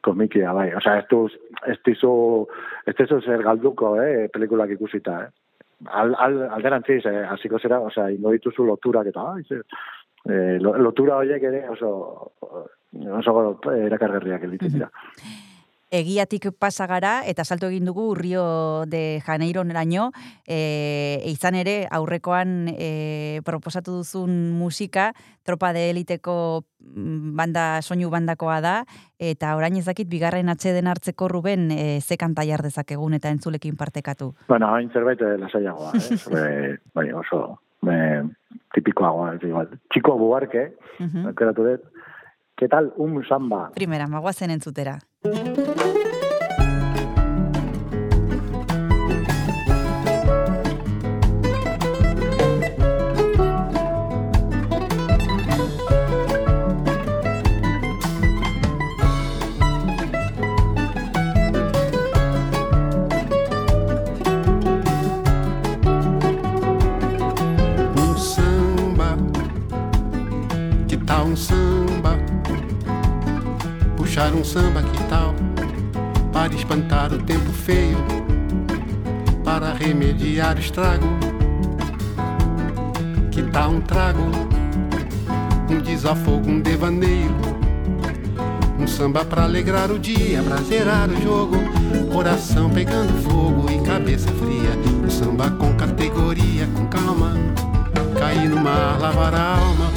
komikia, 0.03 0.51
bai. 0.57 0.67
Osea, 0.75 0.97
ez 0.99 1.07
duz, 1.09 1.31
ez 1.71 1.77
dizu, 1.87 2.11
ez 2.85 2.95
dizu 2.99 3.21
zer 3.21 3.43
galduko, 3.47 3.93
eh, 4.01 4.27
pelikulak 4.33 4.73
ikusita, 4.75 5.21
eh? 5.23 5.31
Al, 5.87 6.11
al, 6.19 6.35
alderantziz, 6.57 7.05
eh, 7.09 7.23
hasiko 7.25 7.57
zera, 7.57 7.79
ingo 8.11 8.35
dituzu 8.35 8.65
loturak 8.67 9.07
eta, 9.13 9.29
ai, 9.37 9.43
ze, 9.47 9.61
eh, 10.27 10.59
lo- 10.59 10.75
lotura 10.77 11.15
horiek 11.23 11.41
ere 11.49 11.63
oso, 11.69 11.93
oso 13.21 13.37
erakargarriak 13.77 14.43
egiten 14.43 14.75
dira. 14.75 14.91
Egiatik 15.91 16.47
pasa 16.57 16.87
gara 16.87 17.21
eta 17.27 17.43
salto 17.43 17.67
egin 17.67 17.85
dugu 17.85 18.15
Rio 18.15 18.85
de 18.87 19.21
Janeiro 19.25 19.63
neraino, 19.67 20.09
e, 20.47 21.19
izan 21.27 21.57
ere 21.59 21.85
aurrekoan 21.91 22.71
e, 22.71 23.41
proposatu 23.45 23.99
duzun 23.99 24.55
musika, 24.55 25.11
tropa 25.43 25.73
de 25.75 25.89
eliteko 25.91 26.63
mm, 26.79 27.35
banda, 27.35 27.65
soinu 27.83 28.09
bandakoa 28.09 28.61
da, 28.63 28.75
eta 29.19 29.55
orain 29.59 29.75
ezakit 29.75 30.09
bigarren 30.09 30.49
atxeden 30.49 30.87
hartzeko 30.87 31.27
ruben 31.27 31.69
e, 31.75 31.99
ze 31.99 32.17
kanta 32.17 32.47
jar 32.47 32.63
dezakegun 32.63 33.19
eta 33.19 33.29
entzulekin 33.29 33.75
partekatu. 33.75 34.31
Bueno, 34.47 34.71
hain 34.71 34.89
zerbait 34.95 35.21
eh, 35.21 35.35
lasaiagoa, 35.43 35.91
eh? 35.99 36.77
Bai, 36.95 37.11
oso, 37.11 37.59
me, 37.83 37.97
tipikoagoa, 38.73 39.35
ez 39.35 39.43
igual. 39.43 39.75
Txiko 39.91 40.15
buarke, 40.21 40.69
aukeratu 41.27 41.67
dut. 41.67 41.91
¿Qué 42.61 42.67
tal 42.67 42.93
un 42.95 43.25
samba? 43.27 43.71
Primera, 43.73 44.05
magoazen 44.05 44.51
entzutera. 44.51 44.99
Puxar 74.21 74.35
um 74.35 74.43
samba, 74.43 74.83
que 74.83 75.03
tal? 75.05 75.33
Para 76.31 76.53
espantar 76.53 77.11
o 77.11 77.17
tempo 77.17 77.51
feio, 77.51 77.97
para 79.43 79.73
remediar 79.73 80.57
o 80.57 80.59
estrago. 80.59 81.07
Que 83.31 83.41
tal 83.41 83.71
um 83.71 83.81
trago? 83.81 84.21
Um 85.67 85.81
desafogo, 85.81 86.47
um 86.47 86.61
devaneio. 86.61 87.35
Um 88.79 88.85
samba 88.85 89.25
pra 89.25 89.45
alegrar 89.45 89.89
o 89.89 89.97
dia, 89.97 90.43
pra 90.43 90.57
zerar 90.57 91.09
o 91.09 91.19
jogo. 91.19 91.57
Coração 92.13 92.69
pegando 92.69 93.11
fogo 93.23 93.71
e 93.71 93.83
cabeça 93.83 94.29
fria. 94.33 94.77
Um 95.03 95.09
samba 95.09 95.49
com 95.49 95.73
categoria, 95.73 96.67
com 96.75 96.85
calma. 96.85 97.33
Cair 98.19 98.47
no 98.47 98.57
mar, 98.57 98.99
lavar 98.99 99.33
a 99.33 99.57
alma. 99.57 99.91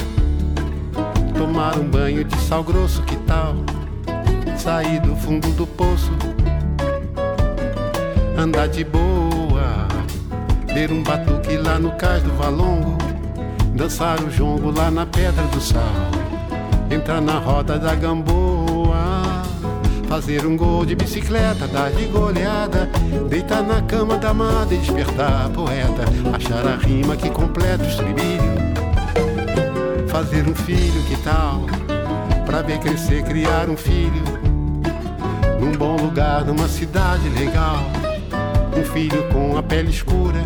Tomar 1.37 1.77
um 1.77 1.87
banho 1.87 2.23
de 2.23 2.35
sal 2.37 2.63
grosso, 2.63 3.03
que 3.03 3.17
tal? 3.17 3.74
Sair 4.57 4.99
do 4.99 5.15
fundo 5.15 5.47
do 5.49 5.67
poço. 5.67 6.11
Andar 8.35 8.67
de 8.67 8.83
boa. 8.83 9.87
Ver 10.73 10.91
um 10.91 11.03
batuque 11.03 11.55
lá 11.57 11.77
no 11.77 11.91
cais 11.91 12.23
do 12.23 12.31
Valongo. 12.33 12.97
Dançar 13.75 14.19
o 14.21 14.29
jongo 14.31 14.71
lá 14.71 14.89
na 14.89 15.05
Pedra 15.05 15.43
do 15.43 15.61
Sal. 15.61 15.81
Entrar 16.89 17.21
na 17.21 17.37
roda 17.37 17.77
da 17.77 17.93
gamboa. 17.93 19.23
Fazer 20.09 20.45
um 20.45 20.57
gol 20.57 20.85
de 20.85 20.95
bicicleta, 20.95 21.67
dar 21.67 21.91
de 21.91 22.05
goleada. 22.05 22.89
Deitar 23.29 23.61
na 23.61 23.81
cama 23.83 24.17
da 24.17 24.29
amada 24.29 24.73
e 24.73 24.77
despertar 24.77 25.45
a 25.45 25.49
poeta. 25.49 26.03
Achar 26.33 26.65
a 26.67 26.75
rima 26.75 27.15
que 27.15 27.29
completa 27.29 27.83
o 27.83 27.87
estribilho. 27.87 28.55
Fazer 30.07 30.47
um 30.47 30.55
filho, 30.55 31.03
que 31.03 31.17
tal? 31.17 31.61
Pra 32.45 32.61
ver 32.61 32.79
crescer, 32.79 33.23
criar 33.23 33.69
um 33.69 33.77
filho. 33.77 34.34
Bom 35.77 35.97
lugar, 35.97 36.45
numa 36.45 36.69
cidade 36.69 37.27
legal. 37.29 37.83
Um 38.77 38.83
filho 38.83 39.27
com 39.33 39.57
a 39.57 39.63
pele 39.63 39.89
escura. 39.89 40.39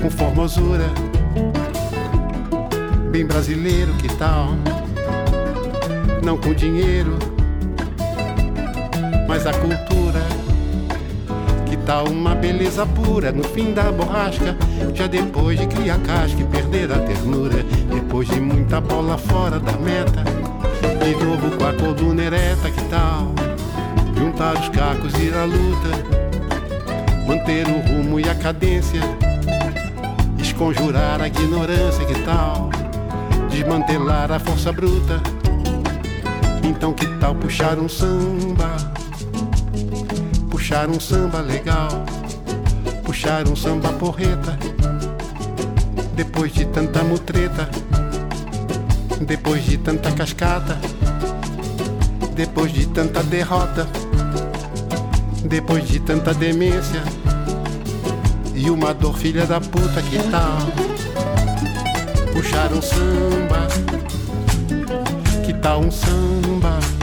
Com 0.00 0.10
formosura. 0.10 0.84
Bem 3.10 3.26
brasileiro, 3.26 3.92
que 3.94 4.08
tal? 4.16 4.48
Não 6.24 6.38
com 6.38 6.54
dinheiro, 6.54 7.18
mas 9.28 9.46
a 9.46 9.52
cultura. 9.52 10.22
Que 11.66 11.76
tal 11.78 12.08
uma 12.08 12.34
beleza 12.34 12.86
pura 12.86 13.30
no 13.30 13.44
fim 13.44 13.74
da 13.74 13.92
borrasca? 13.92 14.56
Já 14.94 15.06
depois 15.06 15.58
de 15.58 15.66
criar 15.66 15.98
casca 15.98 16.40
e 16.40 16.44
perder 16.44 16.90
a 16.90 16.98
ternura. 17.00 17.62
Depois 17.92 18.26
de 18.28 18.40
muita 18.40 18.80
bola 18.80 19.18
fora 19.18 19.60
da 19.60 19.72
meta. 19.72 20.41
De 21.02 21.16
novo 21.16 21.50
com 21.56 21.66
a 21.66 21.72
coluna 21.72 22.22
ereta, 22.22 22.70
que 22.70 22.80
tal? 22.84 23.34
Juntar 24.16 24.54
os 24.54 24.68
cacos 24.68 25.12
e 25.14 25.24
ir 25.24 25.34
à 25.34 25.44
luta. 25.44 25.88
Manter 27.26 27.66
o 27.66 27.80
rumo 27.80 28.20
e 28.20 28.28
a 28.28 28.34
cadência. 28.36 29.00
Esconjurar 30.38 31.20
a 31.20 31.26
ignorância, 31.26 32.06
que 32.06 32.14
tal? 32.20 32.70
Desmantelar 33.50 34.30
a 34.30 34.38
força 34.38 34.72
bruta. 34.72 35.20
Então 36.62 36.92
que 36.92 37.06
tal 37.18 37.34
puxar 37.34 37.80
um 37.80 37.88
samba? 37.88 38.76
Puxar 40.50 40.88
um 40.88 41.00
samba 41.00 41.40
legal. 41.40 41.88
Puxar 43.02 43.48
um 43.48 43.56
samba 43.56 43.92
porreta. 43.94 44.56
Depois 46.14 46.52
de 46.52 46.64
tanta 46.66 47.02
mutreta. 47.02 47.68
Depois 49.20 49.64
de 49.64 49.78
tanta 49.78 50.12
cascata. 50.12 50.91
Depois 52.34 52.72
de 52.72 52.86
tanta 52.86 53.22
derrota. 53.22 53.86
Depois 55.44 55.86
de 55.86 56.00
tanta 56.00 56.32
demência. 56.32 57.02
E 58.54 58.70
uma 58.70 58.94
dor 58.94 59.16
filha 59.18 59.46
da 59.46 59.60
puta 59.60 60.00
que 60.02 60.18
tal? 60.30 60.58
Puxar 62.32 62.72
um 62.72 62.82
samba. 62.82 63.68
Que 65.44 65.52
tal 65.54 65.80
um 65.80 65.90
samba? 65.90 67.01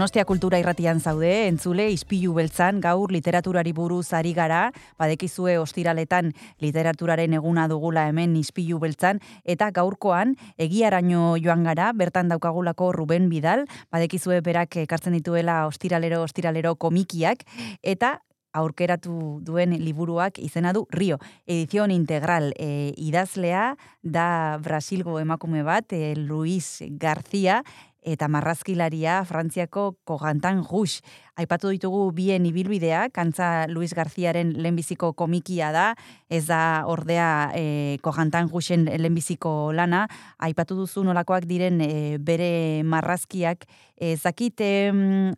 Donostia 0.00 0.22
kultura 0.24 0.56
irratian 0.56 0.96
zaude, 0.96 1.28
entzule, 1.44 1.90
izpilu 1.92 2.32
beltzan, 2.32 2.78
gaur 2.80 3.10
literaturari 3.12 3.74
buruz 3.76 4.14
ari 4.16 4.30
gara, 4.32 4.60
badekizue 4.96 5.58
ostiraletan 5.60 6.30
literaturaren 6.64 7.36
eguna 7.36 7.66
dugula 7.68 8.06
hemen 8.08 8.32
izpilu 8.40 8.78
beltzan, 8.80 9.20
eta 9.44 9.68
gaurkoan 9.76 10.32
egiaraino 10.56 11.34
joan 11.36 11.68
gara, 11.68 11.90
bertan 11.92 12.32
daukagulako 12.32 12.94
Ruben 12.96 13.28
Bidal, 13.28 13.66
badekizue 13.92 14.40
berak 14.40 14.80
ekartzen 14.86 15.18
dituela 15.18 15.66
ostiralero, 15.68 16.24
ostiralero 16.24 16.78
komikiak, 16.80 17.44
eta 17.84 18.22
aurkeratu 18.52 19.38
duen 19.46 19.76
liburuak 19.78 20.38
izena 20.42 20.72
du 20.74 20.86
Rio, 20.90 21.18
edizion 21.46 21.92
integral 21.94 22.50
e, 22.56 22.92
idazlea 22.98 23.74
da 24.02 24.58
Brasilgo 24.62 25.18
emakume 25.20 25.62
bat, 25.62 25.92
e, 25.92 26.14
Luis 26.16 26.82
García, 26.98 27.62
eta 28.02 28.28
marrazkilaria 28.28 29.24
Frantziako 29.24 29.96
Kogantan 30.04 30.64
Rouge. 30.64 31.00
Aipatu 31.40 31.70
ditugu 31.72 32.10
bien 32.12 32.44
ibilbidea, 32.44 33.06
kantza 33.14 33.66
Luis 33.68 33.94
Garziaren 33.96 34.52
lehenbiziko 34.60 35.12
komikia 35.16 35.70
da, 35.72 35.86
ez 36.28 36.44
da 36.48 36.84
ordea 36.86 37.50
e, 37.56 37.96
Kogantan 38.04 38.50
Rougeen 38.52 38.84
lehenbiziko 38.84 39.72
lana, 39.72 40.06
aipatu 40.38 40.76
duzu 40.76 41.04
nolakoak 41.06 41.46
diren 41.48 41.80
e, 41.80 42.18
bere 42.20 42.82
marrazkiak, 42.84 43.64
e, 43.96 44.16
zakit 44.16 44.60
e, 44.60 44.72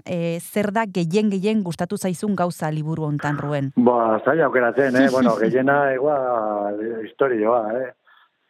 e, 0.07 0.19
zer 0.41 0.73
da 0.75 0.87
gehien 0.87 1.31
gehien 1.31 1.63
gustatu 1.63 1.99
zaizun 1.99 2.35
gauza 2.35 2.71
liburu 2.71 3.07
hontan 3.07 3.39
ruen. 3.39 3.73
Ba, 3.77 4.19
zaila 4.25 4.51
aukeratzen, 4.51 4.97
eh? 5.05 5.09
bueno, 5.15 5.37
gehiena 5.39 5.93
egua 5.95 6.19
historioa, 7.05 7.67
eh? 7.79 7.91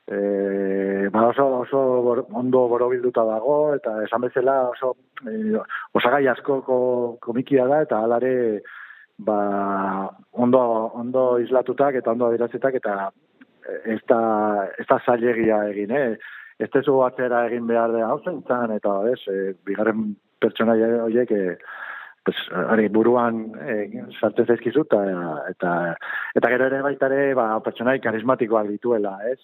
E, 0.06 1.08
ba 1.12 1.28
oso, 1.28 1.46
oso 1.62 2.26
ondo 2.32 2.66
borobilduta 2.68 3.24
dago, 3.24 3.74
eta 3.74 4.02
esan 4.04 4.26
bezala 4.26 4.56
oso 4.70 4.96
e, 5.26 5.58
osagai 5.92 6.26
askoko 6.28 7.18
komikia 7.20 7.66
da, 7.66 7.82
eta 7.86 8.02
alare 8.02 8.62
ba, 9.18 10.10
ondo, 10.32 10.62
ondo 10.94 11.38
islatutak 11.38 12.00
eta 12.00 12.12
ondo 12.12 12.26
adirazetak, 12.26 12.80
eta 12.80 13.10
ez 13.84 14.00
da, 14.08 14.22
ez 14.78 14.86
da 14.88 14.98
zailegia 15.06 15.62
egin, 15.70 15.94
eh? 15.94 16.16
Ez 16.62 16.68
tezu 16.70 16.98
atzera 17.02 17.46
egin 17.48 17.66
behar 17.66 17.94
da 17.94 18.08
hau 18.08 18.18
zentzan, 18.22 18.74
eta 18.74 18.98
ez, 19.10 19.20
e, 19.30 19.54
bigarren 19.66 20.12
pertsonaia 20.42 20.90
horiek, 21.04 21.30
e, 21.30 21.56
pues, 22.26 22.38
hori 22.74 22.88
buruan 22.92 23.44
e, 23.62 23.76
sartzen 24.20 24.46
zaizkizu, 24.46 24.84
eta, 24.86 25.02
eta, 25.50 25.72
eta 26.38 26.52
gero 26.54 26.68
ere 26.70 26.82
baita 26.84 27.10
ere, 27.10 27.34
ba, 27.38 27.48
pertsonai 27.64 27.98
karismatikoak 28.04 28.70
dituela, 28.74 29.16
ez? 29.30 29.38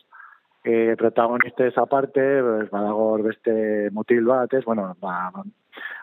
E, 0.65 0.97
protagonistez 0.97 1.79
aparte, 1.79 2.43
pues, 2.43 2.71
badago 2.71 3.23
beste 3.23 3.91
mutil 3.93 4.25
bat, 4.27 4.53
ez? 4.53 4.65
Bueno, 4.65 4.97
ba, 5.01 5.31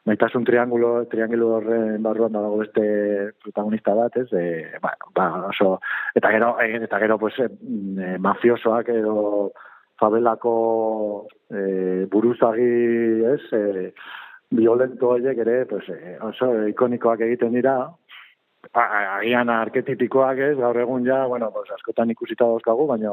maitasun 0.06 0.46
triangulo, 0.48 1.06
triangulo 1.12 1.56
horren 1.58 2.02
barruan 2.04 2.32
badago 2.32 2.62
beste 2.64 3.34
protagonista 3.44 3.94
bat, 3.94 4.16
ez? 4.18 4.32
E, 4.32 4.80
ba, 4.82 4.96
ba, 5.14 5.28
oso, 5.50 5.80
eta 6.16 6.32
gero, 6.32 6.56
e, 6.62 6.78
eta 6.88 7.00
gero, 7.04 7.20
pues, 7.20 7.38
e, 7.40 7.50
mafiosoak 8.18 8.90
edo 8.96 9.52
fabelako 10.00 11.28
e, 11.52 12.06
buruzagi, 12.12 12.72
ez? 13.36 13.42
E, 13.52 13.92
violento 14.56 15.10
horiek 15.10 15.38
ere, 15.44 15.66
pues, 15.68 15.84
oso 16.24 16.54
ikonikoak 16.72 17.26
egiten 17.28 17.60
dira, 17.60 17.76
agian 18.72 19.52
arketipikoak 19.52 20.40
ez, 20.40 20.56
gaur 20.58 20.80
egun 20.80 21.06
ja, 21.06 21.26
bueno, 21.28 21.52
pues, 21.52 21.70
askotan 21.76 22.16
ikusita 22.16 22.48
dauzkagu, 22.48 22.88
baina 22.88 23.12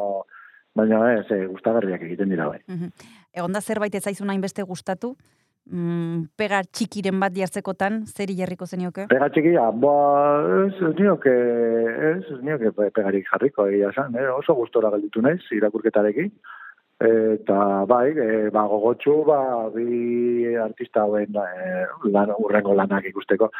baina 0.74 1.02
ez, 1.18 1.26
e, 1.30 1.46
gustagarriak 1.46 2.02
egiten 2.02 2.28
dira 2.32 2.48
bai. 2.48 2.60
Mhm. 2.68 2.90
Egon 3.34 3.52
da 3.52 3.60
zerbait 3.60 3.94
ez 3.94 4.02
zaizun 4.04 4.30
hainbeste 4.30 4.62
gustatu? 4.62 5.16
Mm, 5.70 6.24
pega 6.36 6.62
txikiren 6.66 7.20
bat 7.22 7.32
jartzekotan, 7.36 8.00
zer 8.06 8.32
jarriko 8.34 8.66
zenioke? 8.66 9.04
Pega 9.08 9.28
txikia, 9.30 9.68
ba, 9.70 9.92
ez, 10.66 10.72
ez 10.88 10.94
nioke, 10.98 11.34
ez, 12.10 12.24
ez 12.34 12.40
nioke 12.42 12.72
pe- 12.74 12.90
pegarik 12.90 13.28
jarriko 13.30 13.68
egia 13.70 13.92
esan, 13.94 14.16
eh? 14.18 14.26
oso 14.34 14.56
gustora 14.58 14.90
gelditu 14.90 15.22
naiz 15.22 15.38
irakurketarekin. 15.54 16.32
Eta 17.02 17.84
bai, 17.90 18.10
e, 18.10 18.50
ba, 18.54 18.66
gogotxu, 18.70 19.14
ba, 19.26 19.38
bi 19.74 20.54
artista 20.58 21.02
hauen 21.06 21.34
e, 21.34 21.86
lan, 22.10 22.34
urrengo 22.38 22.74
lanak 22.78 23.06
ikusteko. 23.10 23.50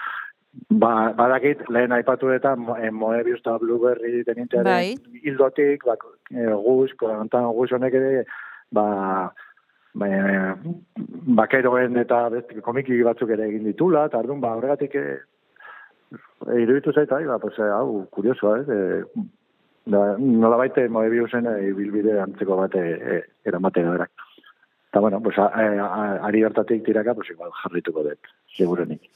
Ba, 0.52 1.12
badakit, 1.16 1.62
lehen 1.72 1.92
aipatu 1.96 2.28
eta 2.32 2.54
Mo- 2.56 2.76
e, 2.76 2.90
Moebius 2.90 3.40
eta 3.40 3.56
Blueberry 3.58 4.22
tenintearen 4.24 4.68
Bai. 4.68 5.20
hildotik, 5.24 5.84
ba, 5.84 5.96
e, 6.30 6.46
guz, 6.64 6.90
kontan 7.00 7.46
guz 7.56 7.70
honek 7.72 7.94
ere, 7.96 8.24
ba, 8.70 9.32
ba, 9.94 10.08
e, 10.08 10.74
bakeroen 11.40 11.96
eta 12.02 12.28
beste 12.34 12.60
komiki 12.60 13.00
batzuk 13.02 13.32
ere 13.32 13.48
egin 13.48 13.64
ditula, 13.70 14.06
eta 14.10 14.20
orduan, 14.20 14.42
ba, 14.44 14.52
horregatik 14.58 14.96
e, 15.00 15.06
iruditu 16.58 16.92
zait, 16.92 17.12
ai, 17.12 17.24
ba, 17.24 17.38
pues, 17.40 17.56
hau, 17.58 18.04
kuriosoa, 18.12 18.58
ez, 18.60 18.68
e, 18.68 19.24
da, 19.88 20.02
nola 20.18 20.60
baite 20.60 20.84
Moebiusen 20.88 21.48
e, 21.48 21.56
ibilbide 21.70 22.20
antzeko 22.20 22.60
bat 22.60 22.76
e, 22.76 23.22
eramaten 23.48 23.88
berak. 23.94 24.12
Eta, 24.92 25.00
bueno, 25.00 25.22
pues, 25.22 25.38
a, 25.38 25.46
a, 25.46 26.26
ari 26.26 26.44
hortatik 26.44 26.84
tiraka, 26.84 27.14
pues, 27.14 27.30
igual 27.30 27.50
jarrituko 27.62 28.02
dut, 28.04 28.26
segurenik. 28.52 29.06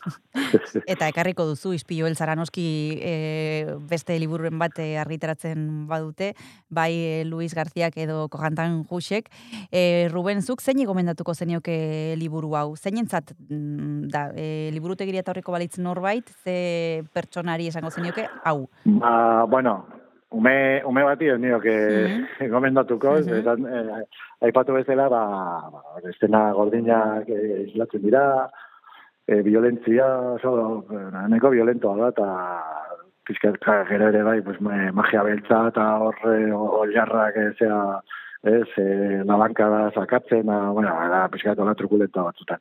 Eta 0.89 1.11
ekarriko 1.11 1.45
duzu, 1.45 1.74
izpilo 1.77 2.07
elzaranoski 2.09 2.64
e, 3.05 3.74
beste 3.85 4.16
libururen 4.16 4.57
bat 4.57 4.81
e, 4.81 4.87
argitaratzen 4.97 5.85
badute, 5.91 6.31
bai 6.72 6.95
e, 6.97 7.11
Luis 7.29 7.53
Garziak 7.53 7.99
edo 8.01 8.22
Kojantan 8.33 8.87
Jusek. 8.89 9.29
E, 9.68 10.09
Ruben, 10.14 10.41
zuk 10.41 10.64
zein 10.64 10.81
gomendatuko 10.89 11.35
zenioke 11.35 12.16
liburu 12.16 12.57
hau? 12.57 12.70
Zeinentzat 12.81 13.35
mm, 13.37 14.09
da, 14.09 14.31
e, 14.33 14.70
liburutegiria 14.72 15.20
eta 15.20 15.35
horreko 15.35 15.53
balitz 15.53 15.77
norbait, 15.77 16.33
ze 16.41 17.05
pertsonari 17.12 17.68
esango 17.68 17.93
zenioke, 17.93 18.24
hau. 18.49 18.62
Ba, 18.87 19.45
bueno, 19.45 19.83
ume, 20.31 20.83
ume 20.85 21.03
bati 21.05 21.29
ez 21.29 21.39
nioke 21.41 21.74
gomendatuko, 22.53 23.16
Mhm. 23.20 23.35
esan, 23.41 23.66
eh, 23.66 24.05
aipatu 24.43 24.72
bezala, 24.74 25.09
ba, 25.09 25.22
ba, 25.72 25.83
estena 26.11 26.53
gordinak 26.53 27.29
eh, 27.29 27.64
islatzen 27.68 28.03
dira, 28.03 28.49
eh, 29.29 29.43
violentzia, 29.43 30.07
oso, 30.37 30.85
eh, 30.91 31.29
nahiko 31.29 31.51
violentoa 31.51 31.97
da, 31.97 32.09
eta 32.09 32.29
pizkat 33.27 33.57
gero 33.89 34.09
ere 34.09 34.22
bai, 34.22 34.41
pues, 34.43 34.61
ma- 34.61 34.93
magia 34.93 35.22
beltza 35.22 35.68
eta 35.68 35.87
horre 35.99 36.53
oilarrak 36.53 37.37
ezea, 37.37 38.01
ez, 38.47 38.68
e, 38.79 39.22
la 39.27 39.35
banka 39.37 39.66
da 39.68 39.91
sakatzen, 39.91 40.49
a, 40.49 40.70
bueno, 40.70 40.93
da 41.11 41.27
pizkat 41.29 41.59
hola 41.59 41.74
trukulenta 41.74 42.22
batzutan. 42.22 42.61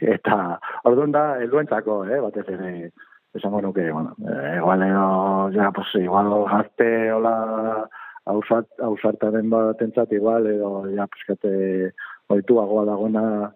Eta, 0.00 0.58
orduan 0.88 1.12
da, 1.12 1.36
helduentzako, 1.42 2.04
eh, 2.08 2.20
batez 2.24 2.46
ere, 2.48 2.90
esango 3.34 3.60
nuke, 3.62 3.90
bueno, 3.92 4.14
eh, 4.26 4.56
igual 4.58 4.82
edo, 4.82 5.50
ja, 5.54 5.70
pues, 5.72 5.86
igual 5.94 6.30
gazte, 6.50 7.12
hola, 7.12 7.88
hausat, 8.26 8.66
hausartaren 8.82 9.50
batentzat, 9.50 10.12
igual, 10.12 10.46
edo, 10.46 10.84
ja, 10.96 11.06
pizkate, 11.06 11.92
oituagoa 12.28 12.84
dagona, 12.86 13.52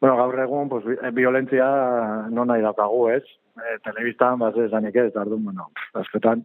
bueno, 0.00 0.16
gaur 0.16 0.38
egun, 0.40 0.68
pues, 0.68 0.84
vi- 0.84 1.10
violentzia 1.12 1.66
non 2.30 2.48
nahi 2.48 2.62
daukagu, 2.62 3.08
ez? 3.10 3.24
E, 3.56 3.78
telebistan, 3.82 4.38
baz, 4.38 4.54
esanik 4.60 4.94
ez, 5.00 5.16
ardun, 5.16 5.42
bueno, 5.44 5.70
askotan, 5.94 6.42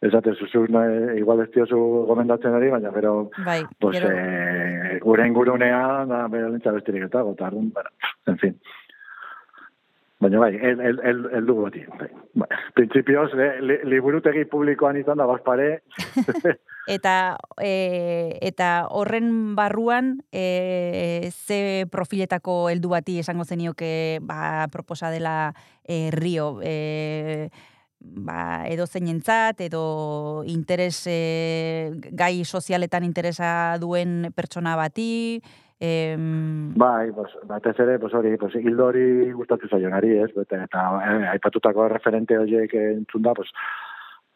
esate 0.00 0.34
zuzuz, 0.38 0.68
nahi, 0.70 1.18
igual 1.18 1.40
ez 1.42 1.50
diozu 1.50 1.76
gomendatzen 2.06 2.54
hori, 2.54 2.70
baina, 2.70 2.92
pero, 2.94 3.30
Bai, 3.44 3.64
pues, 3.80 3.98
gero, 3.98 4.12
eh, 4.14 5.00
gure 5.02 5.26
ingurunean, 5.26 6.08
da, 6.08 6.28
violentzia 6.28 6.72
bestirik 6.72 7.08
eta, 7.10 7.22
gota, 7.22 7.46
ardun, 7.48 7.72
bueno, 7.74 7.90
en 8.26 8.38
fin. 8.38 8.60
Baina 10.22 10.38
bai, 10.38 10.54
el, 10.54 10.80
el, 10.80 11.00
el, 11.02 11.24
el 11.34 11.46
dugu 11.46 11.64
bati. 11.66 11.80
Bai. 11.98 12.08
Bai. 12.38 12.48
Printzipioz, 12.76 13.32
eh, 13.34 13.56
li, 13.60 13.78
liburutegi 13.90 14.44
publikoan 14.50 15.00
izan 15.00 15.18
da, 15.18 15.26
bazpare, 15.26 15.82
Eta 16.90 17.38
e, 17.62 18.38
eta 18.42 18.88
horren 18.90 19.54
barruan 19.54 20.16
e, 20.34 21.30
ze 21.30 21.86
profiletako 21.90 22.70
heldu 22.72 22.90
bati 22.90 23.20
esango 23.22 23.44
zenioke 23.44 24.18
ba, 24.22 24.66
proposa 24.72 25.10
dela 25.10 25.54
e, 25.84 26.10
Rio 26.10 26.58
e, 26.62 27.50
ba, 28.00 28.66
edo 28.66 28.86
zeinentzat, 28.86 29.60
edo 29.62 30.42
interes 30.46 31.06
e, 31.06 31.92
gai 32.10 32.44
sozialetan 32.44 33.06
interesa 33.06 33.78
duen 33.78 34.32
pertsona 34.34 34.74
bati, 34.74 35.38
em, 35.82 36.74
bai, 36.78 37.10
pues, 37.12 37.32
batez 37.50 37.74
ere, 37.80 37.98
pues, 37.98 38.14
hori, 38.14 38.36
pues, 38.38 38.54
hildo 38.54 38.86
hori 38.86 39.32
gustatu 39.32 39.66
zaionari, 39.68 40.12
ez? 40.22 40.30
Bete, 40.36 40.60
eta 40.68 40.82
eh, 41.02 41.28
aipatutako 41.32 41.88
referente 41.90 42.38
horiek 42.38 42.74
entzun 42.78 43.24
da, 43.26 43.34
pues, 43.34 43.50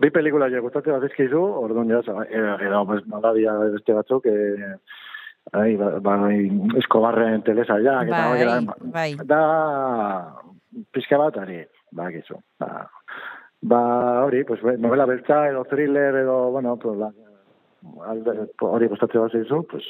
bi 0.02 0.10
pelikula 0.10 0.48
horiek 0.50 0.64
gustatzen 0.66 0.96
bazizkizu, 0.96 1.42
orduan 1.62 1.92
jaz, 1.94 2.04
edo, 2.08 2.56
edo 2.66 2.84
pues, 2.90 3.06
maladia 3.06 3.54
beste 3.76 3.94
batzuk, 3.94 4.26
eh, 4.26 4.74
Ai, 5.54 5.76
ba, 5.78 5.92
bai, 6.02 6.48
Escobarren 6.80 7.44
telesaiak, 7.46 8.08
eta 8.10 8.22
bai, 8.34 9.10
bai. 9.14 9.26
da, 9.30 9.40
pixka 10.90 11.20
bat, 11.20 11.36
ari, 11.38 11.60
ba, 11.94 12.08
gizu, 12.10 12.40
ba, 12.58 12.88
ba, 13.62 13.82
hori, 14.24 14.42
pues, 14.44 14.64
novela 14.82 15.06
beltza, 15.06 15.44
edo 15.52 15.62
thriller, 15.70 16.16
edo, 16.24 16.50
bueno, 16.50 16.76
pues, 16.82 16.98
la, 16.98 17.12
alde, 18.10 18.48
hori 18.58 18.90
gustatzen 18.90 19.22
bat 19.22 19.38
zizu, 19.38 19.62
pues, 19.70 19.86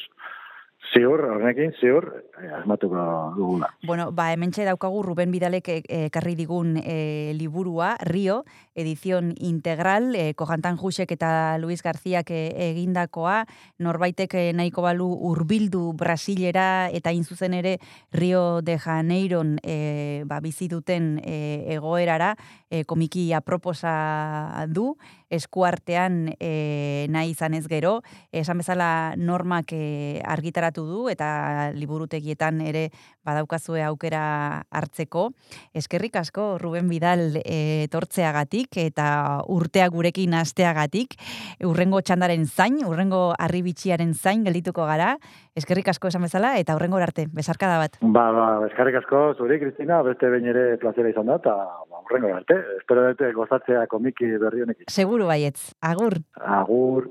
ziur, 0.92 1.20
horrekin, 1.20 1.72
ziur, 1.80 2.24
eh, 2.40 2.50
asmatuko 2.60 3.32
dugula. 3.36 3.70
Bueno, 3.86 4.10
ba, 4.12 4.32
hementxe 4.32 4.64
daukagu 4.64 5.02
Ruben 5.02 5.30
Bidalek 5.32 5.68
eh, 5.68 5.82
ekarri 6.06 6.34
digun 6.36 6.76
eh, 6.82 7.32
liburua, 7.34 7.96
Rio, 8.00 8.44
edizion 8.74 9.32
integral, 9.40 10.14
eh, 10.14 10.34
Kojantan 10.34 10.76
Jusek 10.76 11.12
eta 11.16 11.56
Luis 11.58 11.82
Garziak 11.82 12.30
eh, 12.30 12.52
egindakoa, 12.70 13.46
norbaitek 13.78 14.34
eh, 14.34 14.52
nahiko 14.52 14.84
balu 14.84 15.08
urbildu 15.30 15.94
Brasilera 15.96 16.88
eta 16.92 17.10
hain 17.10 17.24
zuzen 17.24 17.54
ere 17.54 17.78
Rio 18.12 18.60
de 18.60 18.78
Janeiron 18.78 19.56
eh, 19.62 20.22
ba, 20.26 20.40
bizi 20.44 20.68
duten 20.68 21.20
eh, 21.24 21.64
egoerara, 21.76 22.34
eh, 22.70 22.84
komiki 22.84 23.32
aproposa 23.32 24.66
du, 24.68 24.92
eskuartean 25.30 26.36
eh, 26.38 27.06
nahi 27.10 27.32
izan 27.32 27.56
ez 27.56 27.64
gero, 27.66 28.02
esan 28.30 28.60
bezala 28.62 29.14
normak 29.16 29.72
eh, 29.74 30.20
argitaratu 30.24 30.75
du 30.84 31.08
eta 31.08 31.70
liburutegietan 31.72 32.60
ere 32.60 32.90
badaukazue 33.24 33.82
aukera 33.86 34.62
hartzeko. 34.70 35.30
Eskerrik 35.74 36.16
asko 36.20 36.58
Ruben 36.58 36.90
Bidal 36.90 37.40
eh, 37.40 37.86
etortzeagatik 37.86 38.76
eta 38.84 39.06
urtea 39.48 39.88
gurekin 39.88 40.34
hasteagatik, 40.34 41.16
urrengo 41.64 42.02
txandaren 42.02 42.46
zain, 42.46 42.82
urrengo 42.86 43.32
arribitxiaren 43.38 44.14
zain 44.14 44.44
geldituko 44.44 44.86
gara. 44.86 45.14
Eskerrik 45.56 45.88
asko 45.88 46.10
esan 46.12 46.26
bezala 46.26 46.56
eta 46.60 46.76
urrengo 46.76 47.00
arte, 47.00 47.26
besarkada 47.32 47.78
bat. 47.80 47.96
Ba, 48.02 48.26
ba, 48.36 48.46
eskarrik 48.68 49.00
asko, 49.00 49.22
zuri, 49.38 49.60
Kristina, 49.62 50.02
beste 50.06 50.28
behin 50.32 50.50
ere 50.52 50.66
plazera 50.82 51.12
izan 51.12 51.32
da, 51.32 51.38
eta 51.40 51.54
ba, 51.56 52.02
urrengo 52.04 52.34
arte, 52.34 52.58
espero 52.76 53.06
dute 53.08 53.32
gozatzea 53.36 53.86
komiki 53.92 54.36
berri 54.42 54.66
honekin. 54.66 54.90
Seguru 54.92 55.30
baietz. 55.32 55.72
Agur. 55.80 56.20
Agur. 56.60 57.10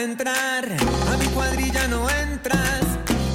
a 0.00 1.16
mi 1.18 1.26
cuadrilla 1.34 1.88
no 1.88 2.08
entras, 2.08 2.84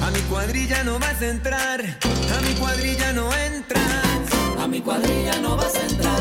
a 0.00 0.10
mi 0.10 0.20
cuadrilla 0.20 0.82
no 0.82 0.98
vas 0.98 1.20
a 1.20 1.26
entrar, 1.26 1.80
a 1.82 2.40
mi 2.40 2.54
cuadrilla 2.54 3.12
no 3.12 3.34
entras, 3.34 3.82
a 4.58 4.66
mi 4.66 4.80
cuadrilla 4.80 5.38
no 5.42 5.58
vas 5.58 5.74
a 5.74 5.82
entrar. 5.82 6.13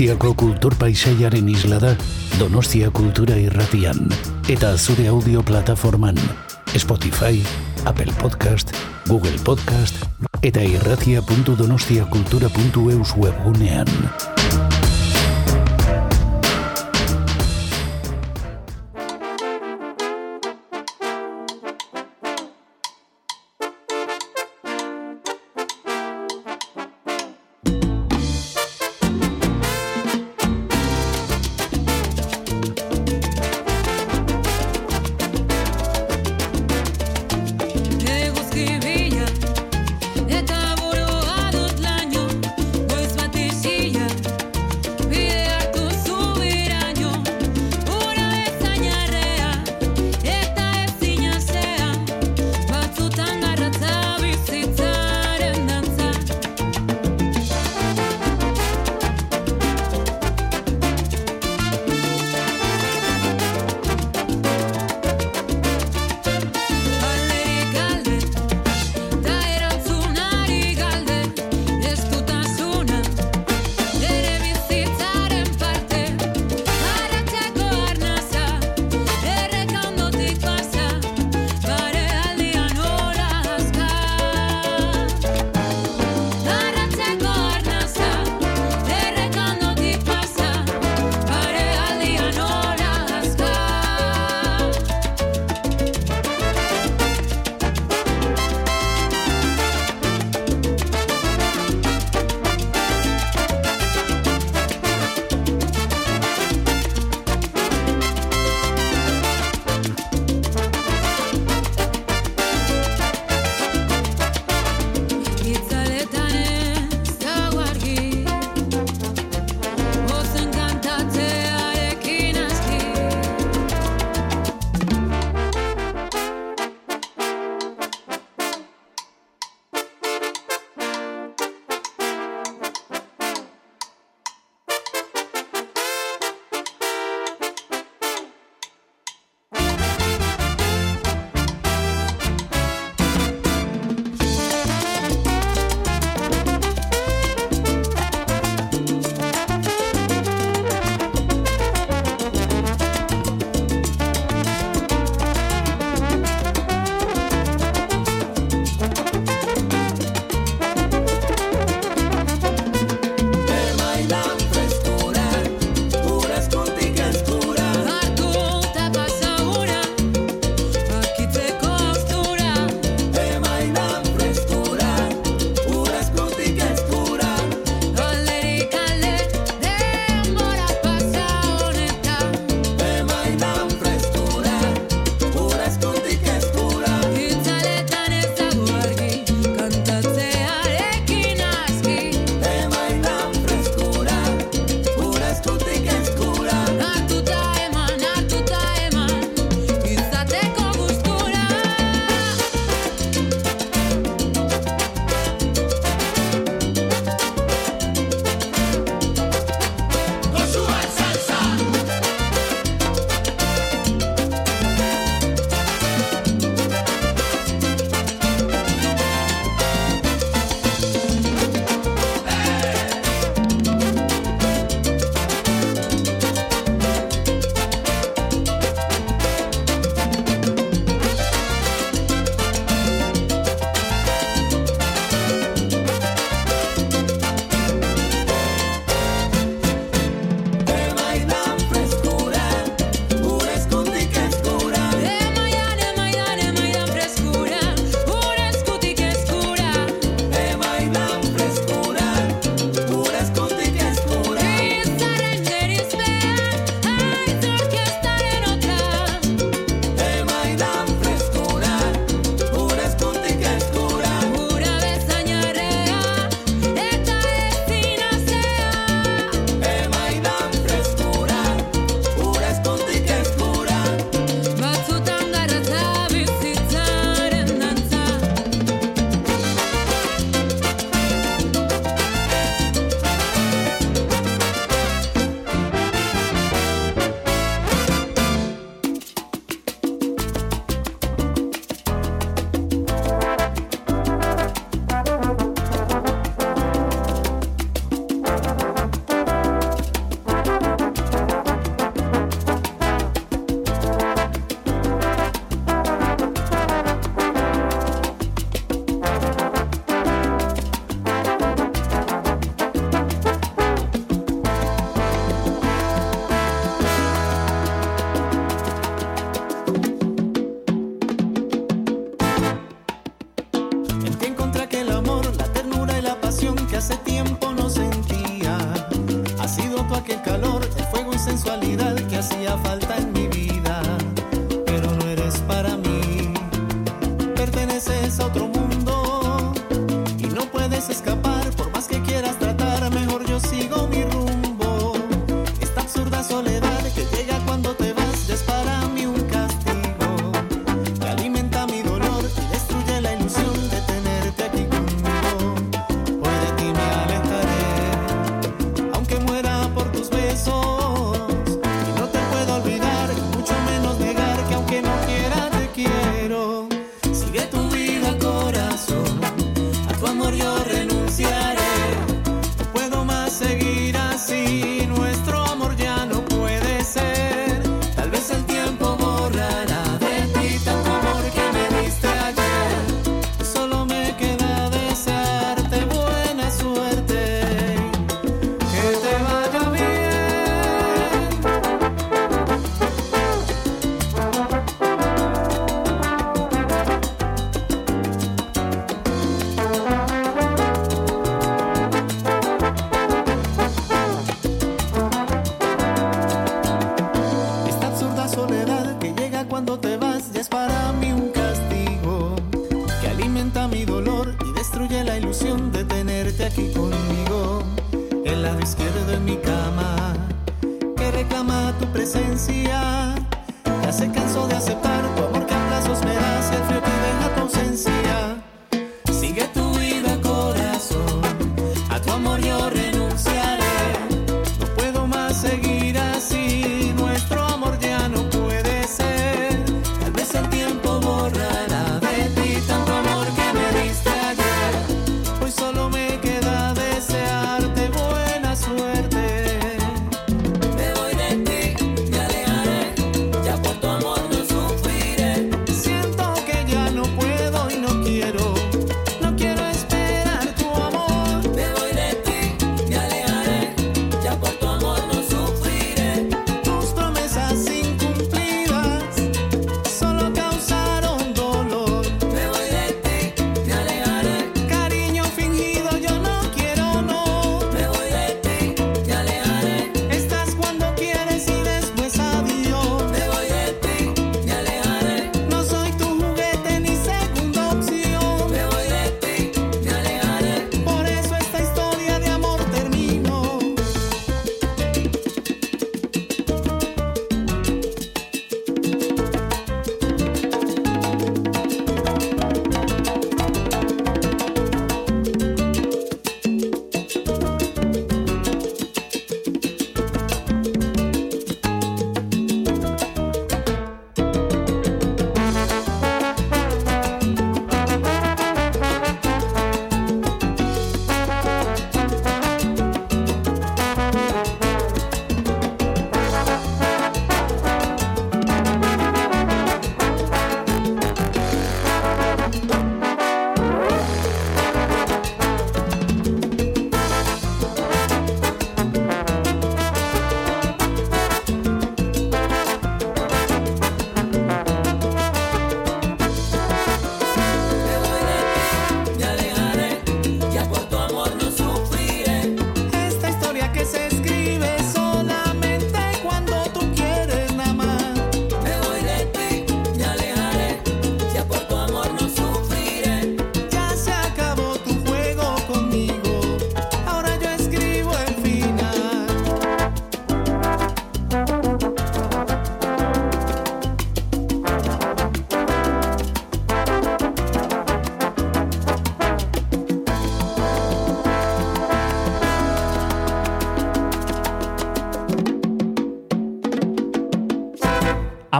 Donostiako 0.00 0.34
kultur 0.34 0.72
paisaiaren 0.80 1.48
isla 1.52 1.76
da 1.76 1.90
Donostia 2.38 2.88
Kultura 2.88 3.36
Irratian 3.36 4.08
eta 4.48 4.72
zure 4.78 5.04
audio 5.12 5.42
plataforman 5.44 6.16
Spotify, 6.72 7.44
Apple 7.84 8.08
Podcast, 8.16 8.72
Google 9.04 9.36
Podcast 9.44 10.00
eta 10.40 10.64
irratia.donostiakultura.eus 10.64 13.12
webgunean. 13.12 14.39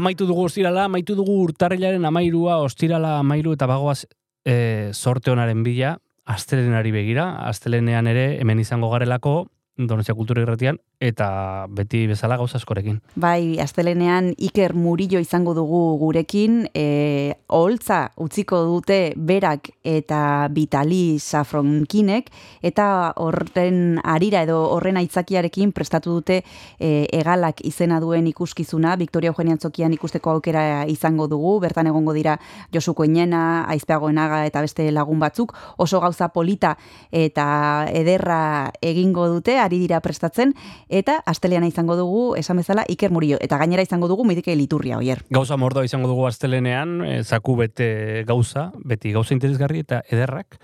Amaitu 0.00 0.24
dugu 0.24 0.46
ostirala, 0.48 0.86
amaitu 0.88 1.12
dugu 1.12 1.34
urtarrilaren 1.44 2.06
amairua, 2.08 2.56
ostirala 2.64 3.18
amairu 3.20 3.52
eta 3.52 3.66
bagoaz 3.68 4.06
e, 4.48 4.54
sorte 4.96 5.28
honaren 5.28 5.60
bila, 5.60 5.98
astelenari 6.24 6.92
begira, 6.94 7.26
astelenean 7.50 8.08
ere 8.08 8.24
hemen 8.40 8.62
izango 8.62 8.88
garelako, 8.94 9.34
Donostia 9.76 10.16
Kultura 10.16 10.40
Irratian, 10.40 10.80
eta 11.00 11.64
beti 11.72 12.04
bezala 12.06 12.36
gauza 12.36 12.58
askorekin. 12.60 12.98
Bai, 13.16 13.56
astelenean 13.58 14.34
Iker 14.36 14.74
Murillo 14.76 15.18
izango 15.18 15.54
dugu 15.56 15.96
gurekin, 15.98 16.66
e, 16.76 17.32
oholtza 17.48 18.12
utziko 18.20 18.60
dute 18.68 19.14
berak 19.16 19.70
eta 19.82 20.48
Vitali 20.52 21.18
Safronkinek, 21.18 22.28
eta 22.60 23.14
horren 23.16 23.96
arira 24.04 24.42
edo 24.44 24.58
horren 24.74 25.00
aitzakiarekin 25.00 25.72
prestatu 25.72 26.18
dute 26.18 26.42
e, 26.78 27.08
egalak 27.16 27.64
izena 27.64 28.00
duen 28.04 28.28
ikuskizuna, 28.28 28.98
Victoria 29.00 29.32
Eugenian 29.32 29.58
Zokian 29.58 29.96
ikusteko 29.96 30.36
aukera 30.36 30.84
izango 30.84 31.30
dugu, 31.32 31.56
bertan 31.64 31.88
egongo 31.88 32.12
dira 32.12 32.36
Josu 32.74 32.92
Koinena, 32.94 33.64
Aizpeagoenaga 33.72 34.44
eta 34.44 34.60
beste 34.60 34.90
lagun 34.92 35.18
batzuk, 35.18 35.56
oso 35.80 36.00
gauza 36.04 36.28
polita 36.28 36.76
eta 37.10 37.88
ederra 37.88 38.70
egingo 38.84 39.30
dute, 39.32 39.56
ari 39.58 39.80
dira 39.80 40.04
prestatzen, 40.04 40.52
eta 40.90 41.20
asteleana 41.30 41.68
izango 41.70 41.96
dugu, 41.96 42.34
esan 42.36 42.58
bezala, 42.60 42.84
Iker 42.90 43.12
Murillo, 43.14 43.38
eta 43.40 43.58
gainera 43.60 43.82
izango 43.86 44.08
dugu 44.10 44.26
Midike 44.28 44.54
Liturria, 44.58 44.98
oier. 44.98 45.22
Gauza 45.30 45.56
mordoa 45.56 45.86
izango 45.86 46.10
dugu 46.10 46.26
astelenean, 46.28 46.98
e, 47.06 47.22
zaku 47.24 47.56
bete 47.62 48.24
gauza, 48.28 48.70
beti 48.84 49.14
gauza 49.14 49.34
interesgarri 49.34 49.84
eta 49.86 50.02
ederrak, 50.10 50.58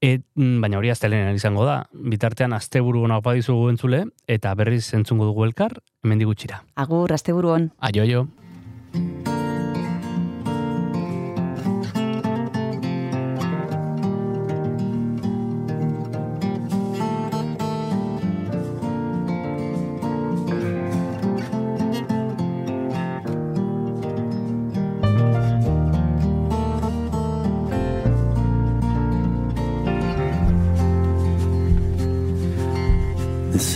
et, 0.00 0.24
mm, 0.34 0.60
baina 0.64 0.80
hori 0.80 0.90
astelenean 0.90 1.36
izango 1.36 1.68
da. 1.68 1.82
Bitartean 1.92 2.56
asteburu 2.56 3.04
ona 3.04 3.20
opa 3.22 3.36
dizugu 3.36 3.68
entzule, 3.70 4.06
eta 4.26 4.54
berriz 4.54 4.86
entzungo 4.94 5.28
dugu 5.28 5.44
elkar, 5.44 5.78
hemen 6.02 6.24
gutxira. 6.26 6.64
Agur, 6.74 7.12
asteburu 7.12 7.52
on. 7.54 7.70
Aio, 7.78 8.02
aio. 8.02 8.26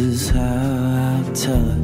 Is 0.01 0.31
how 0.31 0.41
I 0.41 1.33
tell 1.35 1.71
it. 1.73 1.80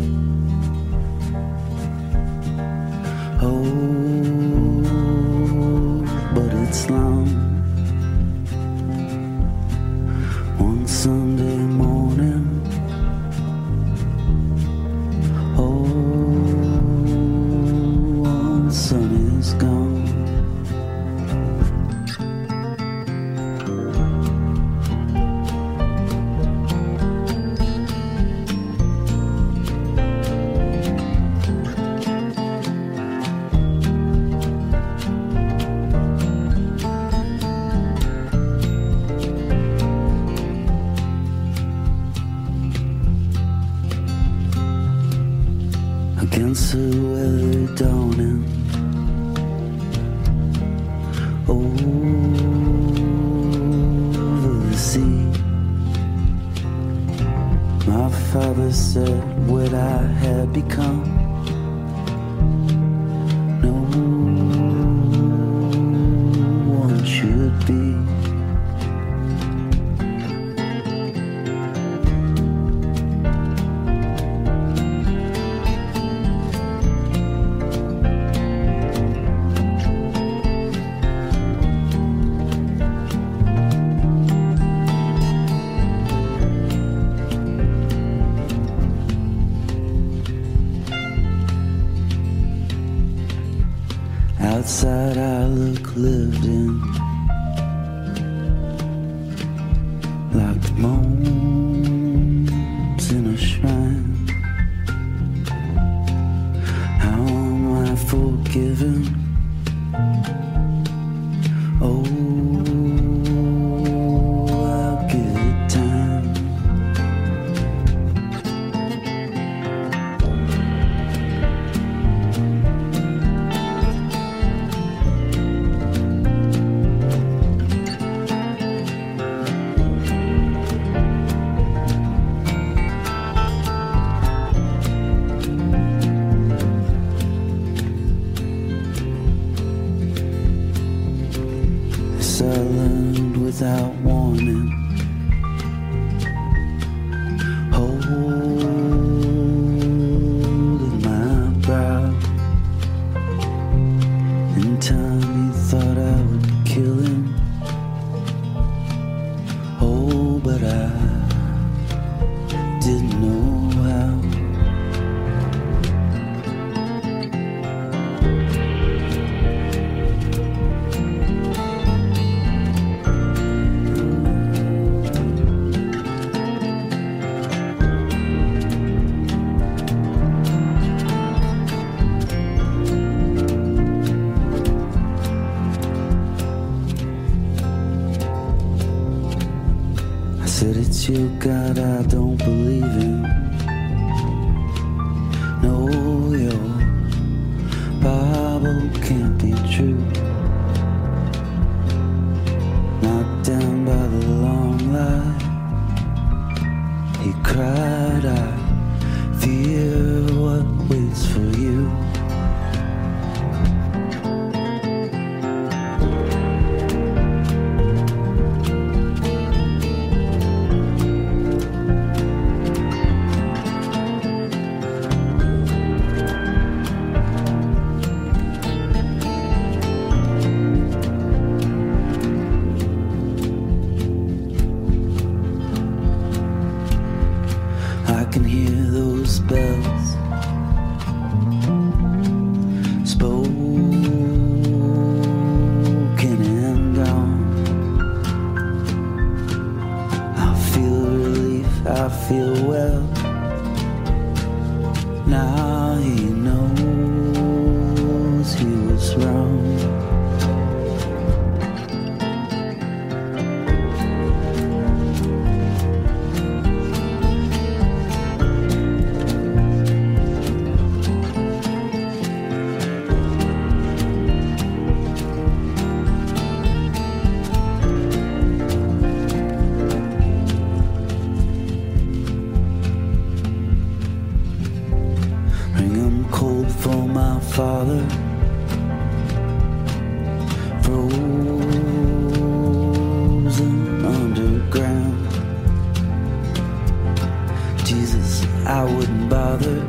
Jesus, 297.97 298.45
I 298.67 298.85
wouldn't 298.85 299.31
bother. 299.31 299.81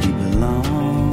He 0.00 0.12
belongs 0.12 1.03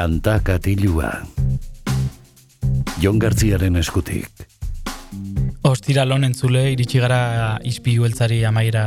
Kanta 0.00 0.38
katilua. 0.40 1.10
Jon 3.02 3.18
Gartziaren 3.20 3.74
eskutik. 3.76 4.46
Ostira 5.68 6.06
lon 6.08 6.24
entzule, 6.24 6.62
iritsi 6.72 7.02
gara 7.02 7.58
izpilu 7.68 8.06
eltzari 8.08 8.38
amaira 8.48 8.84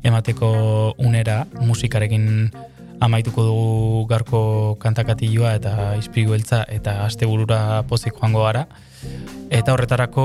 emateko 0.00 0.48
unera, 0.96 1.42
musikarekin 1.60 2.24
amaituko 3.04 3.44
dugu 3.44 4.06
garko 4.08 4.40
kantakatilua 4.80 5.52
eta 5.60 5.74
izpilu 6.00 6.32
eltza 6.36 6.62
eta 6.72 7.02
asteburura 7.04 7.82
pozik 7.88 8.16
joango 8.16 8.46
gara. 8.48 8.64
Eta 9.50 9.74
horretarako 9.74 10.24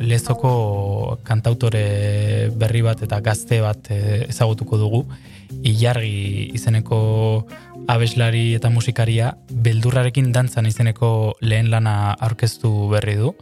lezoko 0.00 1.18
kantautore 1.26 2.50
berri 2.58 2.82
bat 2.82 3.02
eta 3.06 3.20
gazte 3.22 3.60
bat 3.62 3.94
eh, 3.94 4.24
ezagutuko 4.26 4.78
dugu. 4.80 5.04
Ilargi 5.62 6.50
izeneko 6.56 6.98
abeslari 7.90 8.54
eta 8.56 8.70
musikaria 8.70 9.34
beldurrarekin 9.62 10.32
dantzan 10.34 10.66
izeneko 10.66 11.34
lehen 11.40 11.70
lana 11.70 12.14
aurkeztu 12.20 12.72
berri 12.92 13.16
du. 13.20 13.34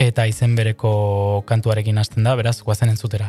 Eta 0.00 0.24
izen 0.30 0.54
bereko 0.56 1.44
kantuarekin 1.48 1.98
hasten 2.00 2.24
da, 2.24 2.36
beraz, 2.38 2.60
guazen 2.64 2.92
entzutera. 2.94 3.28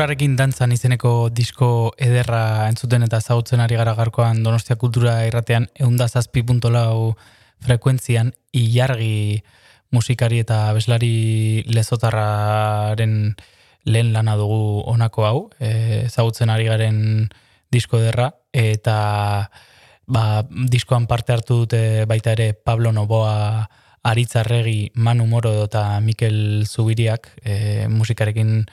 Beldurrarekin 0.00 0.32
dantzan 0.32 0.70
izeneko 0.72 1.10
disko 1.28 1.66
ederra 2.00 2.70
entzuten 2.70 3.02
eta 3.04 3.18
ezagutzen 3.20 3.60
ari 3.60 3.76
gara 3.76 3.92
garkoan 3.98 4.38
Donostia 4.40 4.78
Kultura 4.80 5.26
irratean 5.28 5.66
eunda 5.76 6.06
zazpi 6.08 6.40
puntolau 6.40 7.10
frekuentzian 7.60 8.30
ilargi 8.56 9.42
musikari 9.92 10.38
eta 10.40 10.70
abeslari 10.70 11.66
lezotarraren 11.68 13.12
lehen 13.84 14.14
lana 14.14 14.38
dugu 14.40 14.80
honako 14.88 15.26
hau, 15.28 15.38
e, 15.60 16.06
ezagutzen 16.06 16.48
ari 16.48 16.64
garen 16.72 17.28
disko 17.68 18.00
ederra, 18.00 18.30
eta 18.56 19.50
ba, 20.08 20.24
diskoan 20.48 21.10
parte 21.12 21.36
hartu 21.36 21.66
dute 21.66 22.06
baita 22.08 22.32
ere 22.38 22.54
Pablo 22.54 22.94
Novoa 22.96 23.68
Aritzarregi, 24.00 24.94
Manu 24.94 25.28
Moro 25.28 25.58
eta 25.66 26.00
Mikel 26.00 26.64
Zubiriak 26.64 27.34
e, 27.44 27.84
musikarekin 27.92 28.64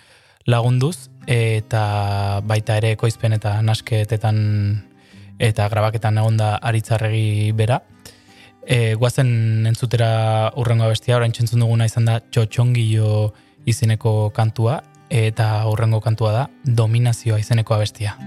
lagunduz, 0.48 1.10
eta 1.28 2.42
baita 2.48 2.78
ere 2.80 2.94
ekoizpen 2.96 3.36
eta 3.36 3.58
nasketetan 3.62 4.38
eta 5.38 5.68
grabaketan 5.70 6.18
egonda 6.18 6.56
Aritzarregi 6.64 7.52
bera. 7.52 7.82
E, 8.68 8.96
guazen 9.00 9.68
entzutera 9.70 10.52
urrengo 10.60 10.88
abestia, 10.88 11.16
orain 11.16 11.32
txentzun 11.32 11.62
duguna 11.64 11.86
izan 11.88 12.08
da 12.10 12.18
txotxongio 12.20 13.34
izeneko 13.68 14.32
kantua, 14.36 14.82
eta 15.10 15.68
urrengo 15.72 16.02
kantua 16.04 16.34
da 16.34 16.48
dominazioa 16.64 17.40
izeneko 17.40 17.78
abestia. 17.78 18.18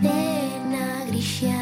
Dena 0.00 1.04
grisia 1.08 1.56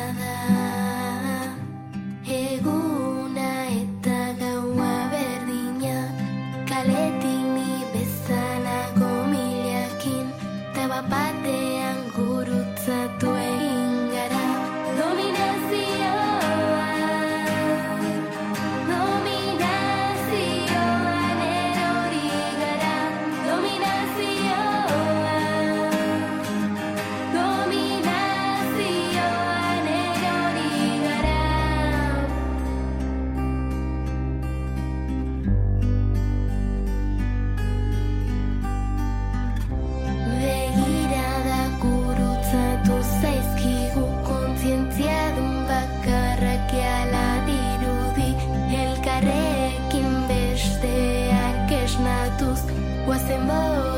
rainbow 53.39 53.98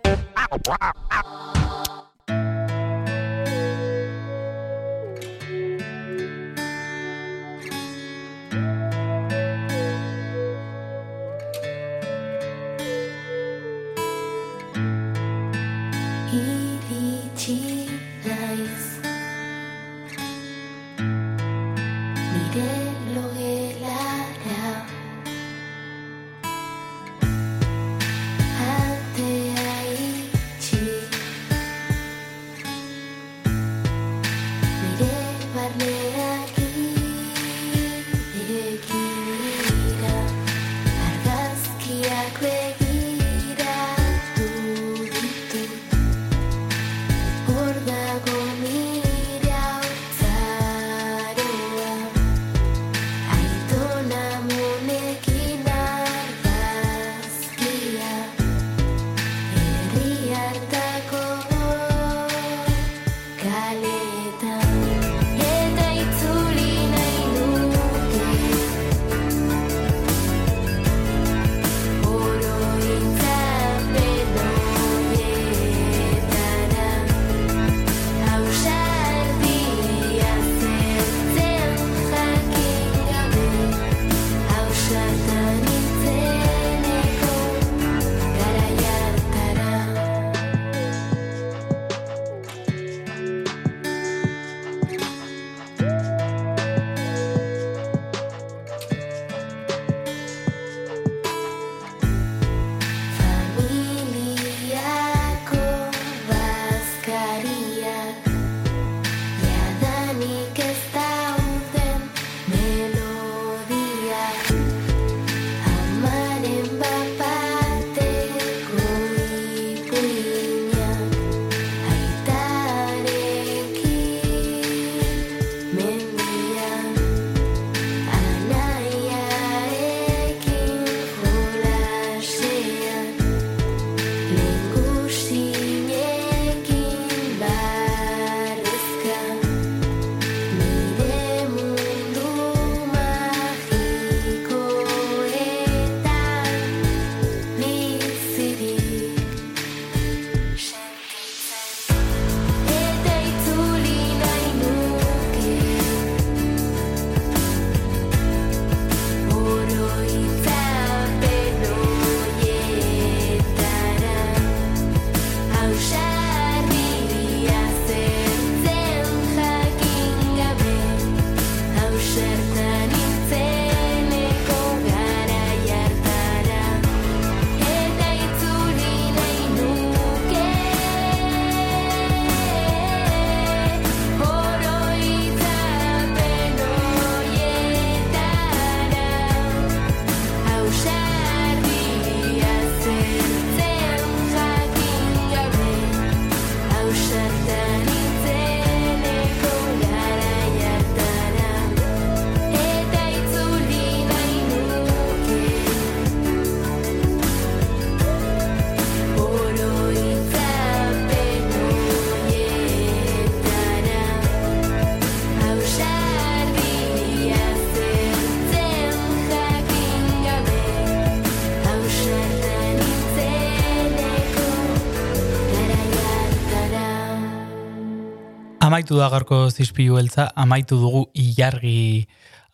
amaitu 228.81 228.97
da 228.97 229.11
garko 229.13 229.37
zizpilu 229.53 229.93
beltza, 229.93 230.31
amaitu 230.33 230.79
dugu 230.81 231.03
ilargi 231.13 232.07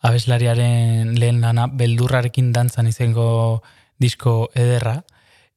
abeslariaren 0.04 1.14
lehen 1.16 1.40
lana 1.40 1.64
beldurrarekin 1.72 2.50
dantzan 2.52 2.90
izango 2.90 3.62
disko 3.96 4.50
ederra. 4.52 4.98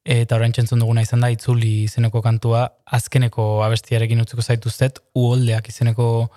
Eta 0.02 0.38
orain 0.38 0.56
txentzun 0.56 0.80
duguna 0.80 1.04
izan 1.04 1.20
da, 1.20 1.28
itzuli 1.28 1.84
izeneko 1.84 2.22
kantua 2.24 2.64
azkeneko 2.88 3.60
abestiarekin 3.66 4.24
utziko 4.24 4.40
zaituztet, 4.40 5.02
uoldeak 5.12 5.68
izeneko 5.68 6.30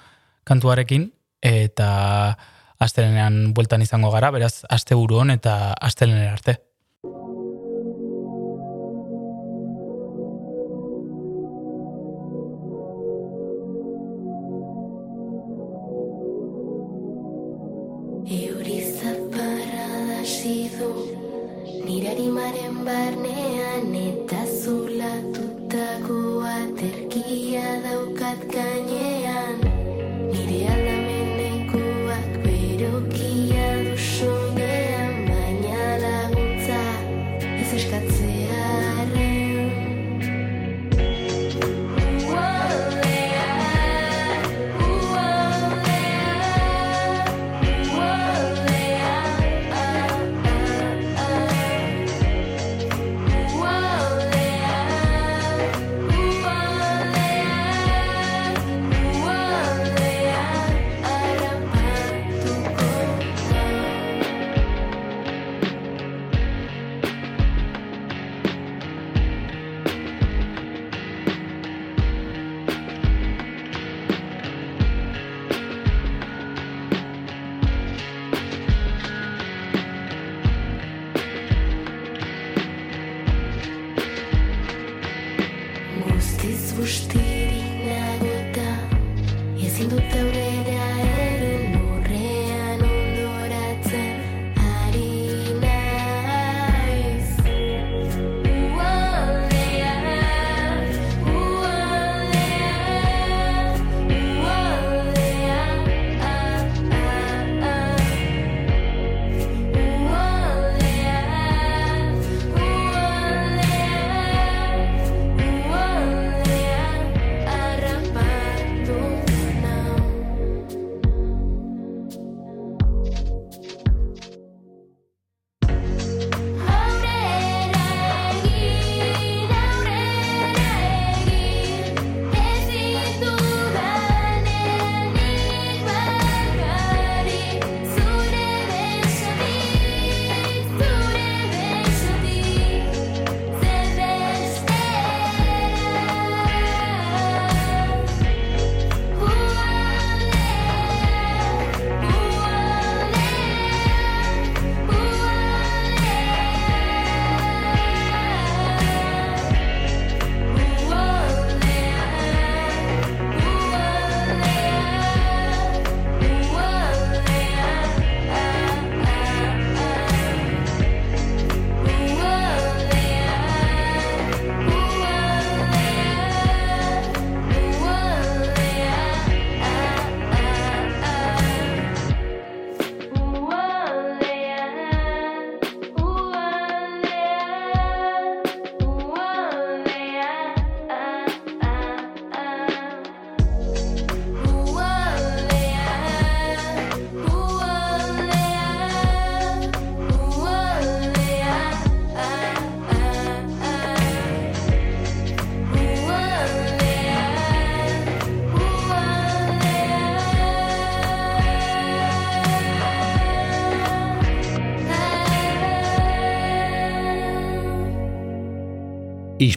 kantuarekin, 0.43 1.07
eta 1.39 2.35
astelenean 2.75 3.53
bueltan 3.55 3.87
izango 3.87 4.11
gara, 4.11 4.35
beraz, 4.35 4.65
aste 4.67 4.99
buruon 4.99 5.31
eta 5.31 5.71
astelener 5.79 6.33
arte. 6.35 6.59